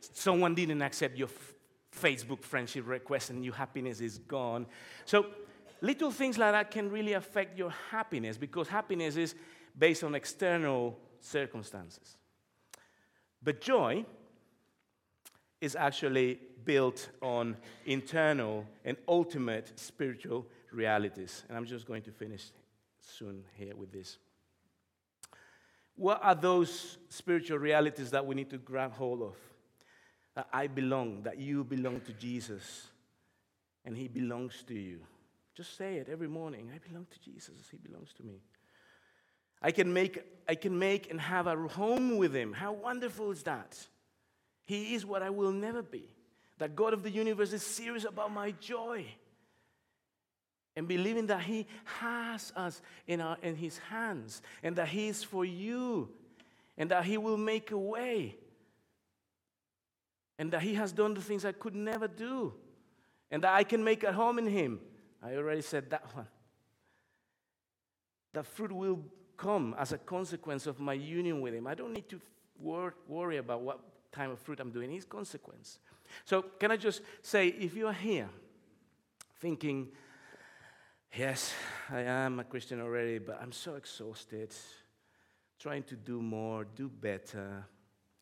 Someone 0.00 0.54
didn't 0.54 0.82
accept 0.82 1.16
your 1.16 1.28
f- 1.28 1.54
facebook 2.00 2.42
friendship 2.42 2.86
request 2.86 3.30
and 3.30 3.44
your 3.44 3.54
happiness 3.54 4.00
is 4.00 4.18
gone. 4.18 4.66
So 5.04 5.26
little 5.80 6.10
things 6.10 6.38
like 6.38 6.52
that 6.52 6.70
can 6.70 6.90
really 6.90 7.14
affect 7.14 7.56
your 7.56 7.72
happiness 7.90 8.36
because 8.36 8.68
happiness 8.68 9.16
is 9.16 9.34
based 9.78 10.04
on 10.04 10.14
external 10.14 10.98
circumstances. 11.20 12.16
But 13.42 13.60
joy 13.60 14.04
is 15.60 15.76
actually 15.76 16.40
built 16.64 17.08
on 17.22 17.56
internal 17.86 18.66
and 18.84 18.96
ultimate 19.08 19.72
spiritual 19.78 20.46
realities. 20.72 21.44
And 21.48 21.56
i'm 21.56 21.64
just 21.64 21.86
going 21.86 22.02
to 22.02 22.10
finish 22.10 22.50
soon 23.06 23.44
here 23.54 23.74
with 23.74 23.92
this. 23.92 24.18
What 25.96 26.20
are 26.22 26.34
those 26.34 26.98
spiritual 27.08 27.58
realities 27.58 28.10
that 28.10 28.26
we 28.26 28.34
need 28.34 28.50
to 28.50 28.58
grab 28.58 28.92
hold 28.92 29.22
of? 29.22 29.36
That 30.34 30.48
I 30.52 30.66
belong, 30.66 31.22
that 31.22 31.38
you 31.38 31.64
belong 31.64 32.00
to 32.02 32.12
Jesus, 32.12 32.88
and 33.84 33.96
He 33.96 34.08
belongs 34.08 34.62
to 34.68 34.74
you. 34.74 35.00
Just 35.54 35.76
say 35.78 35.96
it 35.96 36.08
every 36.10 36.28
morning 36.28 36.70
I 36.74 36.86
belong 36.86 37.06
to 37.10 37.20
Jesus, 37.20 37.54
He 37.70 37.78
belongs 37.78 38.12
to 38.18 38.22
me. 38.22 38.42
I 39.62 39.70
can 39.70 39.90
make, 39.90 40.22
I 40.46 40.54
can 40.54 40.78
make 40.78 41.10
and 41.10 41.18
have 41.18 41.46
a 41.46 41.56
home 41.56 42.18
with 42.18 42.34
Him. 42.34 42.52
How 42.52 42.72
wonderful 42.72 43.30
is 43.30 43.42
that? 43.44 43.78
He 44.66 44.94
is 44.94 45.06
what 45.06 45.22
I 45.22 45.30
will 45.30 45.52
never 45.52 45.82
be. 45.82 46.04
That 46.58 46.76
God 46.76 46.92
of 46.92 47.02
the 47.02 47.10
universe 47.10 47.52
is 47.52 47.62
serious 47.62 48.04
about 48.04 48.32
my 48.32 48.50
joy 48.50 49.06
and 50.76 50.86
believing 50.86 51.26
that 51.26 51.42
He 51.42 51.66
has 51.84 52.52
us 52.54 52.82
in, 53.06 53.20
our, 53.20 53.38
in 53.42 53.56
His 53.56 53.78
hands 53.78 54.42
and 54.62 54.76
that 54.76 54.88
He 54.88 55.08
is 55.08 55.24
for 55.24 55.44
you 55.44 56.10
and 56.76 56.90
that 56.90 57.04
He 57.04 57.16
will 57.16 57.38
make 57.38 57.70
a 57.70 57.78
way 57.78 58.36
and 60.38 60.52
that 60.52 60.62
He 60.62 60.74
has 60.74 60.92
done 60.92 61.14
the 61.14 61.22
things 61.22 61.44
I 61.44 61.52
could 61.52 61.74
never 61.74 62.06
do 62.06 62.52
and 63.30 63.42
that 63.42 63.54
I 63.54 63.64
can 63.64 63.82
make 63.82 64.04
a 64.04 64.12
home 64.12 64.38
in 64.38 64.46
Him. 64.46 64.80
I 65.22 65.34
already 65.34 65.62
said 65.62 65.90
that 65.90 66.14
one. 66.14 66.28
That 68.34 68.46
fruit 68.46 68.70
will 68.70 69.00
come 69.36 69.74
as 69.78 69.92
a 69.92 69.98
consequence 69.98 70.66
of 70.66 70.78
my 70.78 70.92
union 70.92 71.40
with 71.40 71.54
Him. 71.54 71.66
I 71.66 71.74
don't 71.74 71.92
need 71.92 72.08
to 72.10 72.20
wor- 72.60 72.94
worry 73.08 73.38
about 73.38 73.62
what 73.62 73.80
kind 74.12 74.30
of 74.30 74.38
fruit 74.38 74.60
I'm 74.60 74.70
doing, 74.70 74.90
His 74.90 75.06
consequence. 75.06 75.78
So, 76.24 76.42
can 76.42 76.70
I 76.70 76.76
just 76.76 77.00
say, 77.22 77.48
if 77.48 77.74
you 77.74 77.86
are 77.86 77.92
here 77.92 78.28
thinking, 79.40 79.88
Yes, 81.14 81.54
I 81.90 82.00
am 82.00 82.40
a 82.40 82.44
Christian 82.44 82.80
already, 82.80 83.18
but 83.18 83.38
I'm 83.40 83.52
so 83.52 83.74
exhausted. 83.76 84.54
Trying 85.58 85.84
to 85.84 85.96
do 85.96 86.20
more, 86.20 86.64
do 86.64 86.88
better, 86.88 87.64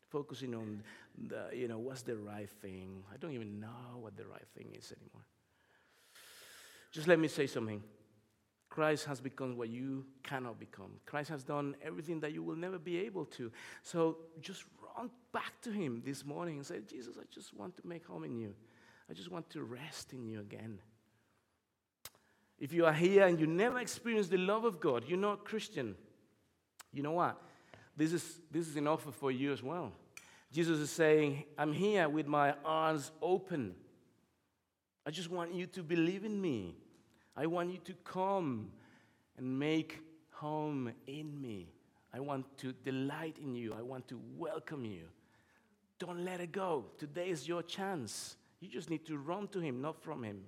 focusing 0.09 0.55
on 0.55 0.81
the, 1.27 1.49
you 1.53 1.67
know, 1.67 1.79
what's 1.79 2.03
the 2.03 2.15
right 2.15 2.49
thing. 2.61 3.03
I 3.13 3.17
don't 3.17 3.33
even 3.33 3.59
know 3.59 3.99
what 3.99 4.15
the 4.15 4.25
right 4.25 4.47
thing 4.55 4.73
is 4.77 4.93
anymore. 4.93 5.25
Just 6.91 7.07
let 7.07 7.19
me 7.19 7.27
say 7.27 7.47
something. 7.47 7.83
Christ 8.69 9.05
has 9.05 9.21
become 9.21 9.57
what 9.57 9.69
you 9.69 10.05
cannot 10.23 10.59
become. 10.59 10.91
Christ 11.05 11.29
has 11.29 11.43
done 11.43 11.75
everything 11.81 12.19
that 12.21 12.33
you 12.33 12.43
will 12.43 12.55
never 12.55 12.77
be 12.77 12.99
able 12.99 13.25
to. 13.25 13.51
So 13.83 14.17
just 14.41 14.63
run 14.97 15.09
back 15.33 15.61
to 15.63 15.71
Him 15.71 16.01
this 16.05 16.25
morning 16.25 16.57
and 16.57 16.65
say, 16.65 16.79
Jesus, 16.87 17.15
I 17.17 17.23
just 17.33 17.53
want 17.53 17.75
to 17.77 17.87
make 17.87 18.05
home 18.05 18.23
in 18.23 18.37
you. 18.37 18.53
I 19.09 19.13
just 19.13 19.31
want 19.31 19.49
to 19.51 19.63
rest 19.63 20.13
in 20.13 20.25
you 20.25 20.39
again. 20.39 20.79
If 22.59 22.73
you 22.73 22.85
are 22.85 22.93
here 22.93 23.25
and 23.27 23.39
you 23.39 23.47
never 23.47 23.79
experienced 23.79 24.31
the 24.31 24.37
love 24.37 24.63
of 24.63 24.79
God, 24.79 25.03
you're 25.07 25.17
not 25.17 25.43
Christian. 25.43 25.95
You 26.93 27.03
know 27.03 27.11
what? 27.11 27.41
This 27.97 28.13
is, 28.13 28.39
this 28.51 28.67
is 28.67 28.75
an 28.75 28.87
offer 28.87 29.11
for 29.11 29.31
you 29.31 29.51
as 29.51 29.61
well. 29.61 29.91
Jesus 30.51 30.79
is 30.79 30.89
saying, 30.89 31.43
I'm 31.57 31.73
here 31.73 32.07
with 32.07 32.27
my 32.27 32.55
arms 32.63 33.11
open. 33.21 33.75
I 35.05 35.11
just 35.11 35.29
want 35.29 35.53
you 35.53 35.65
to 35.67 35.83
believe 35.83 36.23
in 36.23 36.39
me. 36.39 36.75
I 37.35 37.45
want 37.45 37.71
you 37.71 37.79
to 37.79 37.93
come 38.05 38.71
and 39.37 39.59
make 39.59 39.99
home 40.31 40.93
in 41.07 41.41
me. 41.41 41.67
I 42.13 42.21
want 42.21 42.57
to 42.59 42.71
delight 42.71 43.37
in 43.41 43.55
you. 43.55 43.75
I 43.77 43.81
want 43.81 44.07
to 44.07 44.19
welcome 44.37 44.85
you. 44.85 45.03
Don't 45.99 46.23
let 46.23 46.39
it 46.39 46.51
go. 46.51 46.85
Today 46.97 47.29
is 47.29 47.47
your 47.47 47.61
chance. 47.61 48.37
You 48.61 48.69
just 48.69 48.89
need 48.89 49.05
to 49.07 49.17
run 49.17 49.49
to 49.49 49.59
Him, 49.59 49.81
not 49.81 50.01
from 50.01 50.23
Him. 50.23 50.43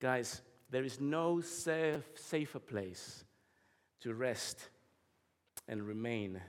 Guys, 0.00 0.40
there 0.70 0.84
is 0.84 1.00
no 1.00 1.40
safe, 1.40 2.04
safer 2.14 2.60
place 2.60 3.24
to 4.00 4.14
rest 4.14 4.68
and 5.68 5.82
remain 5.82 6.40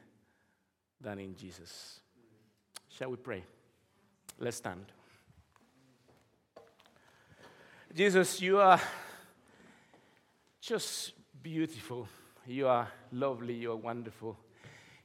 than 0.99 1.19
in 1.19 1.35
Jesus. 1.35 1.99
Shall 2.89 3.09
we 3.09 3.17
pray? 3.17 3.43
Let's 4.39 4.57
stand. 4.57 4.85
Jesus, 7.93 8.41
you 8.41 8.59
are 8.59 8.79
just 10.61 11.13
beautiful. 11.41 12.07
You 12.45 12.67
are 12.67 12.87
lovely. 13.11 13.55
You 13.55 13.71
are 13.71 13.77
wonderful. 13.77 14.37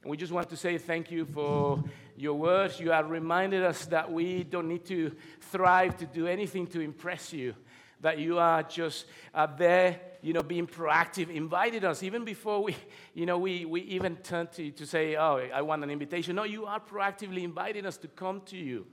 And 0.01 0.11
we 0.11 0.17
just 0.17 0.31
want 0.31 0.49
to 0.49 0.55
say 0.55 0.77
thank 0.77 1.11
you 1.11 1.25
for 1.25 1.83
your 2.15 2.35
words. 2.35 2.79
You 2.79 2.91
have 2.91 3.09
reminded 3.09 3.63
us 3.63 3.87
that 3.87 4.11
we 4.11 4.43
don't 4.43 4.67
need 4.67 4.85
to 4.85 5.11
thrive 5.41 5.97
to 5.97 6.05
do 6.05 6.27
anything 6.27 6.67
to 6.67 6.81
impress 6.81 7.33
you 7.33 7.55
that 8.01 8.19
you 8.19 8.37
are 8.37 8.63
just 8.63 9.05
uh, 9.33 9.47
there, 9.57 9.99
you 10.21 10.33
know, 10.33 10.43
being 10.43 10.67
proactive, 10.67 11.29
invited 11.29 11.83
us 11.83 12.03
even 12.03 12.23
before 12.23 12.63
we, 12.63 12.75
you 13.13 13.25
know, 13.25 13.37
we, 13.37 13.65
we 13.65 13.81
even 13.81 14.15
turn 14.17 14.47
to, 14.47 14.71
to 14.71 14.85
say, 14.85 15.15
oh, 15.15 15.47
I 15.53 15.61
want 15.61 15.83
an 15.83 15.89
invitation. 15.89 16.35
No, 16.35 16.43
you 16.43 16.65
are 16.65 16.79
proactively 16.79 17.43
inviting 17.43 17.85
us 17.85 17.97
to 17.97 18.07
come 18.07 18.41
to 18.47 18.57
you. 18.57 18.85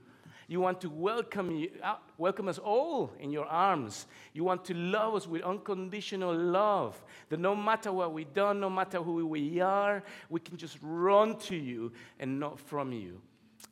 You 0.47 0.59
want 0.59 0.81
to 0.81 0.89
welcome, 0.89 1.55
you, 1.55 1.71
uh, 1.83 1.95
welcome 2.19 2.47
us 2.47 2.59
all 2.59 3.11
in 3.19 3.31
your 3.31 3.45
arms. 3.45 4.05
You 4.33 4.43
want 4.43 4.63
to 4.65 4.75
love 4.75 5.15
us 5.15 5.27
with 5.27 5.41
unconditional 5.41 6.35
love. 6.35 7.01
That 7.29 7.39
no 7.39 7.55
matter 7.55 7.91
what 7.91 8.13
we've 8.13 8.31
done, 8.31 8.59
no 8.59 8.69
matter 8.69 9.01
who 9.01 9.25
we 9.25 9.59
are, 9.59 10.03
we 10.29 10.39
can 10.39 10.57
just 10.57 10.77
run 10.83 11.37
to 11.39 11.55
you 11.55 11.93
and 12.19 12.39
not 12.39 12.59
from 12.59 12.91
you. 12.91 13.21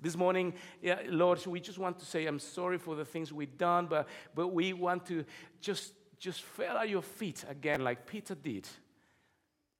This 0.04 0.18
morning, 0.18 0.54
yeah, 0.82 0.99
Lord, 1.08 1.43
we 1.45 1.62
just 1.62 1.80
want 1.80 1.97
to 1.99 2.06
say, 2.06 2.26
I'm 2.26 2.38
sorry 2.38 2.78
for 2.78 2.93
the 2.93 3.06
things 3.06 3.32
we've 3.32 3.58
done, 3.58 3.86
but, 3.86 4.10
but 4.36 4.49
we 4.49 4.74
want 4.74 5.06
to 5.06 5.24
just, 5.62 5.93
just 6.20 6.41
fall 6.41 6.78
at 6.78 6.89
your 6.89 7.01
feet 7.01 7.45
again, 7.49 7.86
like 7.86 8.06
Peter 8.06 8.36
did. 8.36 8.68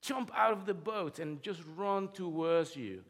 Jump 0.02 0.32
out 0.34 0.54
of 0.54 0.66
the 0.66 0.74
boat 0.74 1.20
and 1.20 1.44
just 1.44 1.60
run 1.76 2.08
towards 2.08 2.78
you 2.78 3.04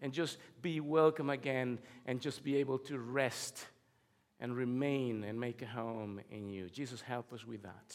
and 0.00 0.10
just 0.10 0.38
be 0.62 0.80
welcome 0.80 1.28
again 1.28 1.78
and 2.06 2.18
just 2.18 2.42
be 2.42 2.56
able 2.56 2.78
to 2.78 2.98
rest 2.98 3.66
and 4.40 4.56
remain 4.56 5.24
and 5.24 5.38
make 5.38 5.60
a 5.60 5.66
home 5.66 6.18
in 6.30 6.48
you. 6.48 6.70
Jesus, 6.70 7.02
help 7.02 7.30
us 7.34 7.46
with 7.46 7.62
that. 7.62 7.94